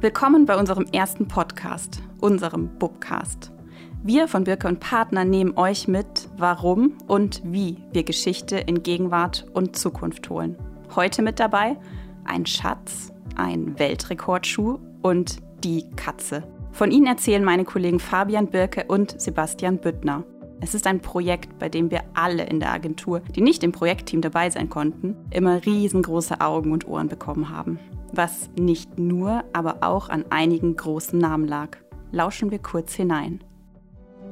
Willkommen 0.00 0.46
bei 0.46 0.56
unserem 0.56 0.86
ersten 0.92 1.26
Podcast, 1.26 2.00
unserem 2.20 2.68
Bubcast. 2.78 3.50
Wir 4.04 4.28
von 4.28 4.44
Birke 4.44 4.68
und 4.68 4.78
Partner 4.78 5.24
nehmen 5.24 5.58
euch 5.58 5.88
mit, 5.88 6.28
warum 6.36 6.92
und 7.08 7.42
wie 7.44 7.78
wir 7.90 8.04
Geschichte 8.04 8.58
in 8.58 8.84
Gegenwart 8.84 9.46
und 9.54 9.74
Zukunft 9.74 10.30
holen. 10.30 10.54
Heute 10.94 11.20
mit 11.22 11.40
dabei 11.40 11.76
ein 12.24 12.46
Schatz, 12.46 13.12
ein 13.34 13.76
Weltrekordschuh 13.76 14.78
und 15.02 15.38
die 15.64 15.84
Katze. 15.96 16.44
Von 16.70 16.92
ihnen 16.92 17.08
erzählen 17.08 17.42
meine 17.42 17.64
Kollegen 17.64 17.98
Fabian 17.98 18.46
Birke 18.46 18.84
und 18.86 19.20
Sebastian 19.20 19.78
Büttner. 19.78 20.22
Es 20.60 20.74
ist 20.74 20.86
ein 20.86 21.00
Projekt, 21.00 21.58
bei 21.58 21.68
dem 21.68 21.90
wir 21.90 22.04
alle 22.14 22.44
in 22.44 22.60
der 22.60 22.72
Agentur, 22.72 23.18
die 23.34 23.40
nicht 23.40 23.64
im 23.64 23.72
Projektteam 23.72 24.20
dabei 24.20 24.48
sein 24.48 24.70
konnten, 24.70 25.16
immer 25.32 25.66
riesengroße 25.66 26.40
Augen 26.40 26.70
und 26.70 26.86
Ohren 26.86 27.08
bekommen 27.08 27.48
haben 27.48 27.80
was 28.12 28.50
nicht 28.58 28.98
nur, 28.98 29.44
aber 29.52 29.78
auch 29.80 30.08
an 30.08 30.24
einigen 30.30 30.76
großen 30.76 31.18
Namen 31.18 31.46
lag. 31.46 31.76
Lauschen 32.12 32.50
wir 32.50 32.58
kurz 32.58 32.94
hinein. 32.94 33.44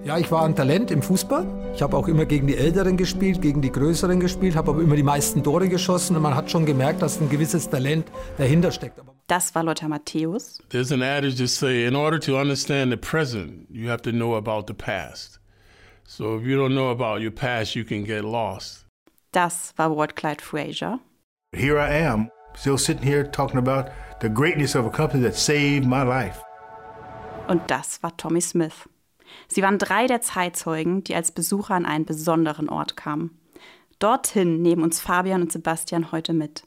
Ja, 0.05 0.19
ich 0.19 0.31
war 0.31 0.45
ein 0.45 0.55
Talent 0.55 0.91
im 0.91 1.03
Fußball. 1.03 1.73
Ich 1.75 1.83
habe 1.83 1.97
auch 1.97 2.07
immer 2.07 2.27
gegen 2.27 2.47
die 2.47 2.57
Älteren 2.57 2.97
gespielt, 2.97 3.43
gegen 3.43 3.61
die 3.61 3.73
Größeren 3.73 4.21
gespielt, 4.21 4.55
habe 4.55 4.71
aber 4.71 4.83
immer 4.83 4.95
die 4.95 5.03
meisten 5.03 5.43
Tore 5.43 5.69
geschossen 5.69 6.15
und 6.17 6.23
man 6.23 6.35
hat 6.37 6.51
schon 6.51 6.65
gemerkt, 6.65 7.03
dass 7.03 7.21
ein 7.21 7.29
gewisses 7.29 7.69
Talent 7.69 8.07
dahinter 8.39 8.71
steckt. 8.71 9.01
Das 9.27 9.55
war 9.57 9.65
Lothar 9.65 9.89
Matthäus. 9.89 10.59
There's 10.69 10.93
an 10.93 11.03
adage 11.03 11.37
to 11.39 11.47
say, 11.47 11.87
in 11.87 11.97
order 11.97 12.21
to 12.21 12.39
understand 12.39 12.93
the 12.93 12.97
present, 12.97 13.67
you 13.71 13.91
have 13.91 14.03
to 14.03 14.13
know 14.13 14.37
about 14.37 14.67
the 14.69 14.75
past. 14.75 15.41
So 16.05 16.39
if 16.39 16.47
you 16.47 16.57
don't 16.57 16.75
know 16.75 16.91
about 16.91 17.21
your 17.21 17.33
past, 17.33 17.75
you 17.75 17.85
can 17.85 18.05
get 18.05 18.23
lost. 18.23 18.87
Das 19.33 19.75
war 19.77 19.97
Ward 19.97 20.15
Clyde 20.15 20.41
Fraser. 20.41 21.01
Here 21.53 21.79
I 21.79 22.07
am, 22.07 22.31
still 22.57 22.79
sitting 22.79 23.07
here 23.07 23.31
talking 23.31 23.59
about 23.59 23.91
the 24.21 24.29
greatness 24.29 24.75
of 24.75 24.87
a 24.87 24.91
company 24.91 25.23
that 25.23 25.37
saved 25.37 25.87
my 25.87 26.03
life. 26.03 26.43
Und 27.49 27.63
das 27.71 28.03
war 28.03 28.17
Tommy 28.17 28.41
Smith. 28.41 28.89
Sie 29.49 29.63
waren 29.63 29.79
drei 29.79 30.07
der 30.07 30.21
Zeitzeugen, 30.21 31.05
die 31.05 31.15
als 31.15 31.31
Besucher 31.31 31.75
an 31.75 31.87
einen 31.87 32.05
besonderen 32.05 32.69
Ort 32.69 32.97
kamen. 32.97 33.39
Dorthin 33.99 34.63
nehmen 34.63 34.83
uns 34.83 35.01
Fabian 35.01 35.43
und 35.43 35.53
Sebastian 35.53 36.13
heute 36.13 36.33
mit. 36.33 36.65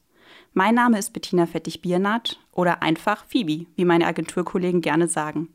Mein 0.53 0.75
Name 0.75 0.97
ist 0.97 1.13
Bettina 1.13 1.45
Fettig-Biernat 1.45 2.39
oder 2.51 2.81
einfach 2.81 3.23
Phoebe, 3.25 3.67
wie 3.75 3.85
meine 3.85 4.07
Agenturkollegen 4.07 4.81
gerne 4.81 5.07
sagen. 5.07 5.49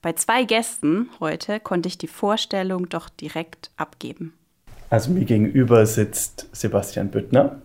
Bei 0.00 0.14
zwei 0.14 0.44
Gästen 0.44 1.10
heute 1.20 1.60
konnte 1.60 1.88
ich 1.88 1.98
die 1.98 2.06
Vorstellung 2.06 2.88
doch 2.88 3.08
direkt 3.08 3.70
abgeben. 3.76 4.32
Also 4.90 5.10
mir 5.10 5.26
gegenüber 5.26 5.84
sitzt 5.84 6.48
Sebastian 6.52 7.10
Büttner 7.10 7.60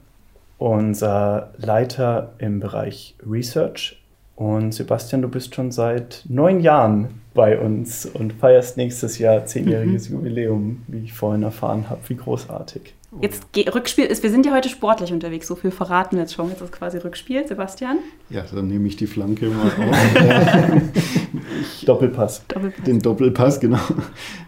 unser 0.58 1.54
Leiter 1.58 2.34
im 2.38 2.60
Bereich 2.60 3.16
Research. 3.30 4.00
Und 4.36 4.74
Sebastian, 4.74 5.22
du 5.22 5.30
bist 5.30 5.54
schon 5.54 5.72
seit 5.72 6.24
neun 6.28 6.60
Jahren 6.60 7.22
bei 7.34 7.60
uns 7.60 8.06
und 8.06 8.34
feierst 8.34 8.78
nächstes 8.78 9.20
Jahr 9.20 9.46
zehnjähriges 9.46 10.10
mhm. 10.10 10.16
Jubiläum, 10.16 10.84
wie 10.88 11.00
ich 11.00 11.14
vorhin 11.14 11.44
erfahren 11.44 11.90
habe. 11.90 12.02
Wie 12.08 12.16
großartig. 12.16 12.94
Jetzt 13.22 13.46
Rückspiel 13.74 14.06
ist, 14.06 14.24
wir 14.24 14.32
sind 14.32 14.46
ja 14.46 14.54
heute 14.54 14.70
sportlich 14.70 15.14
unterwegs, 15.14 15.48
so 15.48 15.56
viel 15.56 15.70
verraten 15.70 16.16
wir 16.16 16.24
jetzt 16.24 16.34
schon. 16.34 16.50
Jetzt 16.50 16.62
ist 16.62 16.72
quasi 16.72 16.98
Rückspiel, 16.98 17.48
Sebastian. 17.48 18.00
Ja, 18.30 18.44
dann 18.54 18.68
nehme 18.68 18.88
ich 18.88 18.96
die 18.96 19.06
Flanke 19.06 19.46
mal 19.50 19.68
auf. 19.68 20.82
Doppelpass. 21.86 22.44
Doppelpass. 22.48 22.84
Den 22.86 23.00
Doppelpass, 23.00 23.60
genau. 23.60 23.80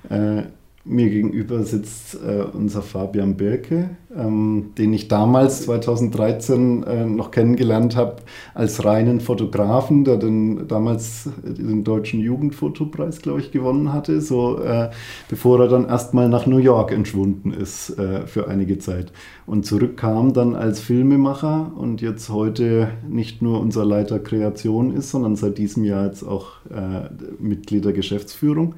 Äh, 0.09 0.43
mir 0.85 1.09
gegenüber 1.09 1.63
sitzt 1.63 2.15
äh, 2.15 2.43
unser 2.53 2.83
Fabian 2.83 3.35
Birke, 3.35 3.89
ähm, 4.15 4.71
den 4.77 4.93
ich 4.93 5.07
damals, 5.07 5.63
2013, 5.63 6.83
äh, 6.83 7.05
noch 7.05 7.31
kennengelernt 7.31 7.95
habe 7.95 8.17
als 8.53 8.85
reinen 8.85 9.19
Fotografen, 9.19 10.05
der 10.05 10.17
den, 10.17 10.67
damals 10.67 11.27
den 11.43 11.83
Deutschen 11.83 12.19
Jugendfotopreis, 12.19 13.23
glaube 13.23 13.39
ich, 13.39 13.51
gewonnen 13.51 13.93
hatte, 13.93 14.21
so, 14.21 14.61
äh, 14.61 14.91
bevor 15.27 15.59
er 15.59 15.69
dann 15.69 15.87
erstmal 15.87 16.29
nach 16.29 16.45
New 16.45 16.59
York 16.59 16.91
entschwunden 16.91 17.51
ist 17.51 17.97
äh, 17.97 18.27
für 18.27 18.47
einige 18.47 18.77
Zeit. 18.77 19.11
Und 19.47 19.65
zurückkam 19.65 20.33
dann 20.33 20.55
als 20.55 20.79
Filmemacher 20.79 21.71
und 21.75 22.01
jetzt 22.01 22.29
heute 22.29 22.89
nicht 23.09 23.41
nur 23.41 23.59
unser 23.59 23.85
Leiter 23.85 24.19
Kreation 24.19 24.93
ist, 24.93 25.09
sondern 25.09 25.35
seit 25.35 25.57
diesem 25.57 25.83
Jahr 25.83 26.05
jetzt 26.05 26.23
auch 26.23 26.63
äh, 26.69 27.09
Mitglied 27.39 27.85
der 27.85 27.93
Geschäftsführung. 27.93 28.75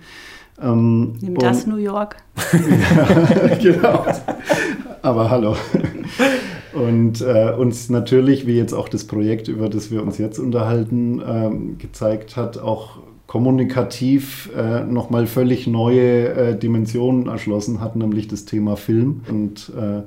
Ähm, 0.62 1.14
Nimm 1.22 1.36
das 1.36 1.68
New 1.68 1.78
York. 1.78 2.18
ja, 2.54 3.56
genau. 3.56 4.06
Aber 5.02 5.30
hallo. 5.30 5.56
Und 6.74 7.22
äh, 7.22 7.54
uns 7.58 7.90
natürlich, 7.90 8.46
wie 8.46 8.56
jetzt 8.56 8.74
auch 8.74 8.90
das 8.90 9.06
Projekt, 9.06 9.48
über 9.48 9.70
das 9.70 9.92
wir 9.92 10.04
uns 10.04 10.18
jetzt 10.18 10.40
unterhalten, 10.40 11.22
ähm, 11.26 11.78
gezeigt 11.78 12.36
hat, 12.36 12.58
auch 12.58 13.00
kommunikativ 13.26 14.50
äh, 14.56 14.84
nochmal 14.84 15.28
völlig 15.28 15.68
neue 15.68 16.30
äh, 16.30 16.58
Dimensionen 16.58 17.28
erschlossen 17.28 17.82
hat, 17.82 17.96
nämlich 17.96 18.28
das 18.28 18.46
Thema 18.46 18.78
Film. 18.78 19.22
Und 19.30 19.72
äh, 19.78 20.04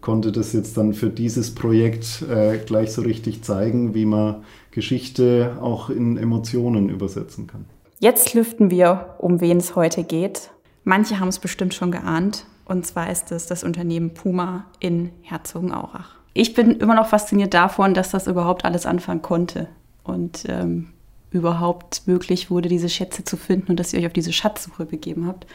konnte 0.00 0.32
das 0.32 0.52
jetzt 0.52 0.76
dann 0.76 0.94
für 0.94 1.10
dieses 1.10 1.54
Projekt 1.54 2.22
äh, 2.22 2.58
gleich 2.58 2.92
so 2.92 3.02
richtig 3.02 3.42
zeigen, 3.42 3.94
wie 3.94 4.06
man 4.06 4.36
Geschichte 4.70 5.56
auch 5.60 5.90
in 5.90 6.16
Emotionen 6.16 6.88
übersetzen 6.88 7.46
kann. 7.46 7.66
Jetzt 8.04 8.34
lüften 8.34 8.70
wir, 8.70 9.14
um 9.16 9.40
wen 9.40 9.56
es 9.56 9.76
heute 9.76 10.04
geht. 10.04 10.50
Manche 10.82 11.20
haben 11.20 11.28
es 11.28 11.38
bestimmt 11.38 11.72
schon 11.72 11.90
geahnt. 11.90 12.44
Und 12.66 12.84
zwar 12.86 13.10
ist 13.10 13.32
es 13.32 13.46
das 13.46 13.64
Unternehmen 13.64 14.12
Puma 14.12 14.66
in 14.78 15.10
Herzogenaurach. 15.22 16.16
Ich 16.34 16.52
bin 16.52 16.72
immer 16.72 16.94
noch 16.94 17.06
fasziniert 17.06 17.54
davon, 17.54 17.94
dass 17.94 18.10
das 18.10 18.26
überhaupt 18.26 18.66
alles 18.66 18.84
anfangen 18.84 19.22
konnte. 19.22 19.68
Und 20.02 20.44
ähm, 20.48 20.90
überhaupt 21.30 22.06
möglich 22.06 22.50
wurde, 22.50 22.68
diese 22.68 22.90
Schätze 22.90 23.24
zu 23.24 23.38
finden 23.38 23.70
und 23.70 23.80
dass 23.80 23.94
ihr 23.94 24.00
euch 24.00 24.06
auf 24.06 24.12
diese 24.12 24.34
Schatzsuche 24.34 24.84
begeben 24.84 25.26
habt. 25.26 25.46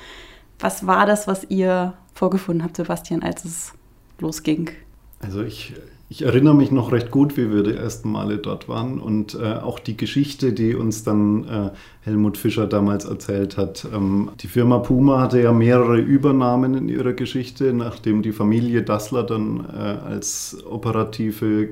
Was 0.57 0.87
war 0.87 1.05
das, 1.05 1.27
was 1.27 1.43
ihr 1.51 1.93
vorgefunden 2.15 2.63
habt, 2.63 2.77
Sebastian, 2.77 3.21
als 3.21 3.45
es 3.45 3.73
losging? 4.17 4.71
Also 5.19 5.43
ich 5.43 5.75
ich 6.11 6.23
erinnere 6.23 6.55
mich 6.55 6.71
noch 6.71 6.91
recht 6.91 7.11
gut, 7.11 7.37
wie 7.37 7.51
wir 7.51 7.61
die 7.61 7.75
ersten 7.75 8.11
Male 8.11 8.39
dort 8.39 8.67
waren 8.67 8.99
und 8.99 9.35
äh, 9.35 9.53
auch 9.53 9.77
die 9.77 9.95
Geschichte, 9.95 10.53
die 10.53 10.73
uns 10.73 11.03
dann 11.03 11.43
äh, 11.47 11.69
Helmut 12.01 12.35
Fischer 12.35 12.65
damals 12.65 13.05
erzählt 13.05 13.57
hat. 13.57 13.87
Ähm, 13.93 14.31
die 14.39 14.47
Firma 14.47 14.79
Puma 14.79 15.21
hatte 15.21 15.39
ja 15.39 15.53
mehrere 15.53 15.99
Übernahmen 15.99 16.73
in 16.73 16.89
ihrer 16.89 17.13
Geschichte, 17.13 17.73
nachdem 17.73 18.23
die 18.23 18.31
Familie 18.31 18.81
Dassler 18.81 19.21
dann 19.21 19.63
äh, 19.71 19.77
als 19.77 20.57
operative 20.67 21.69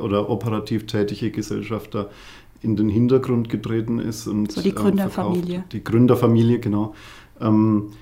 oder 0.00 0.30
operativ 0.30 0.86
tätige 0.86 1.30
Gesellschafter 1.30 2.08
in 2.62 2.76
den 2.76 2.88
Hintergrund 2.88 3.50
getreten 3.50 3.98
ist. 3.98 4.26
Und, 4.26 4.52
so 4.52 4.62
die 4.62 4.70
ähm, 4.70 4.74
Gründerfamilie. 4.74 5.64
die 5.70 5.84
Gründerfamilie, 5.84 6.60
genau. 6.60 6.94
Ähm, 7.42 7.92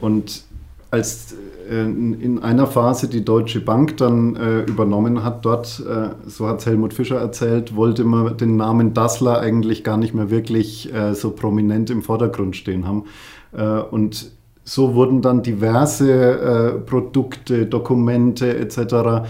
und 0.00 0.44
als 0.90 1.34
äh, 1.70 1.82
in 1.82 2.38
einer 2.38 2.66
Phase 2.66 3.08
die 3.08 3.24
Deutsche 3.24 3.60
Bank 3.60 3.96
dann 3.98 4.36
äh, 4.36 4.60
übernommen 4.62 5.22
hat, 5.22 5.44
dort, 5.44 5.82
äh, 5.86 6.28
so 6.28 6.46
hat 6.46 6.64
Helmut 6.64 6.94
Fischer 6.94 7.18
erzählt, 7.18 7.76
wollte 7.76 8.04
man 8.04 8.36
den 8.36 8.56
Namen 8.56 8.94
Dassler 8.94 9.40
eigentlich 9.40 9.84
gar 9.84 9.98
nicht 9.98 10.14
mehr 10.14 10.30
wirklich 10.30 10.92
äh, 10.92 11.14
so 11.14 11.30
prominent 11.30 11.90
im 11.90 12.02
Vordergrund 12.02 12.56
stehen 12.56 12.86
haben. 12.86 13.04
Äh, 13.52 13.64
und 13.64 14.30
so 14.64 14.94
wurden 14.94 15.22
dann 15.22 15.42
diverse 15.42 16.82
Produkte, 16.84 17.64
Dokumente 17.64 18.54
etc. 18.58 19.26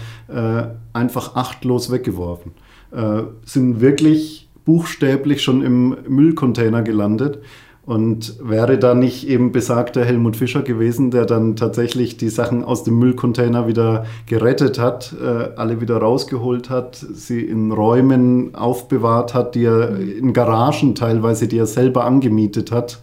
einfach 0.91 1.35
achtlos 1.37 1.93
weggeworfen. 1.93 2.51
sind 3.45 3.79
wirklich 3.79 4.49
buchstäblich 4.65 5.41
schon 5.41 5.61
im 5.61 5.95
Müllcontainer 6.09 6.81
gelandet. 6.81 7.39
Und 7.89 8.35
wäre 8.39 8.77
da 8.77 8.93
nicht 8.93 9.27
eben 9.27 9.51
besagter 9.51 10.05
Helmut 10.05 10.35
Fischer 10.35 10.61
gewesen, 10.61 11.09
der 11.09 11.25
dann 11.25 11.55
tatsächlich 11.55 12.17
die 12.17 12.29
Sachen 12.29 12.63
aus 12.63 12.83
dem 12.83 12.99
Müllcontainer 12.99 13.67
wieder 13.67 14.05
gerettet 14.27 14.77
hat, 14.77 15.15
äh, 15.19 15.55
alle 15.55 15.81
wieder 15.81 15.97
rausgeholt 15.97 16.69
hat, 16.69 16.97
sie 16.97 17.41
in 17.41 17.71
Räumen 17.71 18.53
aufbewahrt 18.53 19.33
hat, 19.33 19.55
die 19.55 19.63
er 19.63 19.97
in 19.97 20.33
Garagen 20.33 20.93
teilweise, 20.93 21.47
die 21.47 21.57
er 21.57 21.65
selber 21.65 22.05
angemietet 22.05 22.71
hat. 22.71 23.01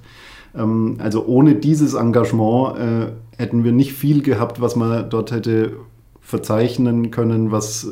Ähm, 0.55 0.99
also 1.00 1.27
ohne 1.27 1.56
dieses 1.56 1.94
Engagement 1.94 2.79
äh, 2.79 3.43
hätten 3.43 3.65
wir 3.65 3.73
nicht 3.73 3.93
viel 3.93 4.23
gehabt, 4.23 4.61
was 4.61 4.77
man 4.77 5.11
dort 5.11 5.32
hätte 5.32 5.73
verzeichnen 6.21 7.11
können, 7.11 7.50
was, 7.50 7.87
äh, 7.87 7.89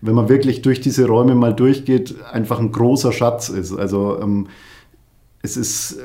wenn 0.00 0.16
man 0.16 0.28
wirklich 0.28 0.60
durch 0.60 0.80
diese 0.80 1.06
Räume 1.06 1.36
mal 1.36 1.54
durchgeht, 1.54 2.16
einfach 2.32 2.58
ein 2.58 2.72
großer 2.72 3.12
Schatz 3.12 3.48
ist. 3.48 3.72
Also 3.72 4.18
ähm, 4.20 4.48
es 5.44 5.58
ist 5.58 5.98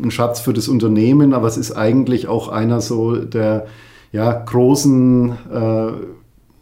ein 0.00 0.10
Schatz 0.12 0.40
für 0.40 0.52
das 0.52 0.68
Unternehmen, 0.68 1.34
aber 1.34 1.48
es 1.48 1.56
ist 1.56 1.72
eigentlich 1.72 2.28
auch 2.28 2.48
einer 2.48 2.80
so 2.80 3.16
der 3.16 3.66
ja, 4.12 4.32
großen 4.32 5.30
äh, 5.52 5.92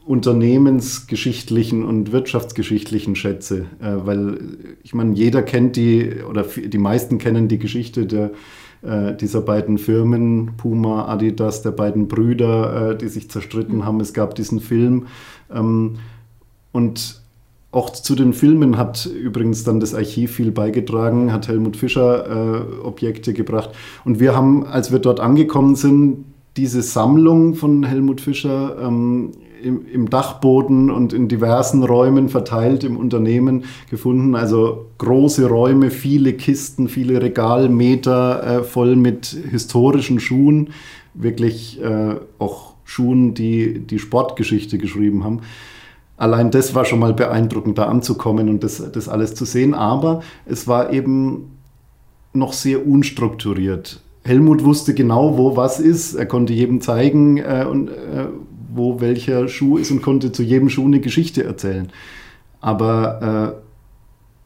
unternehmensgeschichtlichen 0.06 1.84
und 1.84 2.10
wirtschaftsgeschichtlichen 2.10 3.16
Schätze, 3.16 3.66
äh, 3.80 3.92
weil 4.04 4.38
ich 4.82 4.94
meine, 4.94 5.14
jeder 5.14 5.42
kennt 5.42 5.76
die 5.76 6.22
oder 6.28 6.42
die 6.42 6.78
meisten 6.78 7.18
kennen 7.18 7.48
die 7.48 7.58
Geschichte 7.58 8.06
der, 8.06 8.30
äh, 8.80 9.14
dieser 9.14 9.42
beiden 9.42 9.76
Firmen, 9.76 10.52
Puma, 10.56 11.08
Adidas, 11.08 11.60
der 11.60 11.72
beiden 11.72 12.08
Brüder, 12.08 12.92
äh, 12.92 12.96
die 12.96 13.08
sich 13.08 13.30
zerstritten 13.30 13.76
mhm. 13.76 13.84
haben. 13.84 14.00
Es 14.00 14.14
gab 14.14 14.34
diesen 14.34 14.60
Film 14.60 15.06
ähm, 15.54 15.98
und 16.72 17.21
auch 17.72 17.88
zu 17.90 18.14
den 18.14 18.34
Filmen 18.34 18.76
hat 18.76 19.06
übrigens 19.06 19.64
dann 19.64 19.80
das 19.80 19.94
Archiv 19.94 20.32
viel 20.32 20.50
beigetragen, 20.50 21.32
hat 21.32 21.48
Helmut 21.48 21.76
Fischer 21.76 22.26
äh, 22.26 22.84
Objekte 22.84 23.32
gebracht. 23.32 23.70
Und 24.04 24.20
wir 24.20 24.36
haben, 24.36 24.66
als 24.66 24.92
wir 24.92 24.98
dort 24.98 25.20
angekommen 25.20 25.74
sind, 25.74 26.26
diese 26.58 26.82
Sammlung 26.82 27.54
von 27.54 27.82
Helmut 27.82 28.20
Fischer 28.20 28.76
ähm, 28.78 29.30
im, 29.62 29.86
im, 29.86 30.10
Dachboden 30.10 30.90
und 30.90 31.14
in 31.14 31.28
diversen 31.28 31.82
Räumen 31.82 32.28
verteilt 32.28 32.84
im 32.84 32.98
Unternehmen 32.98 33.64
gefunden. 33.88 34.34
Also 34.34 34.86
große 34.98 35.48
Räume, 35.48 35.90
viele 35.90 36.34
Kisten, 36.34 36.88
viele 36.88 37.22
Regalmeter 37.22 38.58
äh, 38.58 38.62
voll 38.64 38.96
mit 38.96 39.34
historischen 39.50 40.20
Schuhen. 40.20 40.70
Wirklich 41.14 41.80
äh, 41.80 42.16
auch 42.38 42.74
Schuhen, 42.84 43.32
die 43.32 43.78
die 43.78 43.98
Sportgeschichte 43.98 44.76
geschrieben 44.76 45.24
haben. 45.24 45.40
Allein 46.22 46.52
das 46.52 46.72
war 46.76 46.84
schon 46.84 47.00
mal 47.00 47.14
beeindruckend, 47.14 47.78
da 47.78 47.86
anzukommen 47.86 48.48
und 48.48 48.62
das, 48.62 48.92
das 48.92 49.08
alles 49.08 49.34
zu 49.34 49.44
sehen. 49.44 49.74
Aber 49.74 50.22
es 50.46 50.68
war 50.68 50.92
eben 50.92 51.58
noch 52.32 52.52
sehr 52.52 52.86
unstrukturiert. 52.86 54.00
Helmut 54.22 54.62
wusste 54.62 54.94
genau, 54.94 55.36
wo 55.36 55.56
was 55.56 55.80
ist. 55.80 56.14
Er 56.14 56.26
konnte 56.26 56.52
jedem 56.52 56.80
zeigen, 56.80 57.38
äh, 57.38 57.66
und, 57.68 57.88
äh, 57.88 58.28
wo 58.72 59.00
welcher 59.00 59.48
Schuh 59.48 59.78
ist 59.78 59.90
und 59.90 60.00
konnte 60.00 60.30
zu 60.30 60.44
jedem 60.44 60.68
Schuh 60.68 60.86
eine 60.86 61.00
Geschichte 61.00 61.42
erzählen. 61.42 61.90
Aber 62.60 63.58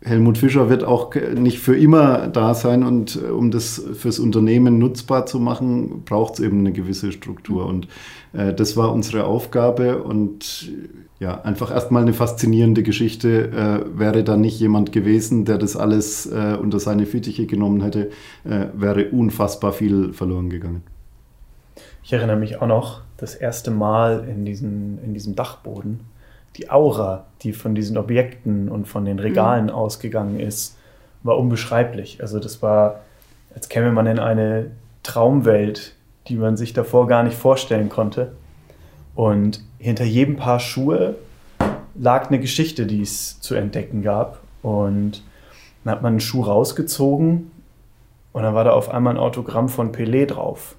äh, 0.02 0.08
Helmut 0.08 0.38
Fischer 0.38 0.70
wird 0.70 0.82
auch 0.82 1.14
nicht 1.14 1.58
für 1.58 1.76
immer 1.76 2.29
da 2.29 2.55
sein 2.55 2.84
und 2.84 3.17
äh, 3.22 3.26
um 3.29 3.50
das 3.50 3.84
fürs 3.93 4.19
Unternehmen 4.19 4.79
nutzbar 4.79 5.26
zu 5.26 5.38
machen, 5.40 6.05
braucht 6.06 6.34
es 6.34 6.40
eben 6.40 6.61
eine 6.61 6.72
gewisse 6.72 7.12
Struktur. 7.12 7.67
Und 7.67 7.87
äh, 8.32 8.55
das 8.55 8.79
war 8.79 8.94
unsere 8.94 9.26
Aufgabe 9.26 10.02
und 10.02 10.70
ja, 11.19 11.41
einfach 11.43 11.71
erstmal 11.71 12.03
eine 12.03 12.13
faszinierende 12.13 12.83
Geschichte. 12.83 13.49
Äh, 13.51 13.99
wäre 13.99 14.23
da 14.23 14.37
nicht 14.37 14.61
jemand 14.61 14.93
gewesen, 14.93 15.45
der 15.45 15.59
das 15.59 15.77
alles 15.77 16.27
äh, 16.27 16.57
unter 16.61 16.79
seine 16.79 17.07
Fittiche 17.07 17.47
genommen 17.47 17.83
hätte, 17.83 18.11
äh, 18.45 18.67
wäre 18.75 19.11
unfassbar 19.11 19.73
viel 19.73 20.13
verloren 20.13 20.51
gegangen. 20.51 20.83
Ich 22.03 22.13
erinnere 22.13 22.37
mich 22.37 22.61
auch 22.61 22.67
noch, 22.67 23.01
das 23.17 23.35
erste 23.35 23.71
Mal 23.71 24.27
in, 24.29 24.45
diesen, 24.45 25.03
in 25.03 25.15
diesem 25.15 25.35
Dachboden, 25.35 26.01
die 26.57 26.71
Aura, 26.71 27.27
die 27.43 27.53
von 27.53 27.75
diesen 27.75 27.97
Objekten 27.97 28.69
und 28.69 28.87
von 28.87 29.05
den 29.05 29.19
Regalen 29.19 29.65
mhm. 29.65 29.71
ausgegangen 29.71 30.39
ist, 30.39 30.77
war 31.23 31.39
unbeschreiblich. 31.39 32.21
Also 32.21 32.39
das 32.39 32.63
war, 32.63 33.01
als 33.55 33.69
käme 33.69 33.91
man 33.91 34.07
in 34.07 34.19
eine 34.19 34.71
Traumwelt, 35.03 35.95
die 36.29 36.37
man 36.37 36.57
sich 36.57 36.73
davor 36.73 37.07
gar 37.07 37.23
nicht 37.23 37.37
vorstellen 37.37 37.89
konnte. 37.89 38.33
Und 39.15 39.63
hinter 39.78 40.05
jedem 40.05 40.37
Paar 40.37 40.61
Schuhe 40.61 41.17
lag 41.94 42.28
eine 42.28 42.40
Geschichte, 42.40 42.87
die 42.87 43.02
es 43.02 43.40
zu 43.40 43.55
entdecken 43.55 44.02
gab. 44.02 44.40
Und 44.62 45.23
dann 45.84 45.93
hat 45.94 46.02
man 46.02 46.14
einen 46.14 46.20
Schuh 46.20 46.43
rausgezogen 46.43 47.50
und 48.32 48.43
dann 48.43 48.55
war 48.55 48.64
da 48.64 48.73
auf 48.73 48.90
einmal 48.90 49.14
ein 49.14 49.20
Autogramm 49.20 49.69
von 49.69 49.93
Pelé 49.93 50.26
drauf. 50.26 50.76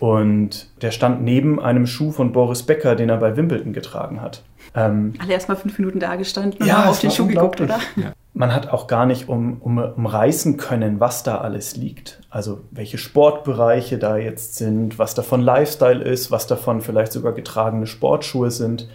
Und 0.00 0.68
der 0.82 0.90
stand 0.90 1.22
neben 1.22 1.60
einem 1.60 1.86
Schuh 1.86 2.12
von 2.12 2.32
Boris 2.32 2.62
Becker, 2.62 2.94
den 2.94 3.08
er 3.08 3.16
bei 3.16 3.36
Wimbledon 3.36 3.72
getragen 3.72 4.20
hat. 4.20 4.42
Ähm, 4.74 5.14
Alle 5.18 5.32
erst 5.32 5.48
mal 5.48 5.56
fünf 5.56 5.78
Minuten 5.78 5.98
da 5.98 6.16
gestanden 6.16 6.60
und 6.60 6.66
ja, 6.66 6.86
auf 6.86 7.00
den 7.00 7.10
Schuh 7.10 7.26
geguckt, 7.26 7.60
oder? 7.60 7.80
Ja. 7.96 8.12
Man 8.34 8.54
hat 8.54 8.68
auch 8.68 8.86
gar 8.86 9.06
nicht 9.06 9.28
um, 9.28 9.60
um, 9.60 9.78
umreißen 9.78 10.56
können, 10.58 11.00
was 11.00 11.22
da 11.22 11.38
alles 11.38 11.76
liegt. 11.76 12.20
Also 12.30 12.60
welche 12.70 12.98
Sportbereiche 12.98 13.98
da 13.98 14.16
jetzt 14.16 14.56
sind, 14.56 14.98
was 14.98 15.14
davon 15.14 15.40
Lifestyle 15.40 16.02
ist, 16.02 16.30
was 16.30 16.46
davon 16.46 16.80
vielleicht 16.80 17.12
sogar 17.12 17.32
getragene 17.32 17.86
Sportschuhe 17.86 18.50
sind. 18.50 18.88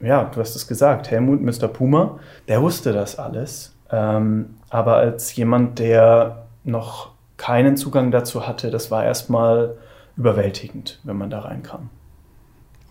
Ja, 0.00 0.24
du 0.24 0.40
hast 0.40 0.54
es 0.54 0.66
gesagt, 0.66 1.10
Helmut, 1.10 1.40
Mr. 1.40 1.68
Puma, 1.68 2.18
der 2.48 2.60
wusste 2.60 2.92
das 2.92 3.18
alles. 3.18 3.74
Ähm, 3.90 4.56
aber 4.70 4.96
als 4.96 5.34
jemand, 5.36 5.78
der 5.78 6.46
noch 6.64 7.12
keinen 7.36 7.76
Zugang 7.76 8.10
dazu 8.10 8.46
hatte, 8.46 8.70
das 8.70 8.90
war 8.90 9.04
erstmal 9.04 9.76
überwältigend, 10.16 11.00
wenn 11.04 11.16
man 11.16 11.30
da 11.30 11.40
reinkam. 11.40 11.90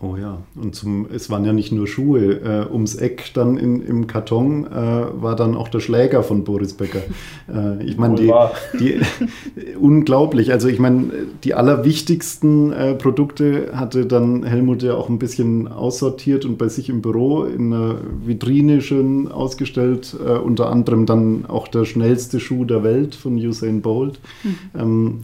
Oh 0.00 0.16
ja, 0.16 0.38
und 0.56 0.74
zum, 0.74 1.06
es 1.14 1.30
waren 1.30 1.44
ja 1.44 1.52
nicht 1.52 1.72
nur 1.72 1.86
Schuhe. 1.86 2.40
Äh, 2.40 2.72
ums 2.72 2.96
Eck 2.96 3.30
dann 3.32 3.56
in, 3.56 3.80
im 3.80 4.06
Karton 4.06 4.66
äh, 4.66 4.70
war 4.70 5.36
dann 5.36 5.56
auch 5.56 5.68
der 5.68 5.80
Schläger 5.80 6.22
von 6.22 6.44
Boris 6.44 6.74
Becker. 6.74 7.02
Äh, 7.46 7.84
ich 7.84 7.98
meine, 7.98 8.14
die, 8.14 8.32
die 8.80 9.00
unglaublich. 9.78 10.50
Also 10.50 10.68
ich 10.68 10.78
meine, 10.78 11.10
die 11.44 11.52
allerwichtigsten 11.52 12.72
äh, 12.72 12.94
Produkte 12.94 13.72
hatte 13.74 14.06
dann 14.06 14.44
Helmut 14.44 14.82
ja 14.82 14.94
auch 14.94 15.10
ein 15.10 15.18
bisschen 15.18 15.68
aussortiert 15.68 16.46
und 16.46 16.56
bei 16.56 16.68
sich 16.68 16.88
im 16.88 17.02
Büro 17.02 17.44
in 17.44 17.72
einer 17.72 17.96
Vitrine 18.24 18.80
schön 18.80 19.30
ausgestellt. 19.30 20.16
Äh, 20.24 20.38
unter 20.38 20.70
anderem 20.70 21.04
dann 21.04 21.44
auch 21.46 21.68
der 21.68 21.84
schnellste 21.84 22.40
Schuh 22.40 22.64
der 22.64 22.82
Welt 22.82 23.14
von 23.14 23.36
Usain 23.36 23.82
Bolt. 23.82 24.18
Mhm. 24.42 24.56
Ähm, 24.74 25.20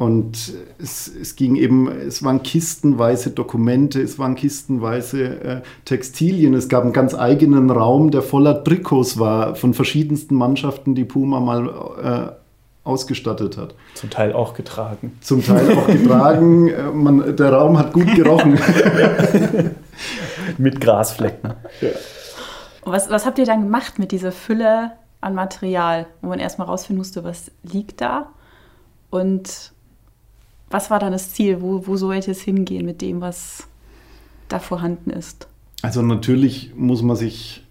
und 0.00 0.54
es, 0.78 1.08
es, 1.14 1.36
ging 1.36 1.56
eben, 1.56 1.86
es 1.86 2.24
waren 2.24 2.42
kistenweise 2.42 3.32
Dokumente, 3.32 4.00
es 4.00 4.18
waren 4.18 4.34
kistenweise 4.34 5.24
äh, 5.24 5.60
Textilien. 5.84 6.54
Es 6.54 6.70
gab 6.70 6.84
einen 6.84 6.94
ganz 6.94 7.14
eigenen 7.14 7.70
Raum, 7.70 8.10
der 8.10 8.22
voller 8.22 8.64
Trikots 8.64 9.18
war, 9.18 9.56
von 9.56 9.74
verschiedensten 9.74 10.36
Mannschaften, 10.36 10.94
die 10.94 11.04
Puma 11.04 11.38
mal 11.40 12.32
äh, 12.32 12.88
ausgestattet 12.88 13.58
hat. 13.58 13.74
Zum 13.92 14.08
Teil 14.08 14.32
auch 14.32 14.54
getragen. 14.54 15.18
Zum 15.20 15.44
Teil 15.44 15.76
auch 15.76 15.86
getragen. 15.86 16.68
Äh, 16.70 16.82
man, 16.92 17.36
der 17.36 17.52
Raum 17.52 17.78
hat 17.78 17.92
gut 17.92 18.14
gerochen. 18.14 18.58
mit 20.56 20.80
Grasflecken. 20.80 21.52
Ja. 21.82 21.90
Was, 22.84 23.10
was 23.10 23.26
habt 23.26 23.38
ihr 23.38 23.44
dann 23.44 23.64
gemacht 23.64 23.98
mit 23.98 24.12
dieser 24.12 24.32
Fülle 24.32 24.92
an 25.20 25.34
Material, 25.34 26.06
wo 26.22 26.28
man 26.28 26.38
erstmal 26.38 26.68
rausfinden 26.68 26.96
musste, 26.96 27.22
was 27.22 27.50
liegt 27.62 28.00
da? 28.00 28.30
Und 29.10 29.74
was 30.70 30.90
war 30.90 30.98
dann 30.98 31.12
das 31.12 31.32
Ziel? 31.32 31.60
Wo, 31.60 31.86
wo 31.86 31.96
sollte 31.96 32.30
es 32.30 32.40
hingehen 32.40 32.86
mit 32.86 33.02
dem, 33.02 33.20
was 33.20 33.66
da 34.48 34.58
vorhanden 34.58 35.10
ist? 35.10 35.48
Also 35.82 36.02
natürlich 36.02 36.72
muss 36.76 37.02
man 37.02 37.16
sich 37.16 37.62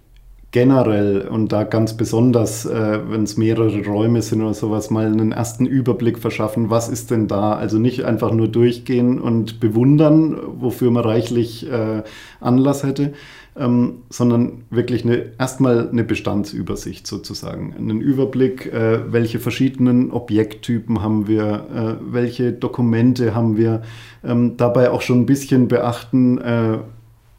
generell 0.51 1.27
und 1.27 1.51
da 1.51 1.63
ganz 1.63 1.95
besonders, 1.95 2.65
äh, 2.65 2.99
wenn 3.07 3.23
es 3.23 3.37
mehrere 3.37 3.85
Räume 3.85 4.21
sind 4.23 4.41
oder 4.41 4.55
sowas, 4.55 4.89
mal 4.89 5.05
einen 5.05 5.31
ersten 5.31 5.67
Überblick 5.67 6.17
verschaffen, 6.17 6.71
was 6.71 6.89
ist 6.89 7.11
denn 7.11 7.27
da? 7.27 7.53
Also 7.53 7.77
nicht 7.77 8.03
einfach 8.03 8.31
nur 8.31 8.47
durchgehen 8.47 9.21
und 9.21 9.59
bewundern, 9.59 10.37
wofür 10.59 10.89
man 10.89 11.03
reichlich 11.03 11.69
äh, 11.69 12.01
Anlass 12.39 12.83
hätte, 12.83 13.13
ähm, 13.59 14.03
sondern 14.09 14.63
wirklich 14.69 15.03
eine, 15.03 15.33
erstmal 15.37 15.89
eine 15.89 16.03
Bestandsübersicht 16.03 17.05
sozusagen. 17.05 17.73
Einen 17.77 18.01
Überblick, 18.01 18.65
äh, 18.67 19.11
welche 19.11 19.39
verschiedenen 19.39 20.11
Objekttypen 20.11 21.01
haben 21.01 21.27
wir, 21.27 21.99
äh, 21.99 22.13
welche 22.13 22.53
Dokumente 22.53 23.35
haben 23.35 23.57
wir, 23.57 23.81
ähm, 24.23 24.55
dabei 24.57 24.91
auch 24.91 25.01
schon 25.01 25.21
ein 25.21 25.25
bisschen 25.25 25.67
beachten, 25.67 26.37
äh, 26.37 26.77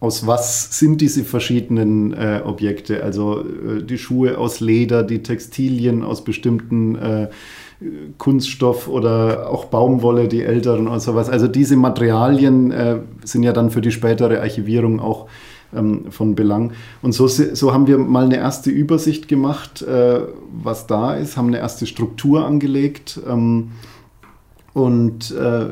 aus 0.01 0.27
was 0.27 0.79
sind 0.79 1.03
diese 1.03 1.25
verschiedenen 1.25 2.15
äh, 2.15 2.41
Objekte? 2.45 3.03
Also 3.03 3.41
äh, 3.41 3.83
die 3.83 3.99
Schuhe 3.99 4.39
aus 4.39 4.61
Leder, 4.61 5.03
die 5.03 5.23
Textilien 5.23 6.03
aus 6.03 6.25
bestimmten 6.25 6.97
äh, 6.97 7.29
Kunststoff 8.19 8.89
oder 8.89 9.51
auch 9.51 9.67
Baumwolle, 9.67 10.29
die 10.29 10.43
älteren 10.43 10.87
und 10.87 11.01
sowas. 11.01 11.31
Also 11.31 11.49
diese 11.49 11.77
Materialien 11.77 12.71
äh, 12.71 12.99
sind 13.25 13.43
ja 13.43 13.53
dann 13.53 13.71
für 13.71 13.81
die 13.81 13.91
spätere 13.91 14.41
Archivierung 14.41 15.01
auch 15.01 15.29
ähm, 15.75 16.11
von 16.11 16.35
Belang. 16.35 16.73
Und 17.03 17.13
so, 17.13 17.27
so 17.27 17.73
haben 17.73 17.87
wir 17.87 17.99
mal 17.99 18.25
eine 18.25 18.37
erste 18.37 18.71
Übersicht 18.71 19.29
gemacht, 19.29 19.83
äh, 19.83 20.21
was 20.63 20.87
da 20.87 21.15
ist, 21.15 21.37
haben 21.37 21.49
eine 21.49 21.59
erste 21.59 21.87
Struktur 21.87 22.45
angelegt 22.45 23.21
ähm, 23.29 23.73
und 24.73 25.31
äh, 25.33 25.71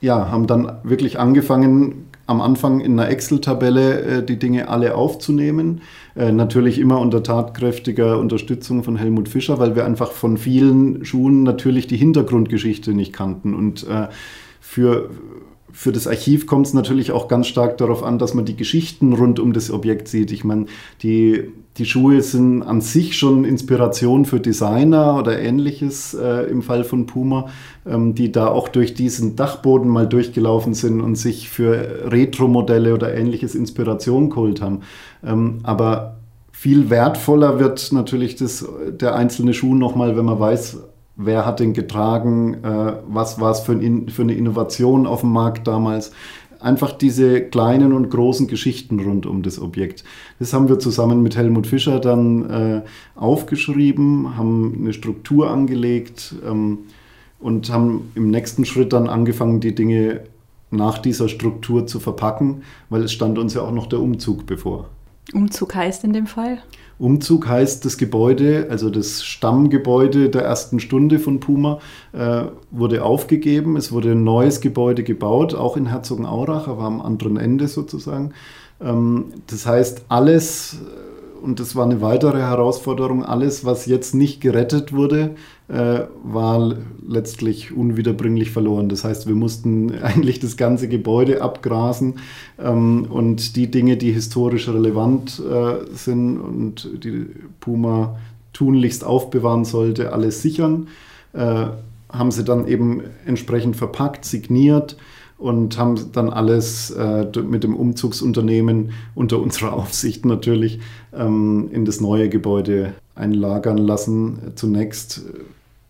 ja, 0.00 0.30
haben 0.30 0.46
dann 0.46 0.70
wirklich 0.82 1.18
angefangen, 1.18 2.06
am 2.26 2.40
Anfang 2.40 2.80
in 2.80 2.98
einer 2.98 3.10
Excel-Tabelle 3.10 4.00
äh, 4.00 4.24
die 4.24 4.38
Dinge 4.38 4.68
alle 4.68 4.94
aufzunehmen. 4.94 5.82
Äh, 6.16 6.32
natürlich 6.32 6.78
immer 6.78 7.00
unter 7.00 7.22
tatkräftiger 7.22 8.18
Unterstützung 8.18 8.82
von 8.82 8.96
Helmut 8.96 9.28
Fischer, 9.28 9.58
weil 9.58 9.76
wir 9.76 9.84
einfach 9.84 10.12
von 10.12 10.38
vielen 10.38 11.04
Schulen 11.04 11.42
natürlich 11.42 11.86
die 11.86 11.96
Hintergrundgeschichte 11.96 12.94
nicht 12.94 13.12
kannten. 13.12 13.54
Und 13.54 13.86
äh, 13.86 14.08
für, 14.60 15.10
für 15.74 15.90
das 15.90 16.06
Archiv 16.06 16.46
kommt 16.46 16.68
es 16.68 16.72
natürlich 16.72 17.10
auch 17.10 17.26
ganz 17.26 17.48
stark 17.48 17.78
darauf 17.78 18.04
an, 18.04 18.20
dass 18.20 18.32
man 18.32 18.44
die 18.44 18.56
Geschichten 18.56 19.12
rund 19.12 19.40
um 19.40 19.52
das 19.52 19.72
Objekt 19.72 20.06
sieht. 20.06 20.30
Ich 20.30 20.44
meine, 20.44 20.66
die, 21.02 21.50
die 21.78 21.84
Schuhe 21.84 22.22
sind 22.22 22.62
an 22.62 22.80
sich 22.80 23.18
schon 23.18 23.44
Inspiration 23.44 24.24
für 24.24 24.38
Designer 24.38 25.18
oder 25.18 25.36
ähnliches 25.36 26.14
äh, 26.14 26.48
im 26.48 26.62
Fall 26.62 26.84
von 26.84 27.06
Puma, 27.06 27.48
ähm, 27.86 28.14
die 28.14 28.30
da 28.30 28.46
auch 28.46 28.68
durch 28.68 28.94
diesen 28.94 29.34
Dachboden 29.34 29.90
mal 29.90 30.08
durchgelaufen 30.08 30.74
sind 30.74 31.00
und 31.00 31.16
sich 31.16 31.50
für 31.50 32.08
Retro-Modelle 32.08 32.94
oder 32.94 33.12
ähnliches 33.12 33.56
Inspiration 33.56 34.30
geholt 34.30 34.62
haben. 34.62 34.82
Ähm, 35.24 35.58
aber 35.64 36.18
viel 36.52 36.88
wertvoller 36.88 37.58
wird 37.58 37.90
natürlich 37.90 38.36
das, 38.36 38.64
der 38.88 39.16
einzelne 39.16 39.52
Schuh 39.52 39.74
nochmal, 39.74 40.16
wenn 40.16 40.24
man 40.24 40.38
weiß, 40.38 40.78
wer 41.16 41.46
hat 41.46 41.60
den 41.60 41.72
getragen, 41.72 42.54
äh, 42.64 42.94
was 43.06 43.40
war 43.40 43.52
es 43.52 43.60
für, 43.60 43.72
ein, 43.72 44.08
für, 44.08 44.22
eine 44.22 44.34
Innovation 44.34 45.06
auf 45.06 45.20
dem 45.20 45.32
Markt 45.32 45.66
damals, 45.66 46.12
einfach 46.60 46.92
diese 46.92 47.42
kleinen 47.42 47.92
und 47.92 48.10
großen 48.10 48.48
Geschichten 48.48 48.98
rund 49.00 49.26
um 49.26 49.42
das 49.42 49.60
Objekt. 49.60 50.04
Das 50.38 50.52
haben 50.52 50.68
wir 50.68 50.78
zusammen 50.78 51.22
mit 51.22 51.36
Helmut 51.36 51.66
Fischer 51.66 52.00
dann 52.00 52.50
äh, 52.50 52.82
aufgeschrieben, 53.14 54.36
haben 54.36 54.74
eine 54.80 54.92
Struktur 54.92 55.50
angelegt 55.50 56.34
ähm, 56.46 56.78
und 57.38 57.70
haben 57.70 58.10
im 58.14 58.30
nächsten 58.30 58.64
Schritt 58.64 58.92
dann 58.92 59.08
angefangen, 59.08 59.60
die 59.60 59.74
Dinge 59.74 60.22
nach 60.70 60.98
dieser 60.98 61.28
Struktur 61.28 61.86
zu 61.86 62.00
verpacken, 62.00 62.62
weil 62.88 63.02
es 63.02 63.12
stand 63.12 63.38
uns 63.38 63.54
ja 63.54 63.62
auch 63.62 63.72
noch 63.72 63.86
der 63.86 64.00
Umzug 64.00 64.46
bevor. 64.46 64.88
Umzug 65.32 65.74
heißt 65.74 66.04
in 66.04 66.12
dem 66.12 66.26
Fall? 66.26 66.58
Umzug 66.98 67.48
heißt, 67.48 67.84
das 67.84 67.98
Gebäude, 67.98 68.68
also 68.70 68.90
das 68.90 69.24
Stammgebäude 69.24 70.30
der 70.30 70.42
ersten 70.42 70.80
Stunde 70.80 71.18
von 71.18 71.40
Puma, 71.40 71.80
äh, 72.12 72.44
wurde 72.70 73.02
aufgegeben. 73.04 73.76
Es 73.76 73.92
wurde 73.92 74.12
ein 74.12 74.24
neues 74.24 74.60
Gebäude 74.60 75.02
gebaut, 75.02 75.54
auch 75.54 75.76
in 75.76 75.86
Herzogenaurach, 75.86 76.68
aber 76.68 76.82
am 76.82 77.00
anderen 77.00 77.36
Ende 77.36 77.68
sozusagen. 77.68 78.32
Ähm, 78.80 79.26
das 79.48 79.66
heißt, 79.66 80.06
alles 80.08 80.78
und 81.44 81.60
das 81.60 81.76
war 81.76 81.84
eine 81.84 82.00
weitere 82.00 82.38
Herausforderung, 82.38 83.22
alles, 83.22 83.64
was 83.64 83.84
jetzt 83.84 84.14
nicht 84.14 84.40
gerettet 84.40 84.92
wurde, 84.94 85.36
äh, 85.68 86.00
war 86.24 86.76
letztlich 87.06 87.76
unwiederbringlich 87.76 88.50
verloren. 88.50 88.88
Das 88.88 89.04
heißt, 89.04 89.26
wir 89.28 89.34
mussten 89.34 89.94
eigentlich 90.02 90.40
das 90.40 90.56
ganze 90.56 90.88
Gebäude 90.88 91.42
abgrasen 91.42 92.14
ähm, 92.58 93.06
und 93.10 93.56
die 93.56 93.70
Dinge, 93.70 93.98
die 93.98 94.12
historisch 94.12 94.68
relevant 94.68 95.38
äh, 95.40 95.94
sind 95.94 96.40
und 96.40 97.04
die 97.04 97.26
Puma 97.60 98.16
tunlichst 98.54 99.04
aufbewahren 99.04 99.66
sollte, 99.66 100.12
alles 100.12 100.40
sichern. 100.40 100.88
Äh, 101.34 101.66
haben 102.08 102.30
sie 102.30 102.44
dann 102.44 102.66
eben 102.66 103.02
entsprechend 103.26 103.76
verpackt, 103.76 104.24
signiert 104.24 104.96
und 105.38 105.78
haben 105.78 106.12
dann 106.12 106.30
alles 106.30 106.90
äh, 106.90 107.26
mit 107.42 107.64
dem 107.64 107.76
Umzugsunternehmen 107.76 108.92
unter 109.14 109.40
unserer 109.40 109.72
Aufsicht 109.74 110.24
natürlich 110.24 110.80
ähm, 111.12 111.68
in 111.72 111.84
das 111.84 112.00
neue 112.00 112.28
Gebäude 112.28 112.94
einlagern 113.14 113.78
lassen. 113.78 114.52
Zunächst, 114.54 115.22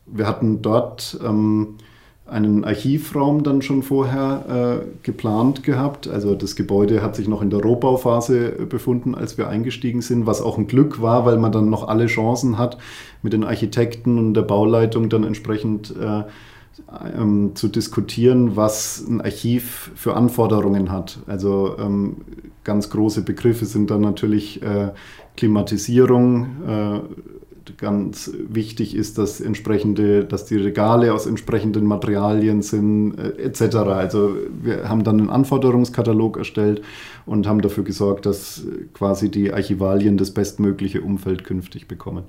wir 0.06 0.26
hatten 0.26 0.62
dort 0.62 1.18
ähm, 1.24 1.76
einen 2.26 2.64
Archivraum 2.64 3.42
dann 3.42 3.60
schon 3.60 3.82
vorher 3.82 4.80
äh, 4.82 4.86
geplant 5.02 5.62
gehabt. 5.62 6.08
Also 6.08 6.34
das 6.34 6.56
Gebäude 6.56 7.02
hat 7.02 7.16
sich 7.16 7.28
noch 7.28 7.42
in 7.42 7.50
der 7.50 7.60
Rohbauphase 7.60 8.50
befunden, 8.68 9.14
als 9.14 9.36
wir 9.36 9.48
eingestiegen 9.48 10.00
sind, 10.00 10.26
was 10.26 10.40
auch 10.40 10.56
ein 10.56 10.66
Glück 10.66 11.02
war, 11.02 11.26
weil 11.26 11.36
man 11.36 11.52
dann 11.52 11.68
noch 11.68 11.86
alle 11.86 12.06
Chancen 12.06 12.56
hat, 12.56 12.78
mit 13.22 13.34
den 13.34 13.44
Architekten 13.44 14.18
und 14.18 14.34
der 14.34 14.42
Bauleitung 14.42 15.10
dann 15.10 15.24
entsprechend 15.24 15.94
äh, 16.00 16.22
ähm, 17.16 17.52
zu 17.54 17.68
diskutieren, 17.68 18.56
was 18.56 19.04
ein 19.06 19.20
Archiv 19.20 19.92
für 19.94 20.14
Anforderungen 20.14 20.90
hat. 20.90 21.18
Also 21.26 21.76
ähm, 21.78 22.16
ganz 22.64 22.90
große 22.90 23.22
Begriffe 23.22 23.64
sind 23.64 23.90
dann 23.90 24.00
natürlich 24.00 24.62
äh, 24.62 24.90
Klimatisierung. 25.36 26.46
Äh, 26.66 27.00
ganz 27.78 28.30
wichtig 28.48 28.94
ist, 28.94 29.16
dass 29.18 29.40
entsprechende, 29.40 30.24
dass 30.24 30.44
die 30.44 30.56
Regale 30.56 31.14
aus 31.14 31.26
entsprechenden 31.26 31.86
Materialien 31.86 32.62
sind, 32.62 33.18
äh, 33.18 33.42
etc. 33.42 33.76
Also 33.76 34.36
wir 34.62 34.88
haben 34.88 35.04
dann 35.04 35.20
einen 35.20 35.30
Anforderungskatalog 35.30 36.36
erstellt 36.36 36.82
und 37.24 37.46
haben 37.46 37.62
dafür 37.62 37.84
gesorgt, 37.84 38.26
dass 38.26 38.66
quasi 38.92 39.30
die 39.30 39.52
Archivalien 39.52 40.16
das 40.16 40.32
bestmögliche 40.32 41.00
Umfeld 41.00 41.44
künftig 41.44 41.88
bekommen. 41.88 42.24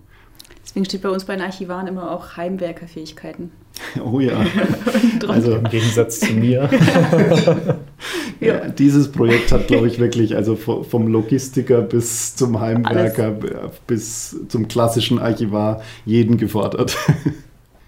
Deswegen 0.63 0.85
steht 0.85 1.01
bei 1.01 1.09
uns 1.09 1.25
bei 1.25 1.35
den 1.35 1.43
Archivaren 1.43 1.87
immer 1.87 2.11
auch 2.11 2.37
Heimwerkerfähigkeiten. 2.37 3.51
Oh 4.03 4.19
ja. 4.19 4.45
also 5.27 5.55
im 5.55 5.63
Gegensatz 5.65 6.19
zu 6.19 6.33
mir. 6.33 6.69
ja. 8.39 8.47
ja. 8.47 8.67
dieses 8.69 9.11
Projekt 9.11 9.51
hat, 9.51 9.67
glaube 9.67 9.87
ich, 9.87 9.99
wirklich 9.99 10.35
also 10.35 10.55
vom 10.55 11.07
Logistiker 11.07 11.81
bis 11.81 12.35
zum 12.35 12.59
Heimwerker 12.59 13.35
Alles. 13.41 13.79
bis 13.87 14.37
zum 14.47 14.67
klassischen 14.67 15.19
Archivar 15.19 15.81
jeden 16.05 16.37
gefordert. 16.37 16.97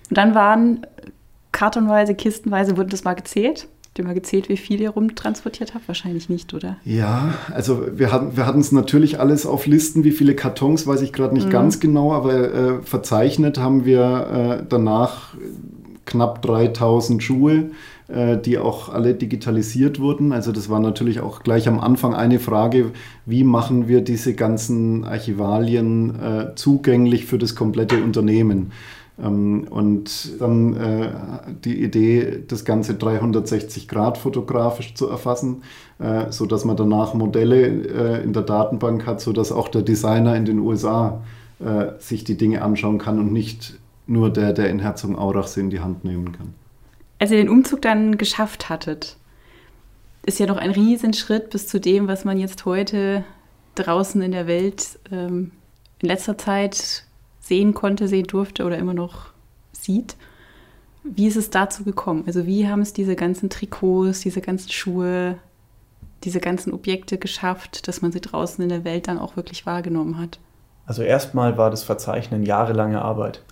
Und 0.10 0.17
dann 0.17 0.36
waren 0.36 0.86
kartonweise, 1.51 2.15
kistenweise, 2.15 2.77
wurden 2.77 2.89
das 2.89 3.03
mal 3.03 3.15
gezählt? 3.15 3.67
Habt 3.98 4.00
ihr 4.00 4.06
mal 4.06 4.13
gezählt, 4.13 4.48
wie 4.48 4.58
viel 4.58 4.79
ihr 4.79 4.91
rumtransportiert 4.91 5.74
habt? 5.74 5.88
Wahrscheinlich 5.88 6.29
nicht, 6.29 6.53
oder? 6.53 6.77
Ja, 6.86 7.34
also 7.51 7.88
wir 7.98 8.12
hatten 8.12 8.38
wir 8.38 8.56
es 8.56 8.72
natürlich 8.72 9.20
alles 9.20 9.48
auf 9.48 9.65
Listen. 9.65 10.03
Wie 10.03 10.12
viele 10.12 10.36
Kartons, 10.36 10.86
weiß 10.86 11.01
ich 11.01 11.13
gerade 11.13 11.34
nicht 11.34 11.48
mhm. 11.48 11.51
ganz 11.51 11.79
genau, 11.79 12.13
aber 12.13 12.53
äh, 12.53 12.82
verzeichnet 12.84 13.58
haben 13.58 13.86
wir 13.86 14.60
äh, 14.62 14.65
danach 14.70 15.34
knapp 16.08 16.42
3000 16.42 17.22
Schuhe, 17.22 17.70
äh, 18.08 18.38
die 18.38 18.58
auch 18.58 18.90
alle 18.90 19.14
digitalisiert 19.14 20.00
wurden. 20.00 20.32
Also 20.32 20.52
das 20.52 20.70
war 20.70 20.80
natürlich 20.80 21.20
auch 21.20 21.44
gleich 21.44 21.68
am 21.68 21.80
Anfang 21.80 22.16
eine 22.16 22.40
Frage, 22.40 22.92
wie 23.26 23.44
machen 23.44 23.88
wir 23.88 24.02
diese 24.02 24.34
ganzen 24.34 25.04
Archivalien 25.04 26.16
äh, 26.20 26.56
zugänglich 26.56 27.26
für 27.26 27.38
das 27.38 27.56
komplette 27.56 28.04
Unternehmen. 28.04 28.72
Ähm, 29.22 29.68
und 29.70 30.40
dann 30.40 30.76
äh, 30.76 31.10
die 31.64 31.84
Idee, 31.84 32.44
das 32.48 32.66
Ganze 32.66 32.96
360 32.96 33.88
Grad 33.88 34.18
fotografisch 34.18 34.94
zu 34.96 35.08
erfassen, 35.08 35.64
äh, 36.00 36.32
sodass 36.32 36.66
man 36.66 36.78
danach 36.78 37.14
Modelle 37.14 37.68
äh, 37.68 38.24
in 38.24 38.34
der 38.34 38.44
Datenbank 38.44 39.06
hat, 39.06 39.22
sodass 39.22 39.52
auch 39.52 39.68
der 39.68 39.82
Designer 39.82 40.36
in 40.36 40.46
den 40.46 40.60
USA 40.60 41.22
äh, 41.60 42.00
sich 42.00 42.24
die 42.24 42.38
Dinge 42.38 42.62
anschauen 42.62 43.00
kann 43.00 43.20
und 43.20 43.34
nicht 43.34 43.80
nur 44.08 44.32
der, 44.32 44.54
der 44.54 44.70
in 44.70 44.80
Herzogenaurach 44.80 45.56
in 45.58 45.70
die 45.70 45.82
Hand 45.82 46.04
nehmen 46.04 46.32
kann. 46.32 46.54
Als 47.20 47.32
ihr 47.32 47.38
den 47.38 47.50
Umzug 47.50 47.82
dann 47.82 48.18
geschafft 48.18 48.70
hattet, 48.70 49.18
ist 50.26 50.40
ja 50.40 50.46
noch 50.46 50.58
ein 50.58 50.72
Riesenschritt 50.72 51.50
bis 51.50 51.68
zu 51.68 51.80
dem, 51.80 52.08
was 52.08 52.26
man 52.26 52.38
jetzt 52.38 52.66
heute 52.66 53.24
draußen 53.76 54.22
in 54.22 54.32
der 54.32 54.48
Welt 54.48 55.00
ähm, 55.12 55.52
in 56.00 56.08
letzter 56.10 56.38
Zeit 56.38 57.06
sehen 57.40 57.74
konnte, 57.74 58.08
sehen 58.08 58.28
durfte 58.28 58.66
oder 58.66 58.78
immer 58.78 58.94
noch 58.94 59.28
sieht. 59.72 60.16
Wie 61.04 61.28
ist 61.28 61.38
es 61.38 61.50
dazu 61.50 61.84
gekommen? 61.84 62.24
Also 62.28 62.46
wie 62.46 62.68
haben 62.68 62.82
es 62.82 62.94
diese 62.94 63.16
ganzen 63.16 63.50
Trikots, 63.50 64.20
diese 64.20 64.42
ganzen 64.42 64.70
Schuhe, 64.70 65.38
diese 66.24 66.40
ganzen 66.40 66.74
Objekte 66.74 67.18
geschafft, 67.18 67.88
dass 67.88 68.02
man 68.02 68.12
sie 68.12 68.20
draußen 68.20 68.62
in 68.62 68.70
der 68.70 68.84
Welt 68.84 69.08
dann 69.08 69.18
auch 69.18 69.38
wirklich 69.38 69.66
wahrgenommen 69.66 70.18
hat? 70.18 70.40
Also 70.88 71.03
erstmal 71.03 71.58
war 71.58 71.70
das 71.70 71.84
Verzeichnen 71.84 72.44
jahrelange 72.44 73.01
Arbeit. 73.01 73.44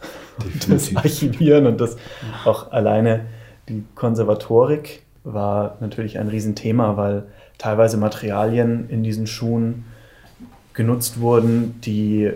Das 0.70 0.96
Archivieren 0.96 1.68
und 1.68 1.80
das 1.80 1.98
auch 2.46 2.72
alleine 2.72 3.26
die 3.70 3.84
Konservatorik 3.96 5.04
war 5.24 5.78
natürlich 5.80 6.20
ein 6.20 6.28
Riesenthema, 6.28 6.98
weil 6.98 7.24
teilweise 7.58 7.98
Materialien 7.98 8.90
in 8.90 9.04
diesen 9.04 9.28
Schuhen 9.28 9.86
genutzt 10.74 11.20
wurden, 11.20 11.80
die 11.82 12.32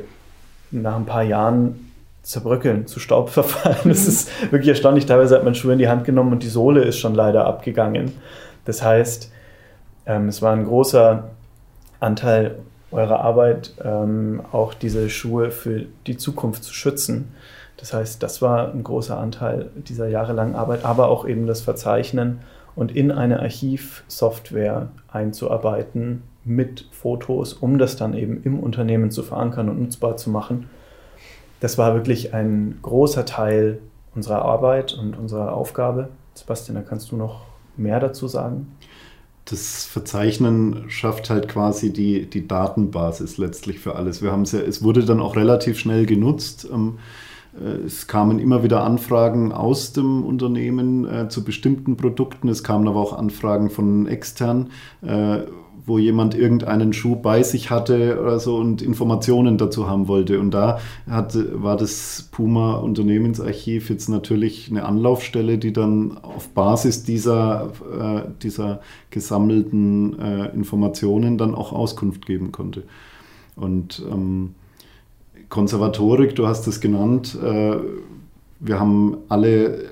nach 0.72 0.96
ein 0.96 1.06
paar 1.06 1.24
Jahren 1.24 1.91
zerbröckeln, 2.24 2.88
zu 2.88 3.00
Staub 3.00 3.29
verfallen. 3.29 3.77
Das 3.86 4.08
ist 4.08 4.29
wirklich 4.51 4.70
erstaunlich. 4.70 5.06
Teilweise 5.06 5.36
hat 5.36 5.44
man 5.44 5.56
Schuhe 5.56 5.74
in 5.74 5.79
die 5.79 5.89
Hand 5.89 6.03
genommen 6.03 6.34
und 6.34 6.44
die 6.44 6.50
Sohle 6.50 6.84
ist 6.84 6.98
schon 6.98 7.15
leider 7.15 7.46
abgegangen. 7.46 8.12
Das 8.65 8.84
heißt, 8.84 9.32
ähm, 10.06 10.27
es 10.27 10.41
war 10.41 10.53
ein 10.53 10.65
großer 10.65 11.29
Anteil 12.00 12.60
eurer 12.91 13.22
Arbeit, 13.22 13.74
ähm, 13.84 14.41
auch 14.51 14.74
diese 14.74 15.10
Schuhe 15.10 15.51
für 15.51 15.86
die 16.08 16.17
Zukunft 16.17 16.63
zu 16.63 16.74
schützen. 16.74 17.34
Das 17.77 17.93
heißt, 17.93 18.22
das 18.22 18.41
war 18.41 18.72
ein 18.72 18.84
großer 18.84 19.17
Anteil 19.17 19.69
dieser 19.75 20.08
jahrelangen 20.08 20.55
Arbeit, 20.55 20.84
aber 20.84 21.10
auch 21.10 21.27
eben 21.27 21.48
das 21.48 21.62
Verzeichnen 21.62 22.39
und 22.75 22.96
in 22.96 23.12
eine 23.12 23.39
Archivsoftware 23.39 24.89
einzuarbeiten, 25.12 26.24
mit 26.46 26.88
Fotos, 26.91 27.53
um 27.53 27.77
das 27.77 27.96
dann 27.96 28.13
eben 28.13 28.41
im 28.43 28.60
Unternehmen 28.60 29.12
zu 29.12 29.24
verankern 29.24 29.69
und 29.69 29.79
nutzbar 29.79 30.17
zu 30.17 30.29
machen. 30.29 30.69
Das 31.60 31.77
war 31.77 31.93
wirklich 31.93 32.34
ein 32.34 32.79
großer 32.81 33.25
Teil 33.25 33.79
unserer 34.15 34.43
Arbeit 34.43 34.93
und 34.93 35.17
unserer 35.17 35.53
Aufgabe. 35.53 36.10
Sebastian, 36.34 36.75
da 36.75 36.81
kannst 36.81 37.12
du 37.12 37.17
noch 37.17 37.41
mehr 37.77 38.00
dazu 38.00 38.27
sagen? 38.27 38.75
Das 39.50 39.86
Verzeichnen 39.86 40.86
schafft 40.89 41.29
halt 41.29 41.48
quasi 41.48 41.91
die, 41.91 42.29
die 42.29 42.48
Datenbasis 42.48 43.38
letztlich 43.38 43.79
für 43.79 43.96
alles. 43.96 44.22
Wir 44.22 44.32
es, 44.44 44.51
ja, 44.51 44.60
es 44.60 44.84
wurde 44.84 45.03
dann 45.06 45.20
auch 45.20 45.36
relativ 45.36 45.79
schnell 45.79 46.06
genutzt. 46.06 46.68
Ähm, 46.72 47.00
äh, 47.60 47.86
es 47.86 48.08
kamen 48.08 48.39
immer 48.39 48.63
wieder 48.63 48.84
Anfragen 48.84 49.51
aus 49.51 49.94
dem 49.94 50.24
Unternehmen 50.24 51.06
äh, 51.06 51.29
zu 51.29 51.44
bestimmten 51.44 51.98
Produkten. 51.98 52.48
Es 52.48 52.63
kamen 52.63 52.88
aber 52.88 53.00
auch 53.00 53.13
Anfragen 53.13 53.70
von 53.70 54.08
extern. 54.08 54.70
Äh, 55.01 55.39
wo 55.89 55.98
jemand 55.98 56.36
irgendeinen 56.36 56.93
Schuh 56.93 57.15
bei 57.17 57.43
sich 57.43 57.69
hatte 57.69 58.22
oder 58.22 58.39
so 58.39 58.55
und 58.55 58.81
Informationen 58.81 59.58
dazu 59.58 59.89
haben 59.89 60.08
wollte. 60.08 60.39
Und 60.39 60.51
da 60.51 60.79
hat, 61.10 61.36
war 61.62 61.75
das 61.75 62.29
Puma 62.31 62.75
Unternehmensarchiv 62.75 63.89
jetzt 63.89 64.08
natürlich 64.08 64.69
eine 64.69 64.86
Anlaufstelle, 64.86 65.58
die 65.58 65.74
dann 65.74 66.17
auf 66.19 66.50
Basis 66.50 67.03
dieser, 67.03 67.72
äh, 68.00 68.29
dieser 68.41 68.79
gesammelten 69.10 70.17
äh, 70.19 70.46
Informationen 70.53 71.38
dann 71.38 71.55
auch 71.55 71.74
Auskunft 71.74 72.25
geben 72.25 72.51
konnte. 72.51 72.84
Und 73.55 74.01
ähm, 74.10 74.55
Konservatorik, 75.50 76.36
du 76.36 76.48
hast 76.48 76.67
es 76.67 76.79
genannt, 76.79 77.38
äh, 77.43 77.77
wir 78.60 78.79
haben 78.79 79.17
alle 79.29 79.89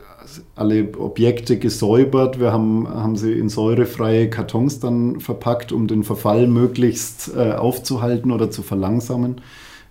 alle 0.55 0.97
Objekte 0.97 1.57
gesäubert. 1.57 2.39
Wir 2.39 2.51
haben, 2.51 2.87
haben 2.87 3.15
sie 3.15 3.33
in 3.33 3.49
säurefreie 3.49 4.29
Kartons 4.29 4.79
dann 4.79 5.19
verpackt, 5.19 5.71
um 5.71 5.87
den 5.87 6.03
Verfall 6.03 6.47
möglichst 6.47 7.31
äh, 7.35 7.53
aufzuhalten 7.53 8.31
oder 8.31 8.51
zu 8.51 8.61
verlangsamen. 8.61 9.41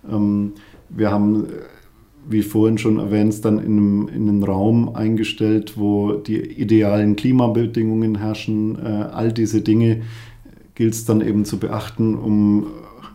Ähm, 0.09 0.53
wir 0.89 1.11
haben, 1.11 1.47
wie 2.29 2.43
vorhin 2.43 2.77
schon 2.77 2.99
erwähnt, 2.99 3.43
dann 3.43 3.59
in, 3.59 3.77
einem, 3.77 4.07
in 4.07 4.29
einen 4.29 4.43
Raum 4.43 4.95
eingestellt, 4.95 5.77
wo 5.77 6.13
die 6.13 6.39
idealen 6.39 7.15
Klimabedingungen 7.15 8.17
herrschen. 8.17 8.77
Äh, 8.83 8.87
all 9.11 9.31
diese 9.31 9.61
Dinge 9.61 10.01
gilt 10.75 10.93
es 10.93 11.05
dann 11.05 11.21
eben 11.21 11.45
zu 11.45 11.57
beachten, 11.59 12.15
um 12.15 12.67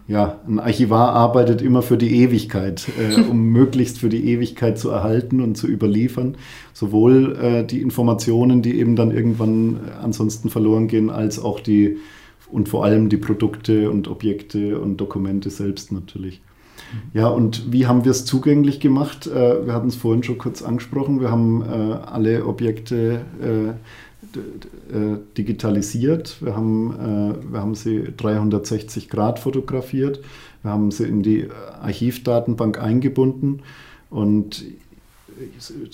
ja, 0.08 0.40
ein 0.46 0.58
Archivar 0.58 1.12
arbeitet 1.12 1.62
immer 1.62 1.82
für 1.82 1.96
die 1.96 2.22
Ewigkeit, 2.22 2.88
äh, 2.98 3.20
um 3.22 3.48
möglichst 3.52 3.98
für 3.98 4.08
die 4.08 4.28
Ewigkeit 4.30 4.78
zu 4.78 4.90
erhalten 4.90 5.40
und 5.40 5.56
zu 5.56 5.66
überliefern. 5.68 6.36
Sowohl 6.72 7.36
äh, 7.36 7.64
die 7.64 7.80
Informationen, 7.80 8.62
die 8.62 8.78
eben 8.78 8.96
dann 8.96 9.10
irgendwann 9.10 9.76
äh, 9.76 10.02
ansonsten 10.02 10.50
verloren 10.50 10.88
gehen, 10.88 11.10
als 11.10 11.38
auch 11.38 11.60
die 11.60 11.98
und 12.50 12.68
vor 12.68 12.84
allem 12.84 13.08
die 13.08 13.16
Produkte 13.16 13.90
und 13.90 14.08
Objekte 14.08 14.78
und 14.78 14.98
Dokumente 14.98 15.48
selbst 15.48 15.90
natürlich. 15.90 16.42
Ja, 17.14 17.28
und 17.28 17.72
wie 17.72 17.86
haben 17.86 18.04
wir 18.04 18.10
es 18.10 18.24
zugänglich 18.24 18.80
gemacht? 18.80 19.26
Äh, 19.26 19.66
wir 19.66 19.72
hatten 19.72 19.88
es 19.88 19.96
vorhin 19.96 20.22
schon 20.22 20.38
kurz 20.38 20.62
angesprochen. 20.62 21.20
Wir 21.20 21.30
haben 21.30 21.62
äh, 21.62 21.94
alle 22.06 22.46
Objekte 22.46 23.22
äh, 23.40 23.72
digitalisiert. 25.36 26.36
Wir 26.40 26.56
haben, 26.56 26.92
äh, 26.92 27.52
wir 27.52 27.60
haben 27.60 27.74
sie 27.74 28.04
360 28.16 29.08
Grad 29.08 29.38
fotografiert. 29.38 30.20
Wir 30.62 30.70
haben 30.70 30.90
sie 30.90 31.04
in 31.04 31.22
die 31.22 31.48
Archivdatenbank 31.80 32.80
eingebunden 32.80 33.62
und 34.10 34.64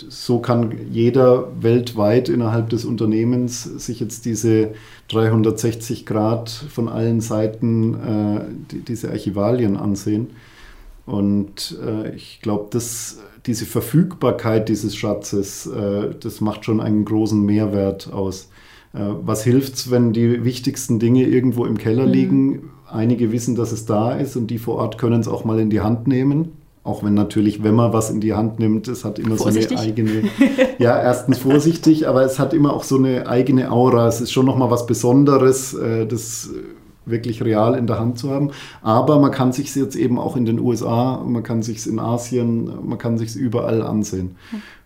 so 0.09 0.41
kann 0.41 0.75
jeder 0.91 1.49
weltweit 1.63 2.29
innerhalb 2.29 2.71
des 2.71 2.85
Unternehmens 2.85 3.63
sich 3.63 4.01
jetzt 4.01 4.25
diese 4.25 4.73
360 5.09 6.07
Grad 6.07 6.51
von 6.51 6.89
allen 6.89 7.21
Seiten 7.21 7.95
äh, 7.95 8.41
die, 8.71 8.81
diese 8.81 9.11
Archivalien 9.11 9.77
ansehen. 9.77 10.29
Und 11.09 11.79
äh, 11.83 12.15
ich 12.15 12.41
glaube, 12.43 12.69
diese 13.47 13.65
Verfügbarkeit 13.65 14.69
dieses 14.69 14.95
Schatzes, 14.95 15.67
äh, 15.67 16.11
das 16.21 16.43
macht 16.43 16.67
schon 16.67 16.81
einen 16.81 17.07
großen 17.07 17.41
Mehrwert 17.43 18.13
aus. 18.13 18.51
Äh, 18.93 18.99
was 19.23 19.43
hilft's, 19.43 19.91
wenn 19.91 20.13
die 20.13 20.45
wichtigsten 20.45 20.99
Dinge 20.99 21.27
irgendwo 21.27 21.65
im 21.65 21.79
Keller 21.79 22.05
mhm. 22.05 22.13
liegen? 22.13 22.71
Einige 22.91 23.33
wissen, 23.33 23.55
dass 23.55 23.73
es 23.73 23.87
da 23.87 24.13
ist 24.13 24.37
und 24.37 24.49
die 24.49 24.59
vor 24.59 24.77
Ort 24.77 24.99
können 24.99 25.21
es 25.21 25.29
auch 25.29 25.47
mal 25.47 25.59
in 25.59 25.71
die 25.71 25.81
Hand 25.81 26.07
nehmen. 26.07 26.53
Auch 26.85 27.03
wenn 27.03 27.15
natürlich, 27.15 27.63
wenn 27.63 27.75
man 27.75 27.95
was 27.95 28.11
in 28.11 28.21
die 28.21 28.35
Hand 28.35 28.59
nimmt, 28.59 28.87
es 28.87 29.07
hat 29.07 29.19
immer 29.19 29.37
vorsichtig. 29.37 29.79
so 29.79 29.83
eine 29.83 29.93
eigene, 29.93 30.23
ja, 30.79 31.01
erstens 31.01 31.39
vorsichtig, 31.39 32.07
aber 32.07 32.23
es 32.23 32.39
hat 32.39 32.53
immer 32.53 32.75
auch 32.75 32.85
so 32.85 32.97
eine 32.99 33.27
eigene 33.27 33.71
Aura. 33.71 34.09
Es 34.09 34.21
ist 34.21 34.31
schon 34.31 34.45
nochmal 34.45 34.71
was 34.71 34.87
Besonderes, 34.87 35.73
äh, 35.73 36.07
das 36.07 36.51
wirklich 37.11 37.43
real 37.43 37.75
in 37.75 37.87
der 37.87 37.99
Hand 37.99 38.19
zu 38.19 38.31
haben. 38.31 38.51
Aber 38.83 39.19
man 39.19 39.31
kann 39.31 39.53
sich 39.53 39.75
jetzt 39.75 39.97
eben 39.97 40.19
auch 40.19 40.37
in 40.37 40.45
den 40.45 40.59
USA, 40.59 41.23
man 41.25 41.43
kann 41.43 41.63
sich 41.63 41.87
in 41.87 41.99
Asien, 41.99 42.87
man 42.87 42.99
kann 42.99 43.19
sich 43.19 43.37
überall 43.37 43.83
ansehen. 43.83 44.37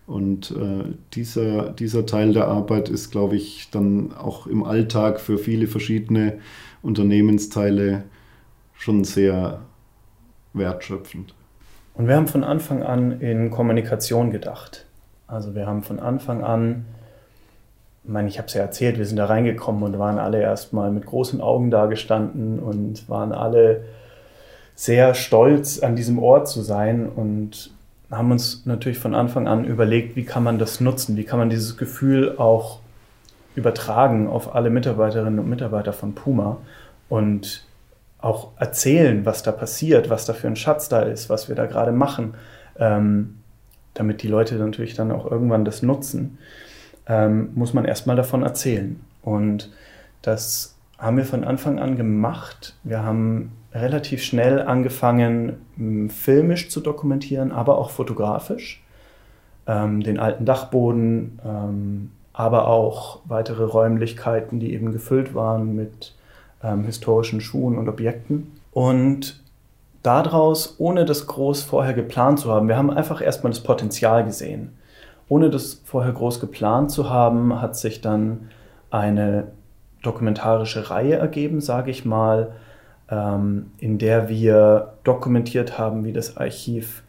Und 0.05 0.51
äh, 0.51 0.83
dieser, 1.13 1.69
dieser 1.71 2.05
Teil 2.05 2.33
der 2.33 2.47
Arbeit 2.47 2.89
ist, 2.89 3.11
glaube 3.11 3.35
ich, 3.35 3.69
dann 3.71 4.13
auch 4.13 4.47
im 4.47 4.63
Alltag 4.63 5.19
für 5.19 5.37
viele 5.37 5.67
verschiedene 5.67 6.39
Unternehmensteile 6.81 8.03
schon 8.73 9.05
sehr 9.05 9.61
wertschöpfend. 10.53 11.33
Und 11.93 12.07
wir 12.07 12.15
haben 12.15 12.27
von 12.27 12.43
Anfang 12.43 12.83
an 12.83 13.21
in 13.21 13.49
Kommunikation 13.49 14.31
gedacht. 14.31 14.85
Also 15.27 15.55
wir 15.55 15.67
haben 15.67 15.83
von 15.83 15.99
Anfang 15.99 16.43
an 16.43 16.85
ich 18.03 18.09
meine, 18.09 18.27
ich 18.27 18.37
habe 18.37 18.47
es 18.47 18.53
ja 18.53 18.61
erzählt, 18.61 18.97
wir 18.97 19.05
sind 19.05 19.17
da 19.17 19.25
reingekommen 19.25 19.81
und 19.83 19.97
waren 19.97 20.19
alle 20.19 20.41
erstmal 20.41 20.91
mit 20.91 21.05
großen 21.05 21.39
Augen 21.39 21.71
da 21.71 21.85
gestanden 21.85 22.59
und 22.59 23.07
waren 23.07 23.31
alle 23.31 23.85
sehr 24.75 25.13
stolz, 25.13 25.79
an 25.79 25.95
diesem 25.95 26.19
Ort 26.19 26.49
zu 26.49 26.61
sein 26.61 27.07
und 27.07 27.71
haben 28.11 28.31
uns 28.31 28.65
natürlich 28.65 28.99
von 28.99 29.15
Anfang 29.15 29.47
an 29.47 29.63
überlegt, 29.63 30.15
wie 30.15 30.25
kann 30.25 30.43
man 30.43 30.59
das 30.59 30.81
nutzen, 30.81 31.15
wie 31.15 31.23
kann 31.23 31.39
man 31.39 31.49
dieses 31.49 31.77
Gefühl 31.77 32.37
auch 32.37 32.79
übertragen 33.55 34.27
auf 34.27 34.53
alle 34.53 34.69
Mitarbeiterinnen 34.69 35.39
und 35.39 35.49
Mitarbeiter 35.49 35.93
von 35.93 36.13
Puma 36.13 36.57
und 37.07 37.65
auch 38.19 38.49
erzählen, 38.57 39.25
was 39.25 39.43
da 39.43 39.51
passiert, 39.51 40.09
was 40.09 40.25
da 40.25 40.33
für 40.33 40.47
ein 40.47 40.55
Schatz 40.55 40.89
da 40.89 41.01
ist, 41.01 41.29
was 41.29 41.47
wir 41.47 41.55
da 41.55 41.67
gerade 41.67 41.91
machen, 41.91 42.33
ähm, 42.77 43.39
damit 43.93 44.23
die 44.23 44.27
Leute 44.27 44.55
natürlich 44.55 44.95
dann 44.95 45.11
auch 45.11 45.29
irgendwann 45.29 45.63
das 45.63 45.83
nutzen 45.83 46.37
ähm, 47.07 47.49
muss 47.55 47.73
man 47.73 47.85
erstmal 47.85 48.15
davon 48.15 48.43
erzählen. 48.43 48.99
Und 49.21 49.71
das 50.21 50.75
haben 50.97 51.17
wir 51.17 51.25
von 51.25 51.43
Anfang 51.43 51.79
an 51.79 51.97
gemacht. 51.97 52.75
Wir 52.83 53.03
haben 53.03 53.51
relativ 53.73 54.23
schnell 54.23 54.61
angefangen, 54.61 56.09
filmisch 56.09 56.69
zu 56.69 56.79
dokumentieren, 56.79 57.51
aber 57.51 57.77
auch 57.77 57.89
fotografisch. 57.89 58.83
Ähm, 59.65 60.01
den 60.03 60.19
alten 60.19 60.45
Dachboden, 60.45 61.39
ähm, 61.45 62.11
aber 62.33 62.67
auch 62.67 63.21
weitere 63.25 63.63
Räumlichkeiten, 63.63 64.59
die 64.59 64.73
eben 64.73 64.91
gefüllt 64.91 65.33
waren 65.33 65.75
mit 65.75 66.13
ähm, 66.61 66.83
historischen 66.83 67.39
Schuhen 67.39 67.77
und 67.77 67.87
Objekten. 67.87 68.51
Und 68.71 69.41
daraus, 70.03 70.75
ohne 70.79 71.05
das 71.05 71.27
groß 71.27 71.63
vorher 71.63 71.93
geplant 71.93 72.39
zu 72.39 72.51
haben, 72.51 72.67
wir 72.67 72.75
haben 72.75 72.91
einfach 72.91 73.21
erstmal 73.21 73.51
das 73.51 73.63
Potenzial 73.63 74.25
gesehen 74.25 74.73
ohne 75.29 75.49
das 75.49 75.81
vorher 75.85 76.13
groß 76.13 76.39
geplant 76.39 76.91
zu 76.91 77.09
haben, 77.09 77.61
hat 77.61 77.75
sich 77.75 78.01
dann 78.01 78.49
eine 78.91 79.47
dokumentarische 80.01 80.89
Reihe 80.89 81.15
ergeben, 81.15 81.61
sage 81.61 81.91
ich 81.91 82.05
mal, 82.05 82.51
ähm, 83.09 83.71
in 83.79 83.97
der 83.97 84.29
wir 84.29 84.93
dokumentiert 85.03 85.77
haben, 85.77 86.05
wie 86.05 86.13
das 86.13 86.37
Archiv 86.37 87.03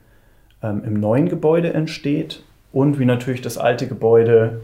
ähm, 0.62 0.82
im 0.84 0.94
neuen 0.94 1.28
Gebäude 1.28 1.74
entsteht 1.74 2.42
und 2.72 2.98
wie 2.98 3.04
natürlich 3.04 3.42
das 3.42 3.58
alte 3.58 3.86
Gebäude 3.88 4.60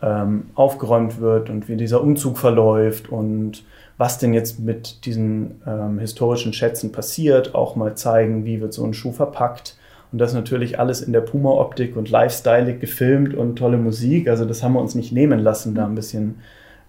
ähm, 0.00 0.50
aufgeräumt 0.54 1.20
wird 1.20 1.50
und 1.50 1.68
wie 1.68 1.76
dieser 1.76 2.00
Umzug 2.02 2.38
verläuft 2.38 3.08
und 3.08 3.64
was 3.98 4.18
denn 4.18 4.34
jetzt 4.34 4.60
mit 4.60 5.06
diesen 5.06 5.62
historischen 5.98 6.52
Schätzen 6.52 6.92
passiert, 6.92 7.54
auch 7.54 7.76
mal 7.76 7.96
zeigen, 7.96 8.44
wie 8.44 8.60
wird 8.60 8.74
so 8.74 8.84
ein 8.84 8.92
Schuh 8.92 9.10
verpackt 9.10 9.78
und 10.12 10.18
das 10.18 10.34
natürlich 10.34 10.78
alles 10.78 11.00
in 11.00 11.12
der 11.12 11.20
Puma-Optik 11.20 11.96
und 11.96 12.10
Lifestyle 12.10 12.78
gefilmt 12.78 13.34
und 13.34 13.56
tolle 13.56 13.76
Musik. 13.76 14.28
Also 14.28 14.44
das 14.44 14.62
haben 14.62 14.74
wir 14.74 14.80
uns 14.80 14.94
nicht 14.94 15.12
nehmen 15.12 15.40
lassen, 15.40 15.74
da 15.74 15.84
ein 15.84 15.94
bisschen 15.94 16.36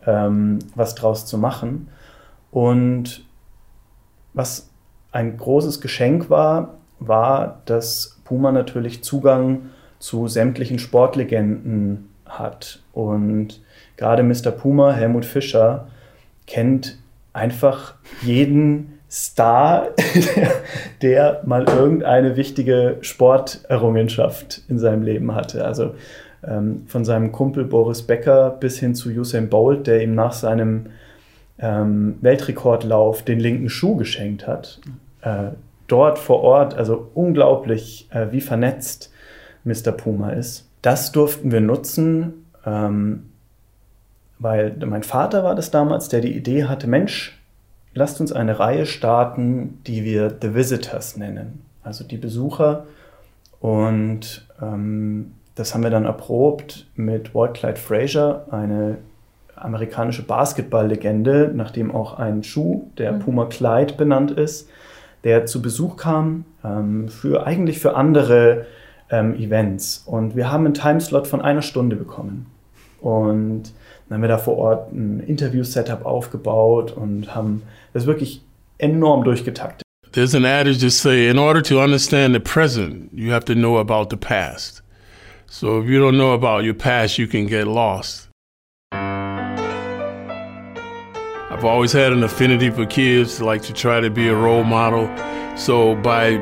ähm, 0.06 0.60
was 0.76 0.96
draus 0.96 1.26
zu 1.26 1.38
machen. 1.38 1.90
Und 2.52 3.26
was 4.34 4.70
ein 5.12 5.38
großes 5.38 5.82
Geschenk 5.82 6.30
war, 6.30 6.78
war, 7.00 7.62
dass 7.66 8.20
Puma 8.24 8.52
natürlich 8.52 9.04
Zugang 9.04 9.70
zu 10.00 10.28
sämtlichen 10.28 10.80
Sportlegenden 10.80 12.10
hat. 12.26 12.82
Und 12.94 13.62
gerade 13.98 14.24
Mr. 14.24 14.52
Puma, 14.52 14.92
Helmut 14.92 15.26
Fischer, 15.26 15.88
kennt 16.46 17.00
einfach 17.34 17.96
jeden 18.22 18.97
Star, 19.10 19.88
der 21.02 21.42
mal 21.46 21.64
irgendeine 21.68 22.36
wichtige 22.36 22.98
Sporterrungenschaft 23.02 24.64
in 24.68 24.80
seinem 24.80 25.04
Leben 25.04 25.34
hatte. 25.34 25.66
Also 25.66 25.96
ähm, 26.46 26.84
von 26.88 27.06
seinem 27.06 27.32
Kumpel 27.32 27.64
Boris 27.64 28.02
Becker 28.04 28.52
bis 28.60 28.80
hin 28.80 28.96
zu 28.96 29.10
Usain 29.10 29.50
Bolt, 29.50 29.88
der 29.88 30.04
ihm 30.04 30.14
nach 30.14 30.34
seinem 30.34 30.88
ähm, 31.60 32.18
Weltrekordlauf 32.22 33.24
den 33.24 33.40
linken 33.40 33.70
Schuh 33.70 33.96
geschenkt 33.96 34.46
hat. 34.46 34.80
Äh, 35.22 35.52
dort 35.88 36.20
vor 36.20 36.42
Ort, 36.44 36.76
also 36.76 37.10
unglaublich, 37.14 38.08
äh, 38.12 38.28
wie 38.32 38.42
vernetzt 38.42 39.12
Mr. 39.64 39.92
Puma 39.92 40.32
ist. 40.32 40.68
Das 40.82 41.12
durften 41.12 41.52
wir 41.52 41.62
nutzen, 41.62 42.46
ähm, 42.66 43.30
weil 44.40 44.76
mein 44.86 45.04
Vater 45.04 45.44
war 45.44 45.56
das 45.56 45.72
damals, 45.72 46.10
der 46.10 46.22
die 46.22 46.36
Idee 46.36 46.66
hatte, 46.66 46.88
Mensch, 46.88 47.37
lasst 47.98 48.22
uns 48.22 48.32
eine 48.32 48.60
Reihe 48.60 48.86
starten, 48.86 49.80
die 49.88 50.04
wir 50.06 50.38
The 50.42 50.54
Visitors 50.54 51.18
nennen, 51.18 51.64
also 51.84 52.04
die 52.04 52.18
Besucher. 52.18 52.86
Und 53.60 54.48
ähm, 54.62 55.34
das 55.56 55.74
haben 55.74 55.84
wir 55.84 55.90
dann 55.90 56.06
erprobt 56.06 56.88
mit 56.96 57.34
Walt 57.34 57.56
Clyde 57.56 57.80
Frazier, 57.80 58.46
eine 58.52 59.00
amerikanische 59.56 60.24
Basketballlegende, 60.24 61.52
nachdem 61.54 61.94
auch 61.94 62.20
ein 62.20 62.44
Schuh, 62.44 62.88
der 62.98 63.14
mhm. 63.14 63.20
Puma 63.20 63.46
Clyde 63.46 63.96
benannt 63.96 64.32
ist, 64.32 64.70
der 65.24 65.48
zu 65.48 65.64
Besuch 65.64 65.98
kam, 65.98 66.46
ähm, 66.64 67.10
für 67.10 67.48
eigentlich 67.48 67.80
für 67.80 67.96
andere 67.96 68.68
ähm, 69.10 69.34
Events. 69.36 70.04
Und 70.06 70.36
wir 70.36 70.52
haben 70.52 70.66
einen 70.66 70.76
Timeslot 70.76 71.26
von 71.26 71.42
einer 71.42 71.64
Stunde 71.64 71.96
bekommen. 71.96 72.46
Und 73.02 73.74
dann 74.08 74.16
haben 74.16 74.22
wir 74.22 74.30
da 74.30 74.38
vor 74.38 74.58
Ort 74.58 74.92
ein 74.92 75.20
Interview-Setup 75.20 76.06
aufgebaut 76.06 76.92
und 76.92 77.36
haben 77.36 77.64
das 77.94 78.06
wirklich 78.06 78.42
enorm 78.78 79.24
durchgetaktet. 79.24 79.84
There's 80.12 80.34
an 80.34 80.46
adage 80.46 80.80
to 80.80 80.90
say, 80.90 81.28
in 81.30 81.38
order 81.38 81.62
to 81.64 81.80
understand 81.82 82.34
the 82.34 82.40
present, 82.40 83.12
you 83.14 83.32
have 83.34 83.46
to 83.46 83.54
know 83.54 83.78
about 83.78 84.10
the 84.10 84.18
past. 84.18 84.82
So 85.48 85.80
if 85.80 85.88
you 85.88 86.00
don't 86.00 86.18
know 86.18 86.34
about 86.34 86.64
your 86.64 86.74
past, 86.74 87.18
you 87.18 87.28
can 87.28 87.48
get 87.48 87.68
lost. 87.68 88.30
I've 91.50 91.66
always 91.66 91.92
had 91.92 92.14
an 92.14 92.24
affinity 92.24 92.70
for 92.70 92.86
kids, 92.86 93.42
like 93.42 93.62
to 93.64 93.74
try 93.74 94.00
to 94.00 94.10
be 94.10 94.28
a 94.28 94.36
role 94.36 94.64
model. 94.64 95.10
So 95.58 95.96
by 95.96 96.38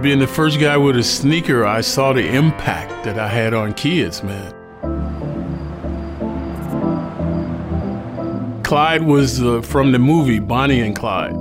being 0.00 0.20
the 0.20 0.26
first 0.26 0.60
guy 0.60 0.76
with 0.76 0.96
a 0.96 1.02
sneaker, 1.02 1.64
I 1.66 1.80
saw 1.80 2.12
the 2.12 2.26
impact 2.26 3.04
that 3.04 3.18
I 3.18 3.28
had 3.28 3.52
on 3.52 3.74
kids, 3.74 4.22
man. 4.22 4.57
Clyde 8.68 9.04
was 9.04 9.40
uh, 9.40 9.62
from 9.62 9.92
the 9.92 9.98
movie 9.98 10.38
Bonnie 10.38 10.82
and 10.82 10.94
Clyde. 10.94 11.32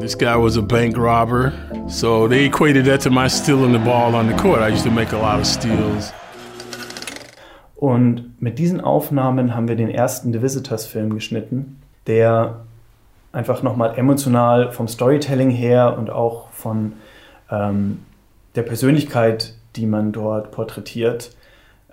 This 0.00 0.16
guy 0.16 0.34
was 0.36 0.56
a 0.56 0.62
bank 0.62 0.96
robber, 0.96 1.52
so 1.88 2.26
they 2.26 2.44
equated 2.44 2.86
that 2.86 3.02
to 3.02 3.10
my 3.10 3.28
stealing 3.28 3.70
the 3.70 3.78
ball 3.78 4.16
on 4.16 4.26
the 4.26 4.34
court. 4.36 4.60
I 4.60 4.66
used 4.66 4.82
to 4.82 4.90
make 4.90 5.12
a 5.12 5.16
lot 5.16 5.38
of 5.38 5.46
steals. 5.46 6.12
Und 7.76 8.34
mit 8.40 8.58
diesen 8.58 8.80
Aufnahmen 8.80 9.54
haben 9.54 9.68
wir 9.68 9.76
den 9.76 9.90
ersten 9.90 10.32
The 10.32 10.42
Visitors-Film 10.42 11.14
geschnitten, 11.14 11.80
der 12.08 12.64
einfach 13.30 13.62
nochmal 13.62 13.96
emotional 13.96 14.72
vom 14.72 14.88
Storytelling 14.88 15.50
her 15.50 15.96
und 15.96 16.10
auch 16.10 16.50
von 16.50 16.94
ähm, 17.48 18.00
der 18.56 18.62
Persönlichkeit, 18.62 19.54
die 19.76 19.86
man 19.86 20.10
dort 20.10 20.50
porträtiert, 20.50 21.30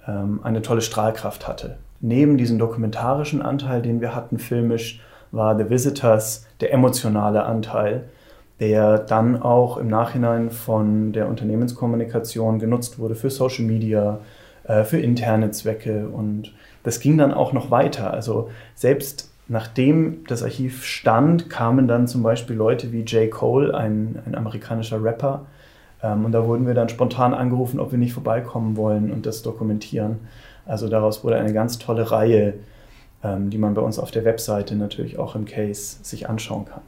ähm, 0.07 0.39
eine 0.41 0.63
tolle 0.63 0.81
Strahlkraft 0.81 1.47
hatte 1.47 1.77
neben 2.07 2.37
diesem 2.37 2.59
dokumentarischen 2.59 3.41
Anteil, 3.41 3.81
den 3.81 4.01
wir 4.01 4.15
hatten 4.15 4.37
filmisch, 4.37 5.01
war 5.31 5.57
The 5.57 5.69
Visitors 5.69 6.45
der 6.61 6.71
emotionale 6.71 7.43
Anteil, 7.43 8.09
der 8.59 8.99
dann 8.99 9.41
auch 9.41 9.77
im 9.77 9.87
Nachhinein 9.87 10.49
von 10.49 11.11
der 11.11 11.27
Unternehmenskommunikation 11.27 12.59
genutzt 12.59 12.99
wurde 12.99 13.15
für 13.15 13.29
Social 13.29 13.65
Media, 13.65 14.19
äh, 14.63 14.83
für 14.83 14.99
interne 14.99 15.51
Zwecke 15.51 16.07
und 16.07 16.53
das 16.83 16.99
ging 16.99 17.17
dann 17.17 17.33
auch 17.33 17.51
noch 17.51 17.71
weiter. 17.71 18.13
Also 18.13 18.49
selbst 18.75 19.31
nachdem 19.47 20.23
das 20.27 20.43
Archiv 20.43 20.85
stand, 20.85 21.49
kamen 21.49 21.87
dann 21.87 22.07
zum 22.07 22.23
Beispiel 22.23 22.55
Leute 22.55 22.91
wie 22.91 23.01
J. 23.01 23.29
Cole, 23.29 23.75
ein, 23.75 24.19
ein 24.25 24.35
amerikanischer 24.35 25.03
Rapper, 25.03 25.45
ähm, 26.03 26.25
und 26.25 26.31
da 26.31 26.45
wurden 26.45 26.67
wir 26.67 26.73
dann 26.73 26.89
spontan 26.89 27.33
angerufen, 27.33 27.79
ob 27.79 27.91
wir 27.91 27.99
nicht 27.99 28.13
vorbeikommen 28.13 28.77
wollen 28.77 29.11
und 29.11 29.25
das 29.25 29.41
dokumentieren. 29.41 30.19
Also 30.65 30.87
daraus 30.87 31.23
wurde 31.23 31.37
eine 31.37 31.53
ganz 31.53 31.77
tolle 31.77 32.11
Reihe, 32.11 32.55
ähm, 33.23 33.49
die 33.49 33.57
man 33.57 33.73
bei 33.73 33.81
uns 33.81 33.99
auf 33.99 34.11
der 34.11 34.25
Webseite 34.25 34.75
natürlich 34.75 35.17
auch 35.19 35.35
im 35.35 35.45
Case 35.45 35.97
sich 36.01 36.29
anschauen 36.29 36.65
kann. 36.65 36.81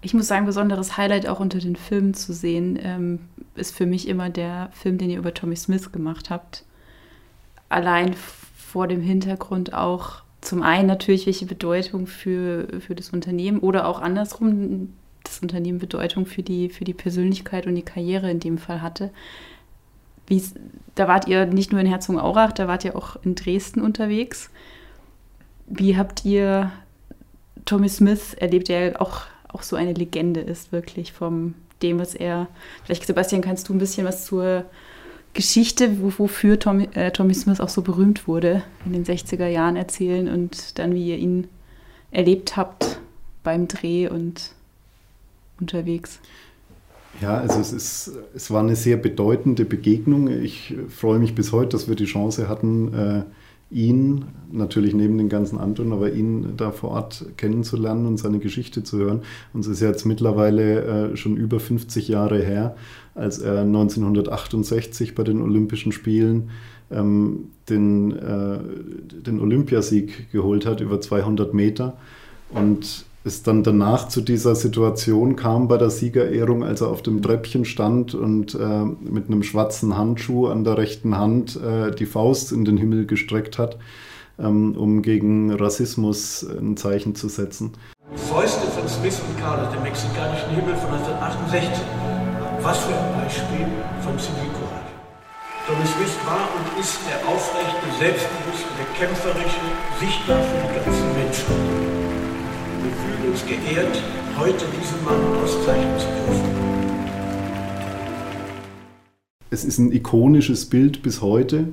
Ich 0.00 0.14
muss 0.14 0.26
sagen, 0.26 0.46
besonderes 0.46 0.96
Highlight 0.96 1.28
auch 1.28 1.38
unter 1.38 1.60
den 1.60 1.76
Filmen 1.76 2.14
zu 2.14 2.32
sehen, 2.32 2.78
ähm, 2.82 3.20
ist 3.54 3.74
für 3.74 3.86
mich 3.86 4.08
immer 4.08 4.30
der 4.30 4.70
Film, 4.72 4.98
den 4.98 5.10
ihr 5.10 5.18
über 5.18 5.32
Tommy 5.32 5.54
Smith 5.54 5.92
gemacht 5.92 6.30
habt. 6.30 6.64
Allein 7.68 8.14
vor 8.14 8.88
dem 8.88 9.00
Hintergrund 9.00 9.72
auch 9.72 10.22
zum 10.40 10.62
einen 10.62 10.88
natürlich, 10.88 11.26
welche 11.26 11.46
Bedeutung 11.46 12.08
für, 12.08 12.66
für 12.80 12.96
das 12.96 13.10
Unternehmen 13.10 13.60
oder 13.60 13.86
auch 13.86 14.00
andersrum 14.00 14.92
das 15.22 15.38
Unternehmen 15.38 15.78
Bedeutung 15.78 16.26
für 16.26 16.42
die, 16.42 16.68
für 16.68 16.84
die 16.84 16.94
Persönlichkeit 16.94 17.66
und 17.66 17.76
die 17.76 17.84
Karriere 17.84 18.28
in 18.28 18.40
dem 18.40 18.58
Fall 18.58 18.82
hatte. 18.82 19.10
Wie's, 20.26 20.54
da 20.94 21.08
wart 21.08 21.28
ihr 21.28 21.46
nicht 21.46 21.72
nur 21.72 21.80
in 21.80 21.86
Herzogenaurach, 21.86 22.52
da 22.52 22.68
wart 22.68 22.84
ihr 22.84 22.96
auch 22.96 23.16
in 23.22 23.34
Dresden 23.34 23.80
unterwegs. 23.80 24.50
Wie 25.66 25.96
habt 25.96 26.24
ihr 26.24 26.70
Tommy 27.64 27.88
Smith 27.88 28.34
erlebt, 28.34 28.68
der 28.68 29.00
auch, 29.00 29.22
auch 29.48 29.62
so 29.62 29.76
eine 29.76 29.92
Legende 29.92 30.40
ist, 30.40 30.72
wirklich 30.72 31.12
vom 31.12 31.54
dem, 31.82 31.98
was 31.98 32.14
er. 32.14 32.48
Vielleicht, 32.84 33.06
Sebastian, 33.06 33.42
kannst 33.42 33.68
du 33.68 33.74
ein 33.74 33.78
bisschen 33.78 34.06
was 34.06 34.24
zur 34.26 34.64
Geschichte, 35.34 36.02
wofür 36.18 36.58
Tommy, 36.58 36.88
äh, 36.94 37.10
Tommy 37.10 37.34
Smith 37.34 37.60
auch 37.60 37.68
so 37.68 37.82
berühmt 37.82 38.28
wurde, 38.28 38.62
in 38.84 38.92
den 38.92 39.04
60er 39.04 39.46
Jahren 39.46 39.76
erzählen 39.76 40.28
und 40.28 40.78
dann, 40.78 40.94
wie 40.94 41.08
ihr 41.08 41.18
ihn 41.18 41.48
erlebt 42.10 42.56
habt 42.56 43.00
beim 43.42 43.66
Dreh 43.66 44.08
und 44.08 44.52
unterwegs? 45.58 46.20
Ja, 47.20 47.38
also 47.38 47.60
es, 47.60 47.72
ist, 47.72 48.12
es 48.34 48.50
war 48.50 48.60
eine 48.62 48.74
sehr 48.74 48.96
bedeutende 48.96 49.64
Begegnung. 49.64 50.28
Ich 50.28 50.74
freue 50.88 51.18
mich 51.18 51.34
bis 51.34 51.52
heute, 51.52 51.70
dass 51.70 51.88
wir 51.88 51.94
die 51.94 52.06
Chance 52.06 52.48
hatten, 52.48 52.94
äh, 52.94 53.22
ihn, 53.72 54.26
natürlich 54.50 54.94
neben 54.94 55.16
den 55.16 55.28
ganzen 55.28 55.58
anderen, 55.58 55.92
aber 55.92 56.12
ihn 56.12 56.54
da 56.56 56.70
vor 56.72 56.90
Ort 56.90 57.24
kennenzulernen 57.36 58.06
und 58.06 58.18
seine 58.18 58.38
Geschichte 58.38 58.82
zu 58.82 58.98
hören. 58.98 59.22
Und 59.52 59.60
es 59.60 59.66
ist 59.66 59.80
jetzt 59.80 60.04
mittlerweile 60.04 61.12
äh, 61.12 61.16
schon 61.16 61.36
über 61.36 61.58
50 61.58 62.08
Jahre 62.08 62.42
her, 62.42 62.76
als 63.14 63.38
er 63.38 63.60
1968 63.60 65.14
bei 65.14 65.22
den 65.22 65.40
Olympischen 65.40 65.92
Spielen 65.92 66.50
ähm, 66.90 67.50
den, 67.68 68.12
äh, 68.12 68.58
den 69.24 69.40
Olympiasieg 69.40 70.30
geholt 70.32 70.66
hat 70.66 70.80
über 70.80 71.00
200 71.00 71.54
Meter. 71.54 71.96
Und 72.50 73.06
es 73.24 73.42
dann 73.42 73.62
danach 73.62 74.08
zu 74.08 74.20
dieser 74.20 74.54
Situation 74.54 75.36
kam 75.36 75.68
bei 75.68 75.76
der 75.76 75.90
Siegerehrung, 75.90 76.64
als 76.64 76.80
er 76.80 76.88
auf 76.88 77.02
dem 77.02 77.22
Treppchen 77.22 77.64
stand 77.64 78.14
und 78.14 78.54
äh, 78.54 78.84
mit 78.84 79.28
einem 79.28 79.42
schwarzen 79.42 79.96
Handschuh 79.96 80.48
an 80.48 80.64
der 80.64 80.76
rechten 80.76 81.16
Hand 81.16 81.56
äh, 81.56 81.92
die 81.92 82.06
Faust 82.06 82.52
in 82.52 82.64
den 82.64 82.76
Himmel 82.76 83.06
gestreckt 83.06 83.58
hat, 83.58 83.78
ähm, 84.38 84.76
um 84.76 85.02
gegen 85.02 85.52
Rassismus 85.52 86.44
ein 86.44 86.76
Zeichen 86.76 87.14
zu 87.14 87.28
setzen. 87.28 87.72
Fäuste 88.14 88.66
von 88.66 88.88
Smith 88.88 89.20
und 89.28 89.40
Carter, 89.40 89.70
dem 89.70 89.82
mexikanischen 89.82 90.50
Himmel 90.50 90.74
von 90.74 90.90
1968. 90.90 91.70
Was 92.60 92.78
für 92.78 92.94
ein 92.94 93.22
Beispiel 93.22 93.66
von 94.02 94.18
Zivilcourage. 94.18 94.82
Tommy 95.66 95.86
Smith 95.86 96.16
war 96.26 96.48
und 96.58 96.80
ist 96.80 96.98
der 97.06 97.22
aufrechte, 97.28 97.86
selbstbewusste, 97.98 98.68
der 98.78 98.86
kämpferische, 98.98 99.62
sichtbar 100.00 100.42
für 100.42 100.58
die 100.58 100.84
ganzen 100.84 101.12
Menschen 101.14 102.01
fühlen 102.90 103.30
uns 103.30 103.44
geehrt, 103.46 104.02
heute 104.38 104.64
diesen 104.80 105.04
Mann 105.04 105.42
auszeichnen 105.42 105.98
zu 105.98 106.06
dürfen. 106.06 106.72
Es 109.50 109.64
ist 109.64 109.78
ein 109.78 109.92
ikonisches 109.92 110.66
Bild 110.66 111.02
bis 111.02 111.20
heute, 111.20 111.68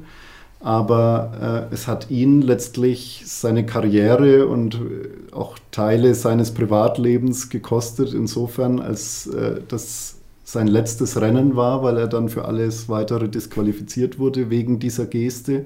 aber 0.59 1.67
äh, 1.71 1.73
es 1.73 1.87
hat 1.87 2.11
ihn 2.11 2.41
letztlich 2.41 3.23
seine 3.25 3.65
Karriere 3.65 4.47
und 4.47 4.75
äh, 4.75 5.33
auch 5.33 5.57
Teile 5.71 6.13
seines 6.13 6.53
Privatlebens 6.53 7.49
gekostet, 7.49 8.13
insofern 8.13 8.79
als 8.79 9.27
äh, 9.27 9.61
das 9.67 10.15
sein 10.43 10.67
letztes 10.67 11.21
Rennen 11.21 11.55
war, 11.55 11.83
weil 11.83 11.97
er 11.97 12.07
dann 12.07 12.27
für 12.27 12.45
alles 12.45 12.89
weitere 12.89 13.29
disqualifiziert 13.29 14.17
wurde 14.19 14.49
wegen 14.49 14.79
dieser 14.79 15.05
Geste. 15.05 15.65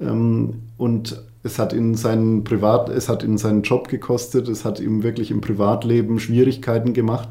Ähm, 0.00 0.62
und 0.76 1.22
es 1.42 1.58
hat 1.58 1.72
ihn 1.72 1.94
seinen 1.94 2.44
Privat, 2.44 2.88
es 2.88 3.08
hat 3.08 3.22
ihn 3.22 3.38
seinen 3.38 3.62
Job 3.62 3.88
gekostet, 3.88 4.48
es 4.48 4.64
hat 4.64 4.80
ihm 4.80 5.02
wirklich 5.02 5.30
im 5.30 5.40
Privatleben 5.40 6.18
Schwierigkeiten 6.18 6.92
gemacht. 6.92 7.30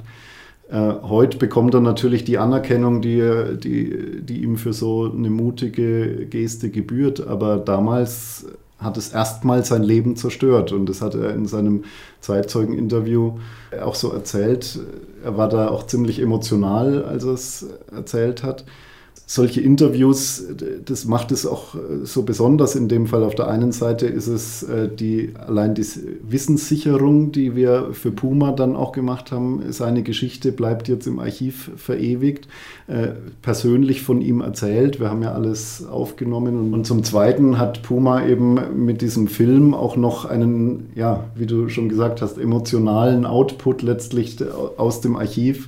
Äh, 0.69 0.93
heute 1.03 1.37
bekommt 1.37 1.73
er 1.73 1.81
natürlich 1.81 2.23
die 2.23 2.37
Anerkennung, 2.37 3.01
die, 3.01 3.57
die, 3.57 4.21
die 4.21 4.43
ihm 4.43 4.57
für 4.57 4.73
so 4.73 5.11
eine 5.11 5.29
mutige 5.29 6.25
Geste 6.25 6.69
gebührt. 6.69 7.25
Aber 7.25 7.57
damals 7.57 8.45
hat 8.79 8.97
es 8.97 9.09
erstmal 9.09 9.65
sein 9.65 9.83
Leben 9.83 10.15
zerstört. 10.15 10.71
Und 10.71 10.87
das 10.87 11.01
hat 11.01 11.15
er 11.15 11.33
in 11.33 11.45
seinem 11.45 11.83
Zeitzeugeninterview 12.21 13.33
auch 13.81 13.95
so 13.95 14.11
erzählt. 14.11 14.79
Er 15.23 15.37
war 15.37 15.49
da 15.49 15.69
auch 15.69 15.87
ziemlich 15.87 16.21
emotional, 16.21 17.03
als 17.03 17.23
er 17.23 17.33
es 17.33 17.65
erzählt 17.91 18.43
hat 18.43 18.65
solche 19.29 19.59
Interviews, 19.59 20.41
das 20.85 21.03
macht 21.03 21.33
es 21.33 21.45
auch 21.45 21.75
äh, 21.75 22.05
so 22.05 22.23
besonders. 22.23 22.75
In 22.75 22.87
dem 22.87 23.07
Fall 23.07 23.23
auf 23.23 23.35
der 23.35 23.49
einen 23.49 23.73
Seite 23.73 24.07
ist 24.07 24.27
es 24.27 24.63
äh, 24.63 24.87
die, 24.87 25.33
allein 25.45 25.75
die 25.75 25.85
Wissenssicherung, 26.23 27.33
die 27.33 27.53
wir 27.53 27.89
für 27.91 28.11
Puma 28.11 28.53
dann 28.53 28.77
auch 28.77 28.93
gemacht 28.93 29.33
haben. 29.33 29.63
Seine 29.69 30.01
Geschichte 30.01 30.53
bleibt 30.53 30.87
jetzt 30.87 31.07
im 31.07 31.19
Archiv 31.19 31.71
verewigt, 31.75 32.47
äh, 32.87 33.09
persönlich 33.41 34.01
von 34.01 34.21
ihm 34.21 34.39
erzählt. 34.39 35.01
Wir 35.01 35.09
haben 35.09 35.21
ja 35.21 35.33
alles 35.33 35.85
aufgenommen. 35.85 36.73
Und 36.73 36.87
zum 36.87 37.03
Zweiten 37.03 37.57
hat 37.57 37.83
Puma 37.83 38.25
eben 38.25 38.85
mit 38.85 39.01
diesem 39.01 39.27
Film 39.27 39.73
auch 39.73 39.97
noch 39.97 40.23
einen, 40.23 40.89
ja, 40.95 41.25
wie 41.35 41.47
du 41.47 41.67
schon 41.67 41.89
gesagt 41.89 42.21
hast, 42.21 42.37
emotionalen 42.37 43.25
Output 43.25 43.81
letztlich 43.81 44.37
aus 44.77 45.01
dem 45.01 45.17
Archiv 45.17 45.67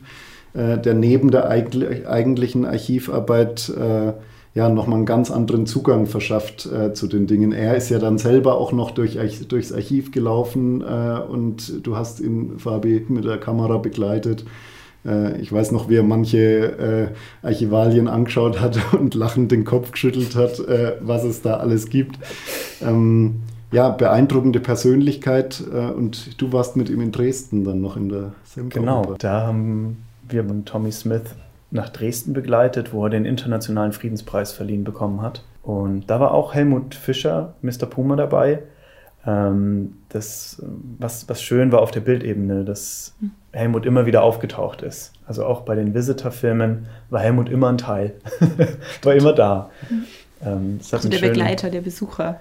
der 0.53 0.93
neben 0.93 1.29
der 1.29 1.47
eigentlichen 1.47 2.65
Archivarbeit 2.65 3.69
äh, 3.69 4.13
ja 4.55 4.69
nochmal 4.69 4.97
einen 4.97 5.05
ganz 5.05 5.31
anderen 5.31 5.65
Zugang 5.65 6.07
verschafft 6.07 6.65
äh, 6.65 6.93
zu 6.93 7.07
den 7.07 7.27
Dingen. 7.27 7.51
Er 7.51 7.75
ist 7.75 7.89
ja 7.89 7.99
dann 7.99 8.17
selber 8.17 8.57
auch 8.57 8.71
noch 8.71 8.91
durch, 8.91 9.17
durchs 9.47 9.71
Archiv 9.71 10.11
gelaufen 10.11 10.81
äh, 10.81 11.19
und 11.19 11.85
du 11.85 11.95
hast 11.95 12.19
ihn, 12.19 12.57
Fabi, 12.57 13.05
mit 13.09 13.25
der 13.25 13.37
Kamera 13.37 13.77
begleitet. 13.77 14.45
Äh, 15.05 15.39
ich 15.39 15.51
weiß 15.51 15.71
noch, 15.71 15.87
wie 15.89 15.97
er 15.97 16.03
manche 16.03 17.11
äh, 17.43 17.47
Archivalien 17.47 18.07
angeschaut 18.07 18.59
hat 18.59 18.79
und 18.99 19.13
lachend 19.13 19.51
den 19.51 19.65
Kopf 19.65 19.91
geschüttelt 19.91 20.35
hat, 20.35 20.61
was 21.01 21.23
es 21.23 21.41
da 21.41 21.57
alles 21.57 21.89
gibt. 21.89 22.17
Ähm, 22.81 23.41
ja, 23.71 23.89
beeindruckende 23.89 24.59
Persönlichkeit 24.59 25.61
und 25.95 26.41
du 26.41 26.51
warst 26.51 26.75
mit 26.75 26.89
ihm 26.89 27.01
in 27.01 27.11
Dresden 27.11 27.63
dann 27.63 27.81
noch 27.81 27.97
in 27.97 28.09
der 28.09 28.31
Semper. 28.43 28.79
Genau, 28.79 29.13
da 29.19 29.45
haben 29.45 29.97
wir 30.31 30.43
mit 30.43 30.65
Tommy 30.65 30.91
Smith 30.91 31.35
nach 31.71 31.89
Dresden 31.89 32.33
begleitet, 32.33 32.93
wo 32.93 33.05
er 33.05 33.09
den 33.09 33.25
Internationalen 33.25 33.91
Friedenspreis 33.91 34.51
verliehen 34.51 34.83
bekommen 34.83 35.21
hat. 35.21 35.43
Und 35.61 36.09
da 36.09 36.19
war 36.19 36.33
auch 36.33 36.53
Helmut 36.53 36.95
Fischer, 36.95 37.53
Mr. 37.61 37.85
Puma, 37.85 38.15
dabei. 38.15 38.63
Ähm, 39.25 39.97
das, 40.09 40.63
was, 40.97 41.27
was 41.27 41.43
schön 41.43 41.71
war 41.71 41.81
auf 41.81 41.91
der 41.91 41.99
Bildebene, 41.99 42.63
dass 42.63 43.13
Helmut 43.51 43.85
immer 43.85 44.05
wieder 44.05 44.23
aufgetaucht 44.23 44.81
ist. 44.81 45.13
Also 45.27 45.45
auch 45.45 45.61
bei 45.61 45.75
den 45.75 45.93
Visitor-Filmen 45.93 46.87
war 47.09 47.19
Helmut 47.19 47.49
immer 47.49 47.69
ein 47.69 47.77
Teil, 47.77 48.15
war 49.03 49.13
immer 49.13 49.33
da. 49.33 49.69
Ähm, 50.43 50.79
also 50.91 51.09
der 51.09 51.17
schönen... 51.17 51.33
Begleiter, 51.33 51.69
der 51.69 51.81
Besucher. 51.81 52.39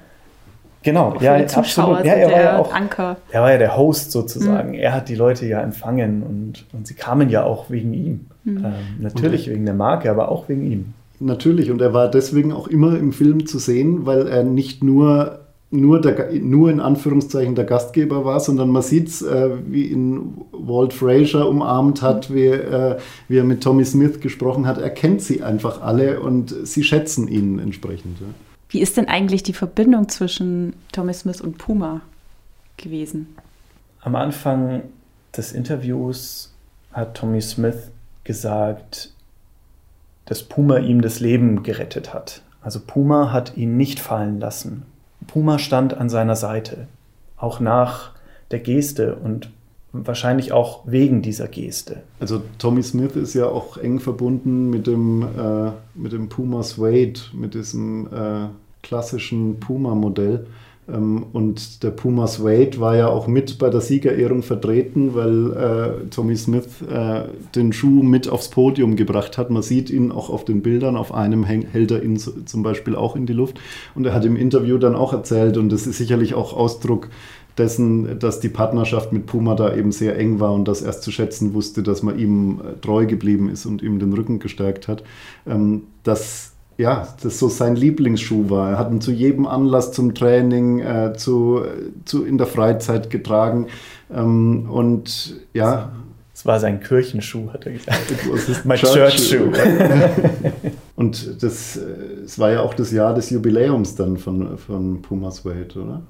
Genau, 0.83 1.17
ja, 1.21 1.35
absolut. 1.35 2.05
Ja, 2.05 2.15
er 2.15 2.31
war 2.31 2.41
ja 2.41 2.59
auch, 2.59 2.73
Anker. 2.73 3.17
Er 3.31 3.43
war 3.43 3.53
ja 3.53 3.59
der 3.59 3.77
Host 3.77 4.13
sozusagen. 4.13 4.71
Mhm. 4.71 4.75
Er 4.75 4.95
hat 4.95 5.09
die 5.09 5.17
Leute 5.17 5.47
ja 5.47 5.61
empfangen 5.61 6.23
und, 6.23 6.67
und 6.73 6.87
sie 6.87 6.95
kamen 6.95 7.29
ja 7.31 7.43
auch 7.43 7.69
wegen 7.69 7.93
ihm. 7.93 8.27
Mhm. 8.45 8.65
Ähm, 8.65 8.73
natürlich 9.01 9.43
okay. 9.43 9.53
wegen 9.53 9.65
der 9.65 9.75
Marke, 9.75 10.11
aber 10.11 10.31
auch 10.31 10.49
wegen 10.49 10.71
ihm. 10.71 10.95
Natürlich, 11.21 11.71
und 11.73 11.81
er 11.83 11.93
war 11.95 12.09
deswegen 12.09 12.53
auch 12.53 12.69
immer 12.69 12.97
im 12.97 13.13
Film 13.13 13.47
zu 13.47 13.59
sehen, 13.59 14.07
weil 14.07 14.29
er 14.29 14.45
nicht 14.45 14.85
nur 14.85 15.41
nur, 15.71 16.01
der, 16.01 16.33
nur 16.33 16.71
in 16.71 16.81
Anführungszeichen 16.81 17.55
der 17.55 17.67
Gastgeber 17.67 18.25
war, 18.25 18.41
sondern 18.41 18.71
man 18.71 18.83
sieht 18.83 19.09
es, 19.09 19.23
äh, 19.23 19.51
wie 19.67 19.89
ihn 19.89 20.39
Walt 20.53 20.95
Frazier 20.95 21.47
umarmt 21.47 22.01
hat, 22.01 22.33
wie, 22.33 22.47
äh, 22.47 22.97
wie, 23.29 23.37
er 23.37 23.45
mit 23.45 23.63
Tommy 23.63 23.85
Smith 23.85 24.21
gesprochen 24.21 24.67
hat. 24.67 24.79
Er 24.79 24.91
kennt 24.91 25.21
sie 25.21 25.43
einfach 25.43 25.83
alle 25.83 26.21
und 26.21 26.55
sie 26.63 26.85
schätzen 26.85 27.29
ihn 27.29 27.59
entsprechend. 27.59 28.19
Ja. 28.21 28.27
Wie 28.69 28.81
ist 28.81 28.97
denn 28.97 29.09
eigentlich 29.09 29.43
die 29.43 29.55
Verbindung 29.55 30.09
zwischen 30.09 30.75
Tommy 30.93 31.15
Smith 31.15 31.41
und 31.41 31.59
Puma 31.59 32.03
gewesen? 32.77 33.35
Am 34.01 34.15
Anfang 34.15 34.83
des 35.37 35.53
Interviews 35.53 36.55
hat 36.93 37.17
Tommy 37.17 37.41
Smith 37.41 37.91
gesagt, 38.25 39.13
dass 40.27 40.43
Puma 40.43 40.79
ihm 40.79 41.01
das 41.01 41.21
Leben 41.21 41.63
gerettet 41.63 42.13
hat. 42.13 42.43
Also 42.61 42.81
Puma 42.81 43.33
hat 43.33 43.57
ihn 43.57 43.77
nicht 43.77 44.01
fallen 44.01 44.41
lassen. 44.41 44.83
Puma 45.27 45.59
stand 45.59 45.95
an 45.95 46.11
seiner 46.11 46.37
Seite, 46.37 46.87
auch 47.37 47.61
nach 47.61 48.13
der 48.51 48.61
Geste 48.61 49.15
und 49.17 49.51
wahrscheinlich 50.07 50.53
auch 50.53 50.81
wegen 50.87 51.23
dieser 51.23 51.49
Geste. 51.49 52.03
Also 52.21 52.43
Tommy 52.59 52.83
Smith 52.83 53.17
ist 53.17 53.35
ja 53.35 53.47
auch 53.47 53.77
eng 53.77 54.01
verbunden 54.01 54.71
mit 54.71 54.87
dem, 54.87 55.23
äh, 55.23 55.71
mit 55.95 56.13
dem 56.13 56.29
Puma 56.29 56.63
Suede, 56.63 57.21
mit 57.33 57.55
diesem 57.55 58.07
äh, 58.07 58.49
klassischen 58.83 59.61
Puma-Modell. 59.61 60.47
Ähm, 60.91 61.27
und 61.33 61.83
der 61.83 61.91
Puma 61.91 62.27
Suede 62.27 62.81
war 62.81 62.97
ja 62.97 63.09
auch 63.09 63.27
mit 63.27 63.59
bei 63.59 63.69
der 63.69 63.81
Siegerehrung 63.81 64.43
vertreten, 64.43 65.15
weil 65.15 65.53
äh, 65.53 66.09
Tommy 66.11 66.37
Smith 66.37 66.83
äh, 66.83 67.25
den 67.55 67.73
Schuh 67.73 68.03
mit 68.03 68.29
aufs 68.29 68.49
Podium 68.49 68.97
gebracht 68.97 69.39
hat. 69.39 69.51
Man 69.51 69.63
sieht 69.63 69.91
ihn 69.91 70.11
auch 70.11 70.31
auf 70.31 70.45
den 70.45 70.63
Bildern, 70.63 70.97
auf 70.97 71.13
einem 71.13 71.45
hält 71.45 71.91
er 71.91 72.03
ihn 72.03 72.17
zum 72.19 72.63
Beispiel 72.63 72.97
auch 72.97 73.17
in 73.17 73.27
die 73.27 73.33
Luft. 73.33 73.61
Und 73.95 74.07
er 74.07 74.15
hat 74.15 74.25
im 74.25 74.37
Interview 74.37 74.79
dann 74.79 74.95
auch 74.95 75.13
erzählt, 75.13 75.57
und 75.57 75.71
das 75.71 75.87
ist 75.87 75.99
sicherlich 75.99 76.35
auch 76.35 76.57
Ausdruck 76.57 77.09
dessen, 77.59 78.19
dass 78.19 78.41
die 78.41 78.49
Partnerschaft 78.49 79.13
mit 79.13 79.27
Puma 79.27 79.55
da 79.55 79.75
eben 79.75 79.93
sehr 79.93 80.19
eng 80.19 80.41
war 80.41 80.53
und 80.53 80.67
das 80.67 80.83
erst 80.83 81.03
zu 81.03 81.11
schätzen 81.11 81.55
wusste, 81.55 81.83
dass 81.83 82.03
man 82.03 82.19
ihm 82.19 82.61
äh, 82.61 82.81
treu 82.81 83.07
geblieben 83.07 83.51
ist 83.51 83.67
und 83.67 83.83
ihm 83.83 83.99
den 83.99 84.13
Rücken 84.13 84.39
gestärkt 84.39 84.89
hat. 84.89 85.03
Ähm, 85.47 85.83
dass 86.05 86.53
ja, 86.79 87.09
das 87.23 87.41
so 87.41 87.49
sein 87.49 87.75
Lieblingsschuh 87.75 88.51
war. 88.51 88.71
Er 88.71 88.79
hat 88.79 88.93
ihn 88.93 89.01
zu 89.01 89.11
jedem 89.11 89.47
Anlass 89.47 89.91
zum 89.91 90.15
Training, 90.15 90.79
äh, 90.79 91.13
zu, 91.17 91.63
zu 92.05 92.25
in 92.25 92.39
der 92.39 92.47
Freizeit 92.47 93.11
getragen. 93.11 93.67
Ähm, 94.15 94.71
und 94.71 95.41
ja. 95.53 95.91
Es 96.33 96.47
war 96.47 96.61
sein 96.61 96.79
Kirchenschuh, 96.79 97.53
hat 97.53 97.67
er 97.67 97.73
gesagt. 97.73 97.99
Das 98.47 98.65
mein 98.65 98.79
Church-Schuh. 98.79 99.51
und 100.95 101.43
das, 101.43 101.77
äh, 101.77 101.81
es 102.25 102.39
war 102.39 102.53
ja 102.53 102.61
auch 102.61 102.75
das 102.75 102.93
Jahr 102.93 103.13
des 103.13 103.31
Jubiläums 103.31 103.97
dann 103.97 104.17
von, 104.17 104.57
von 104.57 105.03
Puma 105.03 105.33
Suede, 105.33 105.81
oder? 105.83 106.03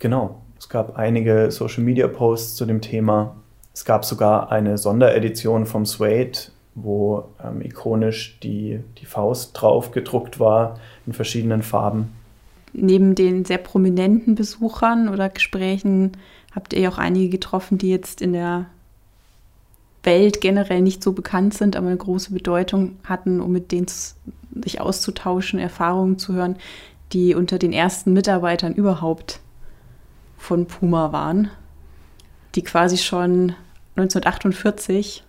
Genau. 0.00 0.42
Es 0.58 0.68
gab 0.68 0.96
einige 0.96 1.50
Social-Media-Posts 1.50 2.56
zu 2.56 2.66
dem 2.66 2.80
Thema. 2.80 3.36
Es 3.72 3.84
gab 3.84 4.04
sogar 4.04 4.50
eine 4.50 4.76
Sonderedition 4.76 5.66
vom 5.66 5.86
Suede 5.86 6.50
wo 6.82 7.24
ähm, 7.42 7.62
ikonisch 7.62 8.38
die, 8.42 8.80
die 8.98 9.06
Faust 9.06 9.50
drauf 9.54 9.90
gedruckt 9.92 10.40
war 10.40 10.78
in 11.06 11.12
verschiedenen 11.12 11.62
Farben. 11.62 12.12
Neben 12.72 13.14
den 13.14 13.44
sehr 13.44 13.58
prominenten 13.58 14.34
Besuchern 14.34 15.08
oder 15.08 15.28
Gesprächen 15.28 16.12
habt 16.54 16.72
ihr 16.72 16.88
auch 16.90 16.98
einige 16.98 17.30
getroffen, 17.30 17.78
die 17.78 17.90
jetzt 17.90 18.20
in 18.20 18.32
der 18.32 18.66
Welt 20.02 20.40
generell 20.40 20.80
nicht 20.80 21.02
so 21.02 21.12
bekannt 21.12 21.54
sind, 21.54 21.76
aber 21.76 21.88
eine 21.88 21.96
große 21.96 22.32
Bedeutung 22.32 22.96
hatten, 23.04 23.40
um 23.40 23.52
mit 23.52 23.72
denen 23.72 23.86
sich 24.62 24.80
auszutauschen, 24.80 25.58
Erfahrungen 25.58 26.18
zu 26.18 26.34
hören, 26.34 26.56
die 27.12 27.34
unter 27.34 27.58
den 27.58 27.72
ersten 27.72 28.12
Mitarbeitern 28.12 28.74
überhaupt 28.74 29.40
von 30.38 30.66
Puma 30.66 31.12
waren, 31.12 31.50
die 32.54 32.62
quasi 32.62 32.96
schon 32.96 33.54
1948 33.96 35.24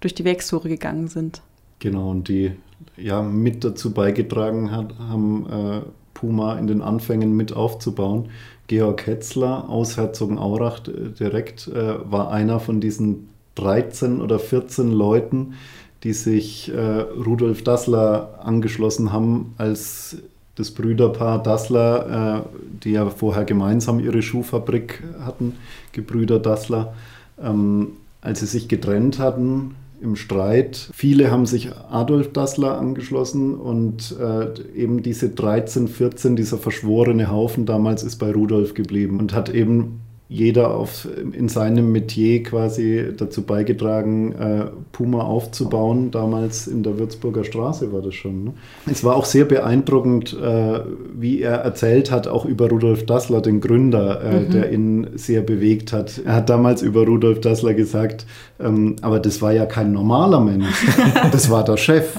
durch 0.00 0.14
die 0.14 0.24
Werkstore 0.24 0.68
gegangen 0.68 1.08
sind. 1.08 1.42
Genau, 1.78 2.10
und 2.10 2.28
die 2.28 2.52
ja 2.96 3.22
mit 3.22 3.62
dazu 3.62 3.92
beigetragen 3.92 4.70
hat, 4.70 4.98
haben 4.98 5.46
äh, 5.48 5.80
Puma 6.14 6.56
in 6.56 6.66
den 6.66 6.82
Anfängen 6.82 7.36
mit 7.36 7.52
aufzubauen. 7.52 8.30
Georg 8.66 9.06
Hetzler 9.06 9.68
aus 9.68 9.96
Herzogenaurach 9.96 10.80
äh, 10.88 11.10
direkt 11.10 11.68
äh, 11.68 12.10
war 12.10 12.30
einer 12.30 12.58
von 12.58 12.80
diesen 12.80 13.28
13 13.56 14.20
oder 14.20 14.38
14 14.38 14.90
Leuten, 14.92 15.54
die 16.02 16.12
sich 16.12 16.72
äh, 16.72 16.80
Rudolf 16.80 17.62
Dassler 17.62 18.40
angeschlossen 18.42 19.12
haben, 19.12 19.54
als 19.58 20.18
das 20.56 20.70
Brüderpaar 20.70 21.42
Dassler, 21.42 22.44
äh, 22.44 22.58
die 22.82 22.92
ja 22.92 23.08
vorher 23.08 23.44
gemeinsam 23.44 24.00
ihre 24.00 24.22
Schuhfabrik 24.22 25.02
hatten, 25.20 25.54
Gebrüder 25.92 26.38
Dassler, 26.38 26.94
ähm, 27.40 27.92
als 28.22 28.40
sie 28.40 28.46
sich 28.46 28.68
getrennt 28.68 29.18
hatten, 29.18 29.76
im 30.00 30.16
Streit. 30.16 30.90
Viele 30.92 31.30
haben 31.30 31.46
sich 31.46 31.70
Adolf 31.90 32.32
Dassler 32.32 32.78
angeschlossen 32.78 33.54
und 33.54 34.14
äh, 34.20 34.48
eben 34.74 35.02
diese 35.02 35.30
13, 35.30 35.88
14, 35.88 36.36
dieser 36.36 36.58
verschworene 36.58 37.30
Haufen 37.30 37.66
damals 37.66 38.02
ist 38.02 38.16
bei 38.16 38.32
Rudolf 38.32 38.74
geblieben 38.74 39.18
und 39.20 39.32
hat 39.32 39.48
eben 39.48 40.00
jeder 40.28 40.74
auf, 40.74 41.06
in 41.32 41.48
seinem 41.48 41.92
Metier 41.92 42.42
quasi 42.42 43.12
dazu 43.16 43.42
beigetragen, 43.42 44.32
äh, 44.32 44.64
Puma 44.90 45.20
aufzubauen. 45.20 46.10
Damals 46.10 46.66
in 46.66 46.82
der 46.82 46.98
Würzburger 46.98 47.44
Straße 47.44 47.92
war 47.92 48.02
das 48.02 48.14
schon. 48.14 48.44
Ne? 48.44 48.54
Es 48.90 49.04
war 49.04 49.14
auch 49.14 49.24
sehr 49.24 49.44
beeindruckend, 49.44 50.32
äh, 50.32 50.80
wie 51.14 51.42
er 51.42 51.58
erzählt 51.58 52.10
hat, 52.10 52.26
auch 52.26 52.44
über 52.44 52.68
Rudolf 52.68 53.06
Dassler, 53.06 53.40
den 53.40 53.60
Gründer, 53.60 54.20
äh, 54.20 54.40
mhm. 54.40 54.50
der 54.50 54.72
ihn 54.72 55.06
sehr 55.14 55.42
bewegt 55.42 55.92
hat. 55.92 56.20
Er 56.24 56.34
hat 56.34 56.50
damals 56.50 56.82
über 56.82 57.06
Rudolf 57.06 57.40
Dassler 57.40 57.74
gesagt, 57.74 58.26
ähm, 58.58 58.96
aber 59.02 59.20
das 59.20 59.40
war 59.42 59.52
ja 59.52 59.64
kein 59.64 59.92
normaler 59.92 60.40
Mensch, 60.40 60.86
das 61.32 61.50
war 61.50 61.62
der 61.62 61.76
Chef. 61.76 62.18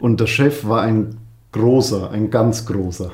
Und 0.00 0.18
der 0.18 0.26
Chef 0.26 0.66
war 0.66 0.82
ein 0.82 1.16
großer, 1.52 2.10
ein 2.10 2.30
ganz 2.30 2.66
großer. 2.66 3.12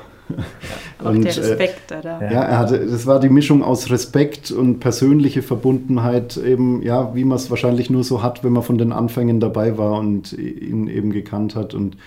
Auch 0.99 1.09
und, 1.09 1.23
der 1.23 1.35
äh, 1.35 1.39
Respekt, 1.39 1.91
äh, 1.91 1.99
oder? 1.99 2.21
Ja, 2.21 2.41
er 2.43 2.59
hatte, 2.59 2.85
das 2.85 3.05
war 3.05 3.19
die 3.19 3.29
Mischung 3.29 3.63
aus 3.63 3.89
Respekt 3.89 4.51
und 4.51 4.79
persönliche 4.79 5.41
Verbundenheit, 5.41 6.37
eben, 6.37 6.81
ja, 6.81 7.13
wie 7.15 7.25
man 7.25 7.37
es 7.37 7.49
wahrscheinlich 7.49 7.89
nur 7.89 8.03
so 8.03 8.23
hat, 8.23 8.43
wenn 8.43 8.53
man 8.53 8.63
von 8.63 8.77
den 8.77 8.91
Anfängen 8.91 9.39
dabei 9.39 9.77
war 9.77 9.99
und 9.99 10.33
ihn 10.33 10.87
eben 10.87 11.11
gekannt 11.11 11.55
hat. 11.55 11.73
Und 11.73 11.97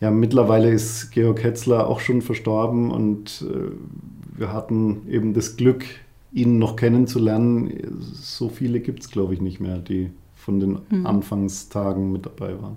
ja, 0.00 0.10
mittlerweile 0.10 0.70
ist 0.70 1.10
Georg 1.10 1.42
Hetzler 1.42 1.86
auch 1.86 2.00
schon 2.00 2.22
verstorben 2.22 2.90
und 2.90 3.44
äh, 3.48 4.38
wir 4.38 4.52
hatten 4.52 5.02
eben 5.08 5.34
das 5.34 5.56
Glück, 5.56 5.84
ihn 6.32 6.58
noch 6.58 6.76
kennenzulernen. 6.76 8.02
So 8.12 8.48
viele 8.48 8.80
gibt 8.80 9.00
es, 9.00 9.10
glaube 9.10 9.34
ich, 9.34 9.40
nicht 9.40 9.60
mehr, 9.60 9.78
die 9.78 10.10
von 10.34 10.58
den 10.58 10.78
mhm. 10.90 11.06
Anfangstagen 11.06 12.12
mit 12.12 12.26
dabei 12.26 12.60
waren. 12.60 12.76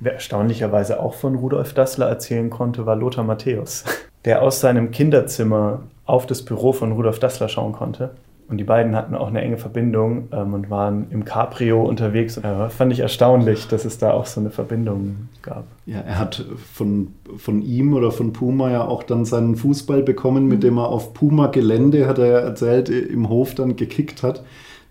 Wer 0.00 0.14
erstaunlicherweise 0.14 1.00
auch 1.00 1.14
von 1.14 1.36
Rudolf 1.36 1.74
Dassler 1.74 2.08
erzählen 2.08 2.50
konnte, 2.50 2.86
war 2.86 2.96
Lothar 2.96 3.22
Matthäus 3.22 3.84
der 4.24 4.42
aus 4.42 4.60
seinem 4.60 4.90
Kinderzimmer 4.90 5.82
auf 6.04 6.26
das 6.26 6.44
Büro 6.44 6.72
von 6.72 6.92
Rudolf 6.92 7.18
Dassler 7.18 7.48
schauen 7.48 7.72
konnte. 7.72 8.10
Und 8.50 8.56
die 8.56 8.64
beiden 8.64 8.96
hatten 8.96 9.14
auch 9.14 9.28
eine 9.28 9.42
enge 9.42 9.58
Verbindung 9.58 10.28
ähm, 10.32 10.54
und 10.54 10.70
waren 10.70 11.06
im 11.10 11.24
Cabrio 11.24 11.84
unterwegs. 11.84 12.36
Äh, 12.36 12.68
fand 12.68 12.92
ich 12.92 12.98
erstaunlich, 12.98 13.68
dass 13.68 13.84
es 13.84 13.98
da 13.98 14.12
auch 14.12 14.26
so 14.26 14.40
eine 14.40 14.50
Verbindung 14.50 15.28
gab. 15.40 15.66
Ja, 15.86 16.00
er 16.00 16.18
hat 16.18 16.44
von, 16.74 17.14
von 17.36 17.62
ihm 17.62 17.94
oder 17.94 18.10
von 18.10 18.32
Puma 18.32 18.72
ja 18.72 18.84
auch 18.84 19.04
dann 19.04 19.24
seinen 19.24 19.54
Fußball 19.54 20.02
bekommen, 20.02 20.48
mit 20.48 20.58
mhm. 20.58 20.62
dem 20.62 20.78
er 20.78 20.88
auf 20.88 21.14
Puma-Gelände, 21.14 22.08
hat 22.08 22.18
er 22.18 22.40
erzählt, 22.40 22.88
im 22.88 23.28
Hof 23.28 23.54
dann 23.54 23.76
gekickt 23.76 24.24
hat. 24.24 24.42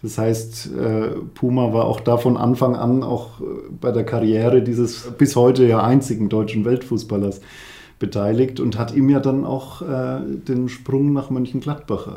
Das 0.02 0.18
heißt, 0.18 0.70
äh, 0.78 1.10
Puma 1.36 1.74
war 1.74 1.84
auch 1.84 2.00
da 2.00 2.16
von 2.16 2.38
Anfang 2.38 2.78
an 2.78 3.04
auch 3.04 3.42
äh, 3.42 3.44
bei 3.70 3.92
der 3.92 4.06
Karriere 4.06 4.62
dieses 4.62 5.12
bis 5.18 5.36
heute 5.36 5.66
ja 5.66 5.84
einzigen 5.84 6.30
deutschen 6.30 6.64
Weltfußballers 6.64 7.42
beteiligt 8.00 8.60
und 8.60 8.80
hat 8.80 8.94
ihm 8.96 9.10
ja 9.10 9.20
dann 9.20 9.46
auch 9.46 9.82
äh, 9.82 10.20
den 10.26 10.70
Sprung 10.70 11.14
nach 11.14 11.30
Mönchengladbach 11.30 12.08
äh, 12.08 12.12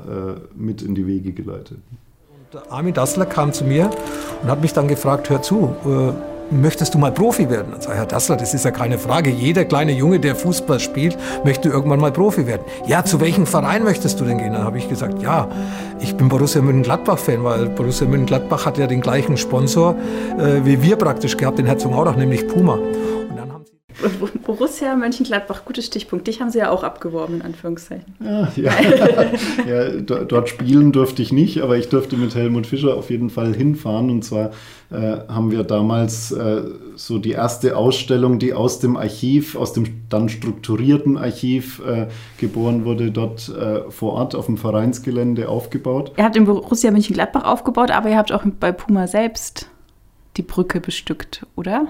mit 0.54 0.80
in 0.80 0.94
die 0.94 1.06
Wege 1.06 1.32
geleitet. 1.32 1.78
Und 2.52 2.72
Armin 2.72 2.94
Dassler 2.94 3.26
kam 3.26 3.52
zu 3.52 3.64
mir 3.64 3.90
und 4.42 4.48
hat 4.48 4.62
mich 4.62 4.72
dann 4.72 4.88
gefragt, 4.88 5.28
hör 5.28 5.42
zu, 5.42 5.74
äh, 5.84 6.54
möchtest 6.54 6.94
du 6.94 6.98
mal 6.98 7.10
Profi 7.10 7.48
werden? 7.50 7.68
Dann 7.72 7.80
sage 7.80 7.94
ich, 7.94 7.98
Herr 7.98 8.06
Dassler, 8.06 8.36
das 8.36 8.54
ist 8.54 8.64
ja 8.64 8.70
keine 8.70 8.98
Frage. 8.98 9.30
Jeder 9.30 9.64
kleine 9.64 9.92
Junge, 9.92 10.20
der 10.20 10.36
Fußball 10.36 10.78
spielt, 10.78 11.16
möchte 11.44 11.68
irgendwann 11.68 12.00
mal 12.00 12.12
Profi 12.12 12.46
werden. 12.46 12.62
Ja, 12.86 13.04
zu 13.04 13.20
welchem 13.20 13.46
Verein 13.46 13.82
möchtest 13.84 14.20
du 14.20 14.24
denn 14.24 14.38
gehen? 14.38 14.52
Dann 14.52 14.64
habe 14.64 14.78
ich 14.78 14.88
gesagt, 14.88 15.22
ja, 15.22 15.48
ich 15.98 16.14
bin 16.16 16.28
Borussia 16.28 16.62
Mönchengladbach-Fan, 16.62 17.42
weil 17.42 17.68
Borussia 17.70 18.06
Mönchengladbach 18.06 18.66
hat 18.66 18.78
ja 18.78 18.86
den 18.86 19.00
gleichen 19.00 19.36
Sponsor 19.36 19.96
äh, 20.38 20.64
wie 20.64 20.82
wir 20.82 20.96
praktisch 20.96 21.36
gehabt, 21.36 21.58
den 21.58 21.66
Herzogenaurach, 21.66 22.16
nämlich 22.16 22.46
Puma. 22.46 22.78
Borussia 24.44 24.96
Mönchengladbach, 24.96 25.64
guter 25.64 25.82
Stichpunkt. 25.82 26.26
Dich 26.26 26.40
haben 26.40 26.50
sie 26.50 26.58
ja 26.58 26.70
auch 26.70 26.82
abgeworben, 26.82 27.36
in 27.36 27.42
Anführungszeichen. 27.42 28.14
Ja, 28.20 28.52
ja. 28.56 28.72
ja, 29.66 29.90
dort 30.00 30.48
spielen 30.48 30.92
durfte 30.92 31.22
ich 31.22 31.32
nicht, 31.32 31.60
aber 31.62 31.76
ich 31.76 31.88
durfte 31.88 32.16
mit 32.16 32.34
Helmut 32.34 32.66
Fischer 32.66 32.96
auf 32.96 33.10
jeden 33.10 33.30
Fall 33.30 33.54
hinfahren. 33.54 34.10
Und 34.10 34.24
zwar 34.24 34.50
äh, 34.90 35.18
haben 35.28 35.50
wir 35.50 35.64
damals 35.64 36.32
äh, 36.32 36.62
so 36.96 37.18
die 37.18 37.32
erste 37.32 37.76
Ausstellung, 37.76 38.38
die 38.38 38.52
aus 38.52 38.78
dem 38.78 38.96
Archiv, 38.96 39.56
aus 39.56 39.72
dem 39.72 39.84
dann 40.08 40.28
strukturierten 40.28 41.16
Archiv 41.16 41.80
äh, 41.86 42.08
geboren 42.38 42.84
wurde, 42.84 43.10
dort 43.10 43.48
äh, 43.48 43.90
vor 43.90 44.14
Ort 44.14 44.34
auf 44.34 44.46
dem 44.46 44.58
Vereinsgelände 44.58 45.48
aufgebaut. 45.48 46.12
Ihr 46.16 46.24
habt 46.24 46.36
in 46.36 46.44
Borussia 46.44 46.90
Mönchengladbach 46.90 47.44
aufgebaut, 47.44 47.90
aber 47.90 48.10
ihr 48.10 48.16
habt 48.16 48.32
auch 48.32 48.44
bei 48.60 48.72
Puma 48.72 49.06
selbst 49.06 49.68
die 50.36 50.42
Brücke 50.42 50.80
bestückt, 50.80 51.46
oder? 51.56 51.88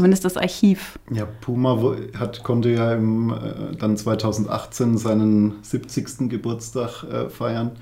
Zumindest 0.00 0.24
das 0.24 0.38
Archiv. 0.38 0.98
Ja, 1.12 1.26
Puma 1.26 1.94
hat, 2.18 2.42
konnte 2.42 2.70
ja 2.70 2.94
im, 2.94 3.28
äh, 3.34 3.76
dann 3.76 3.98
2018 3.98 4.96
seinen 4.96 5.56
70. 5.60 6.30
Geburtstag 6.30 7.04
äh, 7.04 7.28
feiern. 7.28 7.72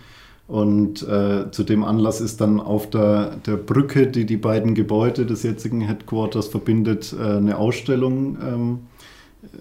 Und 0.48 1.06
äh, 1.06 1.48
zu 1.52 1.62
dem 1.62 1.84
Anlass 1.84 2.20
ist 2.20 2.40
dann 2.40 2.58
auf 2.58 2.90
der, 2.90 3.36
der 3.46 3.56
Brücke, 3.56 4.08
die 4.08 4.26
die 4.26 4.36
beiden 4.36 4.74
Gebäude 4.74 5.26
des 5.26 5.44
jetzigen 5.44 5.80
Headquarters 5.80 6.48
verbindet, 6.48 7.14
äh, 7.16 7.36
eine 7.36 7.56
Ausstellung 7.56 8.36
ähm, 8.42 8.78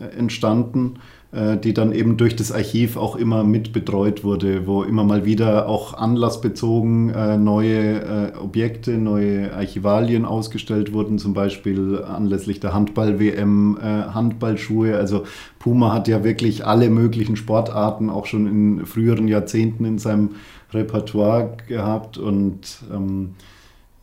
äh, 0.01 0.17
entstanden. 0.17 0.95
Äh, 1.33 1.57
die 1.57 1.73
dann 1.73 1.91
eben 1.91 2.15
durch 2.15 2.37
das 2.37 2.53
Archiv 2.53 2.95
auch 2.95 3.17
immer 3.17 3.43
mit 3.43 3.73
betreut 3.73 4.23
wurde, 4.23 4.65
wo 4.65 4.83
immer 4.83 5.03
mal 5.03 5.25
wieder 5.25 5.67
auch 5.67 5.93
anlassbezogen 5.93 7.09
äh, 7.09 7.37
neue 7.37 8.31
äh, 8.33 8.37
Objekte, 8.37 8.91
neue 8.91 9.53
Archivalien 9.53 10.23
ausgestellt 10.23 10.93
wurden, 10.93 11.19
zum 11.19 11.33
Beispiel 11.33 12.01
anlässlich 12.01 12.61
der 12.61 12.73
Handball-WM 12.73 13.77
Handballschuhe. 13.81 14.95
Also 14.95 15.25
Puma 15.59 15.91
hat 15.91 16.07
ja 16.07 16.23
wirklich 16.23 16.65
alle 16.65 16.89
möglichen 16.89 17.35
Sportarten 17.35 18.09
auch 18.09 18.25
schon 18.25 18.47
in 18.47 18.85
früheren 18.85 19.27
Jahrzehnten 19.27 19.83
in 19.83 19.97
seinem 19.97 20.29
Repertoire 20.71 21.57
gehabt 21.67 22.17
und 22.17 22.61
ähm, 22.93 23.35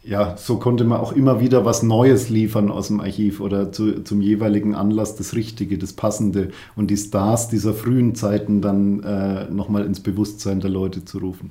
ja, 0.05 0.37
so 0.37 0.59
konnte 0.59 0.85
man 0.85 1.01
auch 1.01 1.13
immer 1.13 1.41
wieder 1.41 1.65
was 1.65 1.83
Neues 1.83 2.29
liefern 2.29 2.71
aus 2.71 2.89
dem 2.89 3.01
Archiv 3.01 3.41
oder 3.41 3.73
zu, 3.73 4.03
zum 4.05 4.21
jeweiligen 4.21 4.75
Anlass 4.75 5.17
das 5.17 5.35
Richtige, 5.35 5.79
das 5.79 5.95
Passende 5.95 6.51
und 6.77 6.91
die 6.91 6.97
Stars 6.97 7.49
dieser 7.49 7.73
frühen 7.73 8.15
Zeiten 8.15 8.61
dann 8.61 9.03
äh, 9.03 9.45
nochmal 9.51 9.87
ins 9.87 10.01
Bewusstsein 10.01 10.61
der 10.61 10.71
Leute 10.71 11.05
zu 11.05 11.19
rufen. 11.19 11.51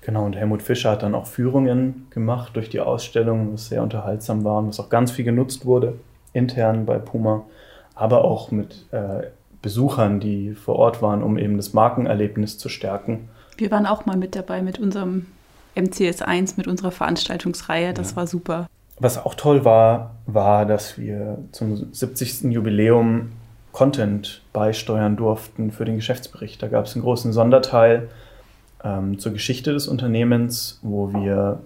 Genau, 0.00 0.24
und 0.24 0.36
Helmut 0.36 0.62
Fischer 0.62 0.92
hat 0.92 1.02
dann 1.02 1.14
auch 1.14 1.26
Führungen 1.26 2.06
gemacht 2.08 2.56
durch 2.56 2.70
die 2.70 2.80
Ausstellung, 2.80 3.52
was 3.52 3.68
sehr 3.68 3.82
unterhaltsam 3.82 4.42
war 4.44 4.58
und 4.58 4.68
was 4.68 4.80
auch 4.80 4.88
ganz 4.88 5.10
viel 5.10 5.26
genutzt 5.26 5.66
wurde, 5.66 5.94
intern 6.32 6.86
bei 6.86 6.98
Puma, 6.98 7.44
aber 7.94 8.24
auch 8.24 8.50
mit 8.50 8.86
äh, 8.92 9.26
Besuchern, 9.60 10.18
die 10.18 10.54
vor 10.54 10.76
Ort 10.76 11.02
waren, 11.02 11.22
um 11.22 11.36
eben 11.36 11.58
das 11.58 11.74
Markenerlebnis 11.74 12.56
zu 12.56 12.70
stärken. 12.70 13.28
Wir 13.58 13.70
waren 13.70 13.84
auch 13.84 14.06
mal 14.06 14.16
mit 14.16 14.34
dabei 14.34 14.62
mit 14.62 14.78
unserem 14.78 15.26
MCS1 15.76 16.54
mit 16.56 16.66
unserer 16.66 16.90
Veranstaltungsreihe. 16.90 17.92
Das 17.94 18.10
ja. 18.10 18.16
war 18.16 18.26
super. 18.26 18.66
Was 18.98 19.18
auch 19.18 19.34
toll 19.34 19.64
war, 19.64 20.16
war, 20.26 20.66
dass 20.66 20.98
wir 20.98 21.38
zum 21.52 21.92
70. 21.92 22.52
Jubiläum 22.52 23.32
Content 23.72 24.42
beisteuern 24.52 25.16
durften 25.16 25.70
für 25.70 25.84
den 25.84 25.96
Geschäftsbericht. 25.96 26.62
Da 26.62 26.68
gab 26.68 26.86
es 26.86 26.94
einen 26.94 27.02
großen 27.02 27.32
Sonderteil 27.32 28.08
ähm, 28.84 29.18
zur 29.18 29.32
Geschichte 29.32 29.72
des 29.72 29.86
Unternehmens, 29.86 30.80
wo 30.82 31.12
wir 31.12 31.60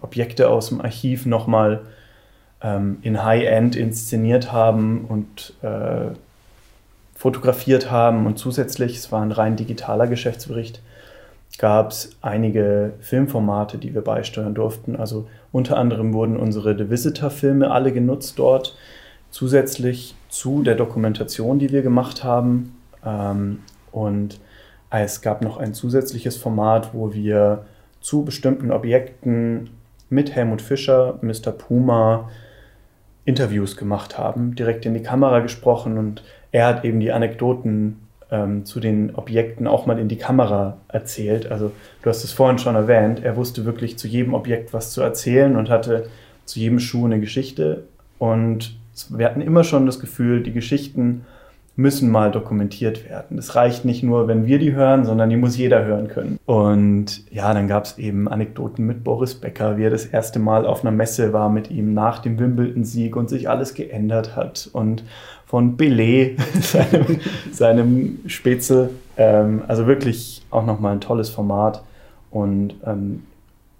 Objekte 0.00 0.48
aus 0.48 0.68
dem 0.68 0.80
Archiv 0.80 1.26
nochmal 1.26 1.80
ähm, 2.62 2.98
in 3.02 3.22
High-End 3.24 3.76
inszeniert 3.76 4.52
haben 4.52 5.04
und 5.06 5.54
äh, 5.62 6.14
fotografiert 7.14 7.90
haben. 7.90 8.26
Und 8.26 8.38
zusätzlich, 8.38 8.96
es 8.96 9.12
war 9.12 9.22
ein 9.22 9.32
rein 9.32 9.56
digitaler 9.56 10.06
Geschäftsbericht, 10.06 10.80
gab 11.58 11.90
es 11.90 12.10
einige 12.20 12.94
Filmformate, 13.00 13.78
die 13.78 13.94
wir 13.94 14.02
beisteuern 14.02 14.54
durften. 14.54 14.96
Also 14.96 15.26
unter 15.52 15.78
anderem 15.78 16.12
wurden 16.12 16.36
unsere 16.36 16.76
The 16.76 16.90
Visitor-Filme 16.90 17.70
alle 17.70 17.92
genutzt 17.92 18.38
dort, 18.38 18.76
zusätzlich 19.30 20.14
zu 20.28 20.62
der 20.62 20.74
Dokumentation, 20.74 21.58
die 21.58 21.70
wir 21.70 21.82
gemacht 21.82 22.24
haben. 22.24 22.76
Ähm, 23.04 23.60
und 23.90 24.40
es 24.90 25.22
gab 25.22 25.42
noch 25.42 25.56
ein 25.56 25.74
zusätzliches 25.74 26.36
Format, 26.36 26.94
wo 26.94 27.12
wir 27.12 27.64
zu 28.00 28.24
bestimmten 28.24 28.70
Objekten 28.70 29.70
mit 30.08 30.34
Helmut 30.34 30.62
Fischer, 30.62 31.18
Mr. 31.22 31.52
Puma, 31.52 32.28
Interviews 33.24 33.76
gemacht 33.76 34.16
haben, 34.16 34.54
direkt 34.54 34.86
in 34.86 34.94
die 34.94 35.02
Kamera 35.02 35.40
gesprochen 35.40 35.98
und 35.98 36.22
er 36.52 36.66
hat 36.68 36.84
eben 36.84 37.00
die 37.00 37.10
Anekdoten 37.10 38.05
ähm, 38.30 38.64
zu 38.64 38.80
den 38.80 39.14
Objekten 39.14 39.66
auch 39.66 39.86
mal 39.86 39.98
in 39.98 40.08
die 40.08 40.18
Kamera 40.18 40.78
erzählt. 40.88 41.50
Also 41.50 41.72
du 42.02 42.10
hast 42.10 42.24
es 42.24 42.32
vorhin 42.32 42.58
schon 42.58 42.74
erwähnt, 42.74 43.22
er 43.22 43.36
wusste 43.36 43.64
wirklich 43.64 43.98
zu 43.98 44.08
jedem 44.08 44.34
Objekt 44.34 44.72
was 44.72 44.92
zu 44.92 45.00
erzählen 45.00 45.56
und 45.56 45.70
hatte 45.70 46.08
zu 46.44 46.58
jedem 46.58 46.78
Schuh 46.80 47.06
eine 47.06 47.20
Geschichte. 47.20 47.84
Und 48.18 48.76
wir 49.10 49.26
hatten 49.26 49.40
immer 49.40 49.64
schon 49.64 49.86
das 49.86 50.00
Gefühl, 50.00 50.42
die 50.42 50.52
Geschichten 50.52 51.24
müssen 51.76 52.10
mal 52.10 52.30
dokumentiert 52.30 53.08
werden. 53.08 53.36
Es 53.36 53.54
reicht 53.54 53.84
nicht 53.84 54.02
nur, 54.02 54.28
wenn 54.28 54.46
wir 54.46 54.58
die 54.58 54.72
hören, 54.72 55.04
sondern 55.04 55.28
die 55.28 55.36
muss 55.36 55.58
jeder 55.58 55.84
hören 55.84 56.08
können. 56.08 56.38
Und 56.46 57.30
ja, 57.30 57.52
dann 57.52 57.68
gab 57.68 57.84
es 57.84 57.98
eben 57.98 58.28
Anekdoten 58.28 58.86
mit 58.86 59.04
Boris 59.04 59.34
Becker, 59.34 59.76
wie 59.76 59.84
er 59.84 59.90
das 59.90 60.06
erste 60.06 60.38
Mal 60.38 60.64
auf 60.64 60.82
einer 60.82 60.90
Messe 60.90 61.34
war 61.34 61.50
mit 61.50 61.70
ihm 61.70 61.92
nach 61.92 62.20
dem 62.20 62.38
Wimbledon-Sieg 62.38 63.14
und 63.14 63.28
sich 63.28 63.50
alles 63.50 63.74
geändert 63.74 64.36
hat. 64.36 64.70
Und 64.72 65.04
von 65.46 65.76
Belay, 65.76 66.36
seinem, 66.60 67.20
seinem 67.52 68.18
Spätzle. 68.26 68.90
Ähm, 69.16 69.62
also 69.66 69.86
wirklich 69.86 70.44
auch 70.50 70.66
nochmal 70.66 70.92
ein 70.92 71.00
tolles 71.00 71.30
Format. 71.30 71.82
Und 72.30 72.74
ähm, 72.84 73.22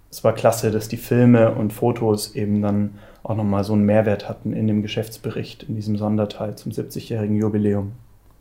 es 0.09 0.23
war 0.23 0.33
klasse, 0.33 0.71
dass 0.71 0.87
die 0.87 0.97
Filme 0.97 1.51
und 1.51 1.73
Fotos 1.73 2.33
eben 2.33 2.61
dann 2.61 2.95
auch 3.23 3.35
nochmal 3.35 3.63
so 3.63 3.73
einen 3.73 3.85
Mehrwert 3.85 4.29
hatten 4.29 4.53
in 4.53 4.67
dem 4.67 4.81
Geschäftsbericht, 4.81 5.63
in 5.63 5.75
diesem 5.75 5.97
Sonderteil 5.97 6.55
zum 6.55 6.71
70-jährigen 6.71 7.35
Jubiläum. 7.35 7.91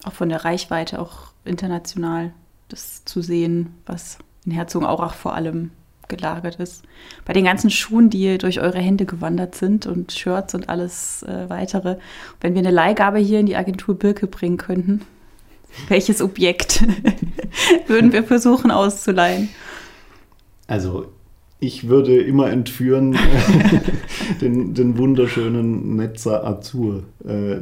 Auch 0.05 0.13
von 0.13 0.29
der 0.29 0.45
Reichweite, 0.45 1.01
auch 1.01 1.33
international, 1.45 2.33
das 2.69 3.05
zu 3.05 3.21
sehen, 3.21 3.75
was 3.85 4.19
in 4.45 4.53
Herzogenaurach 4.53 5.15
vor 5.15 5.35
allem 5.35 5.73
gelagert 6.09 6.57
ist. 6.57 6.85
Bei 7.25 7.33
den 7.33 7.45
ganzen 7.45 7.71
Schuhen, 7.71 8.11
die 8.11 8.39
durch 8.39 8.61
eure 8.61 8.79
Hände 8.79 9.07
gewandert 9.07 9.55
sind 9.55 9.87
und 9.87 10.13
Shirts 10.13 10.55
und 10.55 10.69
alles 10.69 11.23
äh, 11.23 11.49
weitere. 11.49 11.97
Wenn 12.41 12.55
wir 12.55 12.61
eine 12.61 12.71
Leihgabe 12.71 13.19
hier 13.19 13.41
in 13.41 13.47
die 13.47 13.57
Agentur 13.57 13.99
Birke 13.99 14.27
bringen 14.27 14.57
könnten, 14.57 15.03
welches 15.89 16.23
Objekt 16.23 16.85
würden 17.87 18.13
wir 18.13 18.25
versuchen 18.25 18.71
auszuleihen? 18.71 19.49
Also 20.67 21.13
ich 21.67 21.89
würde 21.89 22.21
immer 22.21 22.51
entführen 22.51 23.19
den, 24.41 24.75
den, 24.75 24.97
wunderschönen 24.97 25.97
Netzer 25.97 26.47
Azur. 26.47 27.03
Äh, 27.25 27.57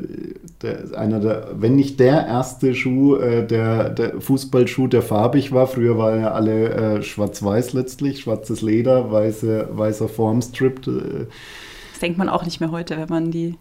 der, 0.62 0.99
einer 0.99 1.21
der, 1.21 1.49
wenn 1.57 1.75
nicht 1.75 1.99
der 1.99 2.27
erste 2.27 2.75
Schuh, 2.75 3.17
äh, 3.17 3.47
der, 3.47 3.88
der 3.88 4.21
Fußballschuh, 4.21 4.87
der 4.88 5.03
farbig 5.03 5.53
war. 5.53 5.67
Früher 5.67 5.97
waren 5.97 6.21
ja 6.21 6.33
alle 6.33 6.69
äh, 6.69 7.03
schwarz-weiß 7.03 7.73
letztlich, 7.73 8.21
schwarzes 8.21 8.61
Leder, 8.61 9.11
weiße, 9.11 9.69
weißer 9.73 10.09
Formstrip. 10.09 10.87
Äh. 10.87 11.27
Das 11.93 12.01
denkt 12.01 12.19
man 12.19 12.29
auch 12.29 12.45
nicht 12.45 12.61
mehr 12.61 12.71
heute, 12.71 12.99
wenn 12.99 13.09
man 13.09 13.31
die 13.31 13.57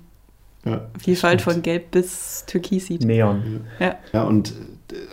ja, 0.65 0.89
Vielfalt 0.97 1.41
von 1.41 1.61
Gelb 1.61 1.91
bis 1.91 2.45
Türkis 2.47 2.87
sieht. 2.87 3.03
Neon. 3.03 3.61
Ja, 3.79 3.95
ja 4.13 4.23
und 4.23 4.53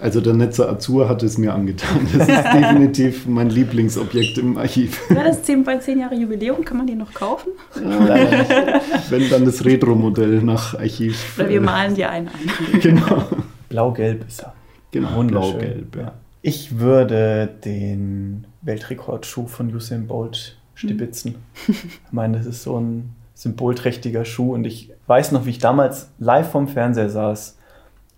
also 0.01 0.21
der 0.21 0.35
Netzer 0.35 0.71
Azur 0.71 1.09
hat 1.09 1.23
es 1.23 1.39
mir 1.39 1.55
angetan. 1.55 2.07
Das 2.13 2.29
ist 2.29 2.45
definitiv 2.55 3.27
mein 3.27 3.51
Lieblingsobjekt 3.51 4.39
im 4.39 4.57
Archiv. 4.57 5.01
Ja, 5.11 5.25
das 5.25 5.43
10 5.43 5.65
bei 5.65 5.79
10 5.79 6.01
Jahre 6.01 6.15
Jubiläum, 6.15 6.65
kann 6.65 6.77
man 6.77 6.87
den 6.87 6.99
noch 6.99 7.13
kaufen? 7.13 7.51
Ja, 7.77 8.81
wenn 9.09 9.29
dann 9.31 9.45
das 9.45 9.65
Retro-Modell 9.65 10.43
nach 10.43 10.75
Archiv. 10.75 11.39
Oder 11.39 11.49
wir 11.49 11.57
äh, 11.57 11.61
malen 11.61 11.95
dir 11.95 12.11
einen 12.11 12.29
an. 12.29 12.81
Genau. 12.81 13.25
Blau-gelb 13.69 14.27
ist 14.27 14.43
er. 14.43 14.55
Genau, 14.91 15.23
blau-gelb. 15.23 15.97
Ja. 15.97 16.13
Ich 16.43 16.79
würde 16.79 17.49
den 17.65 18.47
Weltrekordschuh 18.63 19.47
von 19.47 19.75
Usain 19.75 20.07
Bolt 20.07 20.57
stibitzen. 20.75 21.37
Hm. 21.67 21.75
Ich 22.07 22.13
meine, 22.13 22.39
das 22.39 22.47
ist 22.47 22.63
so 22.63 22.79
ein 22.79 23.15
symbolträchtiger 23.41 24.27
Schuh 24.27 24.53
und 24.53 24.67
ich 24.67 24.93
weiß 25.07 25.33
noch, 25.33 25.47
wie 25.47 25.51
ich 25.51 25.59
damals 25.59 26.11
live 26.19 26.51
vom 26.51 26.69
Fernseher 26.69 27.09
saß 27.09 27.57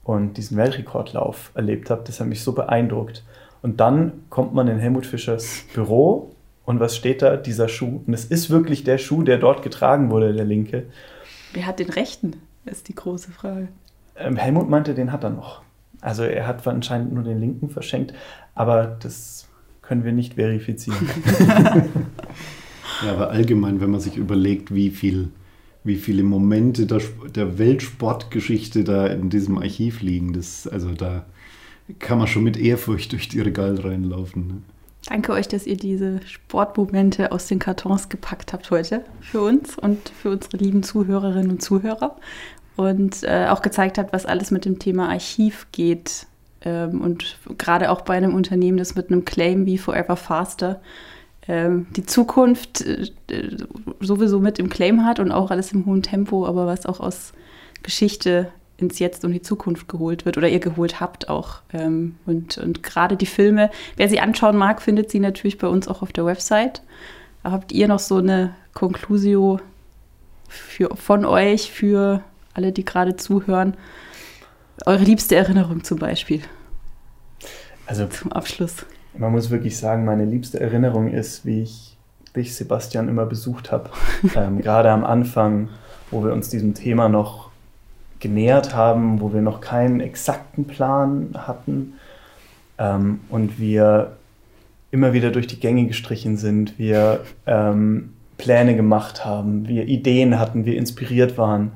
und 0.03 0.37
diesen 0.37 0.57
Weltrekordlauf 0.57 1.53
erlebt 1.55 1.91
habe. 1.91 2.03
Das 2.05 2.19
hat 2.19 2.27
mich 2.27 2.43
so 2.43 2.53
beeindruckt. 2.53 3.23
Und 3.63 3.79
dann 3.79 4.25
kommt 4.31 4.53
man 4.53 4.67
in 4.67 4.81
Helmut 4.81 5.07
Fischers 5.07 5.63
Büro 5.75 6.35
Und 6.65 6.81
was 6.81 6.97
steht 6.97 7.23
da? 7.23 7.37
Dieser 7.37 7.69
Schuh. 7.69 8.03
Und 8.05 8.13
es 8.13 8.25
ist 8.25 8.51
wirklich 8.51 8.83
der 8.83 8.99
Schuh, 8.99 9.23
der 9.23 9.39
dort 9.39 9.63
getragen 9.63 10.11
wurde, 10.11 10.33
der 10.33 10.45
linke. 10.45 10.87
Wer 11.53 11.67
hat 11.67 11.79
den 11.79 11.91
rechten? 11.91 12.43
ist 12.65 12.89
die 12.89 12.95
große 12.97 13.31
Frage. 13.31 13.69
Ähm, 14.17 14.37
Helmut 14.37 14.69
meinte, 14.69 14.93
den 14.93 15.13
hat 15.13 15.23
er 15.23 15.31
noch. 15.31 15.63
Also 16.01 16.25
er 16.25 16.49
hat 16.49 16.67
anscheinend 16.67 17.13
nur 17.13 17.23
den 17.23 17.39
linken 17.39 17.71
verschenkt, 17.71 18.13
aber 18.57 18.97
das 19.01 19.47
können 19.83 20.03
wir 20.03 20.13
nicht 20.13 20.35
verifizieren. 20.35 21.09
ja, 23.05 23.13
aber 23.13 23.31
allgemein, 23.31 23.81
wenn 23.81 23.91
man 23.91 24.01
sich 24.01 24.17
überlegt, 24.17 24.75
wie 24.75 24.91
viel 24.91 25.31
wie 25.85 25.97
viele 25.97 26.23
Momente 26.23 26.87
der, 26.87 27.01
der, 27.35 27.59
Weltsportgeschichte 27.59 28.85
da 28.85 29.07
in 29.09 29.31
diesem 29.31 29.59
Archiv 29.59 30.01
liegen. 30.01 30.33
Das, 30.33 30.69
also 30.69 30.93
da 30.93 31.25
kann 31.99 32.19
man 32.19 32.29
schon 32.29 32.45
mit 32.45 32.57
Ehrfurcht 32.57 33.13
durch 33.13 33.29
die 33.29 33.41
Regale 33.41 33.83
reinlaufen. 33.83 34.47
Ne? 34.47 34.55
Danke 35.07 35.33
euch, 35.33 35.49
dass 35.49 35.67
ihr 35.67 35.77
diese 35.77 36.21
Sportmomente 36.25 37.33
aus 37.33 37.49
den 37.49 37.59
Kartons 37.59 38.09
gepackt 38.09 38.53
habt 38.53 38.71
heute 38.71 39.05
für 39.21 39.41
uns 39.41 39.77
und 39.77 40.09
für 40.11 40.31
unsere 40.31 40.59
lieben 40.59 40.85
Zuhörerinnen 40.85 41.51
und 41.51 41.63
Zuhörer. 41.63 42.17
Und 42.77 43.23
äh, 43.25 43.49
auch 43.49 43.61
gezeigt 43.61 43.99
habt, 43.99 44.13
was 44.13 44.25
alles 44.25 44.51
mit 44.51 44.65
dem 44.65 44.79
Thema 44.79 45.09
Archiv 45.09 45.67
geht. 45.73 46.27
Ähm, 46.63 47.01
und 47.01 47.37
gerade 47.59 47.91
auch 47.91 48.03
bei 48.03 48.17
einem 48.17 48.35
Unternehmen, 48.35 48.79
das 48.79 48.95
mit 48.95 49.11
einem 49.11 49.25
Claim 49.25 49.67
wie 49.67 49.77
Forever 49.77 50.17
Faster 50.17 50.81
die 51.49 52.07
Zukunft 52.07 52.83
äh, 52.83 53.11
sowieso 54.01 54.39
mit 54.39 54.61
im 54.61 54.69
Claim 54.69 55.05
hat 55.05 55.19
und 55.19 55.33
auch 55.33 55.51
alles 55.51 55.73
im 55.73 55.87
hohen 55.87 56.03
Tempo, 56.03 56.47
aber 56.47 56.67
was 56.67 56.87
auch 56.87 57.01
aus 57.01 57.33
Geschichte 57.83 58.53
ins 58.77 58.99
Jetzt 58.99 59.25
und 59.25 59.33
die 59.33 59.43
Zukunft 59.43 59.89
geholt 59.89 60.25
wird 60.25 60.37
oder 60.37 60.49
ihr 60.49 60.61
geholt 60.61 61.01
habt 61.01 61.29
auch. 61.29 61.63
Ähm, 61.73 62.17
und, 62.27 62.59
und 62.59 62.83
gerade 62.83 63.17
die 63.17 63.27
Filme, 63.27 63.71
wer 63.97 64.09
sie 64.09 64.21
anschauen 64.21 64.57
mag, 64.57 64.83
findet 64.83 65.11
sie 65.11 65.21
natürlich 65.21 65.59
bei 65.59 65.69
uns 65.69 65.89
auch 65.89 66.03
auf 66.03 66.13
der 66.13 66.25
Website. 66.25 66.83
Habt 67.43 67.73
ihr 67.73 67.89
noch 67.89 67.99
so 67.99 68.17
eine 68.17 68.55
Conclusio 68.73 69.61
für, 70.49 70.95
von 70.97 71.25
euch 71.25 71.73
für 71.73 72.23
alle, 72.55 72.71
die 72.71 72.85
gerade 72.85 73.17
zuhören? 73.17 73.77
Eure 74.87 75.03
liebste 75.03 75.35
Erinnerung 75.35 75.83
zum 75.83 75.99
Beispiel? 75.99 76.43
Also 77.87 78.07
zum 78.07 78.33
Abschluss. 78.33 78.87
Man 79.17 79.33
muss 79.33 79.51
wirklich 79.51 79.77
sagen, 79.77 80.05
meine 80.05 80.25
liebste 80.25 80.61
Erinnerung 80.61 81.11
ist, 81.11 81.45
wie 81.45 81.63
ich 81.63 81.97
dich, 82.35 82.55
Sebastian, 82.55 83.09
immer 83.09 83.27
besucht 83.27 83.71
habe. 83.73 83.91
ähm, 84.37 84.61
gerade 84.61 84.91
am 84.91 85.05
Anfang, 85.05 85.69
wo 86.11 86.25
wir 86.25 86.33
uns 86.33 86.49
diesem 86.49 86.75
Thema 86.75 87.09
noch 87.09 87.51
genähert 88.21 88.75
haben, 88.75 89.21
wo 89.21 89.33
wir 89.33 89.43
noch 89.43 89.61
keinen 89.61 90.01
exakten 90.01 90.67
Plan 90.67 91.31
hatten 91.35 91.95
ähm, 92.79 93.21
und 93.29 93.59
wir 93.59 94.17
immer 94.93 95.13
wieder 95.13 95.31
durch 95.31 95.47
die 95.47 95.59
Gänge 95.59 95.87
gestrichen 95.87 96.37
sind, 96.37 96.79
wir 96.79 97.21
ähm, 97.47 98.13
Pläne 98.39 98.77
gemacht 98.77 99.25
haben, 99.25 99.67
wir 99.67 99.89
Ideen 99.89 100.39
hatten, 100.39 100.65
wir 100.65 100.77
inspiriert 100.77 101.37
waren 101.37 101.73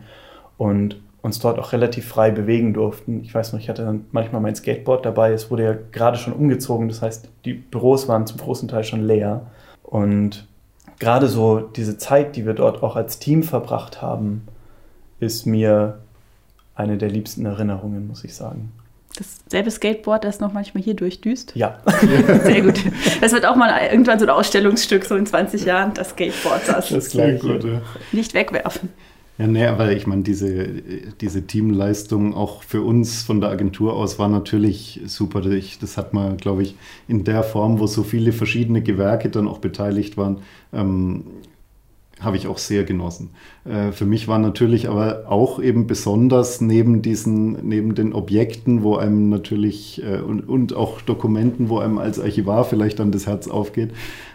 und 0.59 1.01
uns 1.27 1.41
dort 1.41 1.59
auch 1.59 1.73
relativ 1.73 2.07
frei 2.07 2.31
bewegen 2.31 2.73
durften. 2.73 3.21
Ich 3.25 3.35
weiß 3.35 3.53
noch, 3.53 3.59
ich 3.59 3.69
hatte 3.69 3.85
dann 3.85 4.07
manchmal 4.13 4.41
mein 4.41 4.55
Skateboard 4.55 5.05
dabei. 5.05 5.33
Es 5.33 5.51
wurde 5.51 5.65
ja 5.65 5.75
gerade 5.91 6.19
schon 6.19 6.33
umgezogen, 6.33 6.89
das 6.89 7.03
heißt, 7.03 7.29
die 7.45 7.55
Büros 7.55 8.07
waren 8.07 8.27
zum 8.27 8.39
großen 8.39 8.69
Teil 8.69 8.85
schon 8.85 9.05
leer. 9.05 9.45
Und 9.83 10.47
gerade 11.01 11.27
so 11.27 11.59
diese 11.59 11.99
Zeit, 11.99 12.37
die 12.37 12.47
wir 12.47 12.55
dort 12.55 12.83
auch 12.83 12.95
als 12.95 13.19
Team 13.19 13.43
verbracht 13.43 14.01
haben, 14.01 14.47
ist 15.19 15.47
mir 15.47 15.99
eine 16.77 16.97
der 16.97 17.11
liebsten 17.11 17.45
Erinnerungen, 17.45 18.07
muss 18.07 18.23
ich 18.23 18.35
sagen. 18.35 18.73
Dasselbe 19.19 19.73
Skateboard, 19.73 20.25
das 20.25 20.39
noch 20.39 20.53
manchmal 20.53 20.85
hier 20.85 20.95
durchdüst? 20.95 21.57
Ja. 21.57 21.81
Sehr 22.45 22.63
gut. 22.63 22.81
Das 23.21 23.33
wird 23.33 23.47
auch 23.47 23.57
mal 23.57 23.73
irgendwann 23.91 24.21
so 24.21 24.27
ein 24.27 24.31
Ausstellungsstück, 24.31 25.05
so 25.05 25.17
in 25.17 25.27
20 25.27 25.65
Jahren, 25.65 25.93
das 25.95 26.11
Skateboard. 26.11 26.69
Das, 26.69 26.91
das 26.91 27.09
klingt 27.09 27.41
gut, 27.41 27.65
ja. 27.65 27.83
Nicht 28.13 28.33
wegwerfen. 28.35 28.91
Ja, 29.39 29.47
nee, 29.47 29.67
aber 29.67 29.93
ich 29.93 30.07
meine, 30.07 30.23
diese, 30.23 30.67
diese 31.21 31.47
Teamleistung 31.47 32.35
auch 32.35 32.63
für 32.63 32.81
uns 32.81 33.23
von 33.23 33.43
der 33.43 33.51
Agentur 33.51 33.93
aus 33.95 34.19
war 34.19 34.29
natürlich 34.29 35.03
super. 35.07 35.43
Das 35.43 35.99
hat 35.99 36.15
man, 36.15 36.39
glaube 36.39 36.63
ich, 36.63 36.75
in 37.07 37.25
der 37.25 37.43
Form, 37.43 37.79
wo 37.79 37.87
so 37.87 38.03
viele 38.03 38.33
verschiedene 38.33 38.83
Gewerke 38.83 39.29
dann 39.29 39.47
auch 39.47 39.59
beteiligt 39.59 40.17
waren, 40.17 40.39
ähm, 40.73 41.25
habe 42.19 42.39
ich 42.39 42.47
auch 42.47 42.57
sehr 42.57 42.85
genossen. 42.85 43.29
Äh, 43.67 43.93
für 43.93 44.07
mich 44.07 44.27
war 44.27 44.39
natürlich 44.39 44.89
aber 44.89 45.25
auch 45.29 45.61
eben 45.63 45.87
besonders 45.87 46.63
neben 46.63 47.03
diesen, 47.03 47.69
neben 47.69 47.95
den 47.95 48.15
Objekten, 48.15 48.83
wo 48.83 48.97
einem 48.97 49.29
natürlich 49.29 50.03
äh, 50.03 50.21
und, 50.21 50.49
und 50.49 50.75
auch 50.75 51.03
Dokumenten, 51.03 51.69
wo 51.69 51.79
einem 51.79 51.99
als 51.99 52.19
Archivar 52.19 52.65
vielleicht 52.65 53.01
dann 53.01 53.13
das 53.13 53.27
Herz 53.27 53.49
aufgeht, 53.49 53.91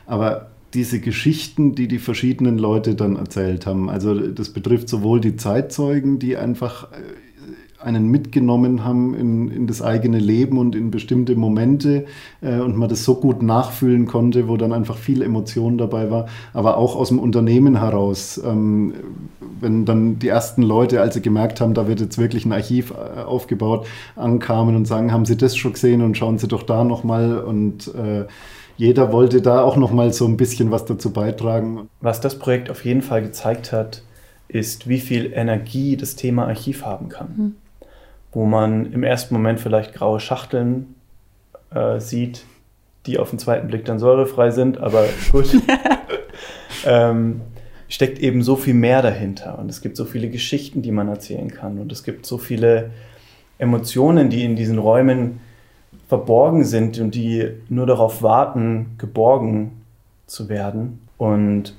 aber 0.05 0.50
diese 0.73 0.99
Geschichten, 0.99 1.75
die 1.75 1.87
die 1.87 1.99
verschiedenen 1.99 2.57
Leute 2.57 2.95
dann 2.95 3.15
erzählt 3.15 3.65
haben. 3.65 3.89
Also 3.89 4.13
das 4.13 4.49
betrifft 4.49 4.89
sowohl 4.89 5.19
die 5.19 5.35
Zeitzeugen, 5.35 6.19
die 6.19 6.37
einfach 6.37 6.91
äh, 6.91 6.95
einen 7.83 8.07
mitgenommen 8.07 8.83
haben 8.83 9.15
in, 9.15 9.49
in 9.49 9.67
das 9.67 9.81
eigene 9.81 10.19
Leben 10.19 10.57
und 10.57 10.75
in 10.75 10.91
bestimmte 10.91 11.35
Momente 11.35 12.05
äh, 12.41 12.59
und 12.59 12.77
man 12.77 12.89
das 12.89 13.03
so 13.03 13.15
gut 13.15 13.41
nachfühlen 13.41 14.05
konnte, 14.05 14.47
wo 14.47 14.57
dann 14.57 14.71
einfach 14.71 14.97
viel 14.97 15.21
Emotion 15.21 15.77
dabei 15.77 16.11
war, 16.11 16.27
aber 16.53 16.77
auch 16.77 16.95
aus 16.95 17.09
dem 17.09 17.19
Unternehmen 17.19 17.79
heraus. 17.79 18.41
Ähm, 18.43 18.93
wenn 19.59 19.85
dann 19.85 20.19
die 20.19 20.27
ersten 20.27 20.63
Leute, 20.63 21.01
als 21.01 21.15
sie 21.15 21.21
gemerkt 21.21 21.61
haben, 21.61 21.73
da 21.73 21.87
wird 21.87 21.99
jetzt 21.99 22.17
wirklich 22.17 22.45
ein 22.45 22.53
Archiv 22.53 22.91
äh, 22.91 23.21
aufgebaut, 23.21 23.87
ankamen 24.15 24.75
und 24.75 24.85
sagen, 24.85 25.11
haben 25.11 25.25
Sie 25.25 25.37
das 25.37 25.55
schon 25.55 25.73
gesehen 25.73 26.01
und 26.01 26.17
schauen 26.17 26.37
Sie 26.37 26.47
doch 26.47 26.63
da 26.63 26.83
nochmal 26.83 27.39
und 27.39 27.87
äh, 27.95 28.25
jeder 28.77 29.11
wollte 29.11 29.41
da 29.41 29.61
auch 29.61 29.77
noch 29.77 29.91
mal 29.91 30.11
so 30.13 30.25
ein 30.25 30.37
bisschen 30.37 30.71
was 30.71 30.85
dazu 30.85 31.11
beitragen. 31.11 31.89
Was 31.99 32.21
das 32.21 32.39
Projekt 32.39 32.69
auf 32.69 32.83
jeden 32.85 33.01
Fall 33.01 33.21
gezeigt 33.21 33.71
hat, 33.71 34.03
ist, 34.47 34.87
wie 34.87 34.99
viel 34.99 35.31
Energie 35.33 35.97
das 35.97 36.15
Thema 36.15 36.47
Archiv 36.47 36.85
haben 36.85 37.09
kann. 37.09 37.27
Mhm. 37.35 37.55
Wo 38.31 38.45
man 38.45 38.91
im 38.91 39.03
ersten 39.03 39.33
Moment 39.33 39.59
vielleicht 39.59 39.93
graue 39.93 40.19
Schachteln 40.19 40.95
äh, 41.73 41.99
sieht, 41.99 42.45
die 43.05 43.17
auf 43.17 43.29
den 43.29 43.39
zweiten 43.39 43.67
Blick 43.67 43.85
dann 43.85 43.99
säurefrei 43.99 44.51
sind, 44.51 44.79
aber 44.79 45.05
gut. 45.31 45.49
ähm, 46.85 47.41
steckt 47.87 48.19
eben 48.19 48.41
so 48.41 48.55
viel 48.55 48.73
mehr 48.73 49.01
dahinter 49.01 49.59
und 49.59 49.69
es 49.69 49.81
gibt 49.81 49.97
so 49.97 50.05
viele 50.05 50.29
Geschichten, 50.29 50.81
die 50.81 50.91
man 50.91 51.09
erzählen 51.09 51.51
kann 51.51 51.77
und 51.77 51.91
es 51.91 52.03
gibt 52.03 52.25
so 52.25 52.37
viele 52.37 52.91
Emotionen, 53.57 54.29
die 54.29 54.45
in 54.45 54.55
diesen 54.55 54.79
Räumen 54.79 55.41
verborgen 56.11 56.65
sind 56.65 56.99
und 56.99 57.15
die 57.15 57.51
nur 57.69 57.85
darauf 57.85 58.21
warten, 58.21 58.95
geborgen 58.97 59.81
zu 60.25 60.49
werden. 60.49 60.99
Und 61.17 61.73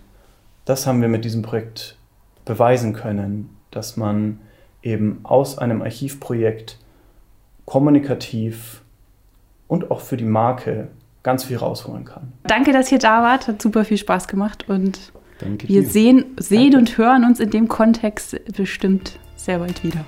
das 0.64 0.87
haben 0.87 1.03
wir 1.03 1.09
mit 1.09 1.26
diesem 1.26 1.43
Projekt 1.43 1.99
beweisen 2.47 2.95
können, 2.95 3.51
dass 3.70 3.99
man 3.99 4.39
eben 4.83 5.20
aus 5.22 5.59
einem 5.59 5.83
Archivprojekt 5.83 6.78
kommunikativ 7.66 8.80
und 9.68 9.91
auch 9.91 10.01
für 10.01 10.16
die 10.16 10.24
Marke 10.24 10.89
ganz 11.22 11.45
viel 11.45 11.59
rausholen 11.59 12.07
kann. 12.07 12.33
Danke, 12.45 12.72
dass 12.72 12.91
ihr 12.91 13.01
da 13.01 13.22
wart. 13.22 13.49
Hat 13.49 13.61
super 13.61 13.85
viel 13.85 13.99
Spaß 13.99 14.28
gemacht 14.28 14.64
und 14.66 15.12
Danke 15.41 15.68
wir 15.68 15.83
dir. 15.83 15.89
sehen, 15.91 16.24
sehen 16.41 16.74
und 16.74 16.97
hören 16.97 17.26
uns 17.26 17.39
in 17.39 17.51
dem 17.51 17.68
Kontext 17.68 18.41
bestimmt 18.57 19.18
sehr 19.37 19.59
bald 19.59 19.85
wieder. 19.85 20.07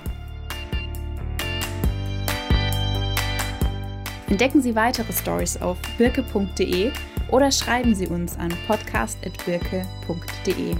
Entdecken 4.27 4.61
Sie 4.61 4.75
weitere 4.75 5.13
Stories 5.13 5.55
auf 5.61 5.77
birke.de 5.97 6.91
oder 7.29 7.51
schreiben 7.51 7.95
Sie 7.95 8.07
uns 8.07 8.37
an 8.37 8.51
podcast.birke.de. 8.67 10.75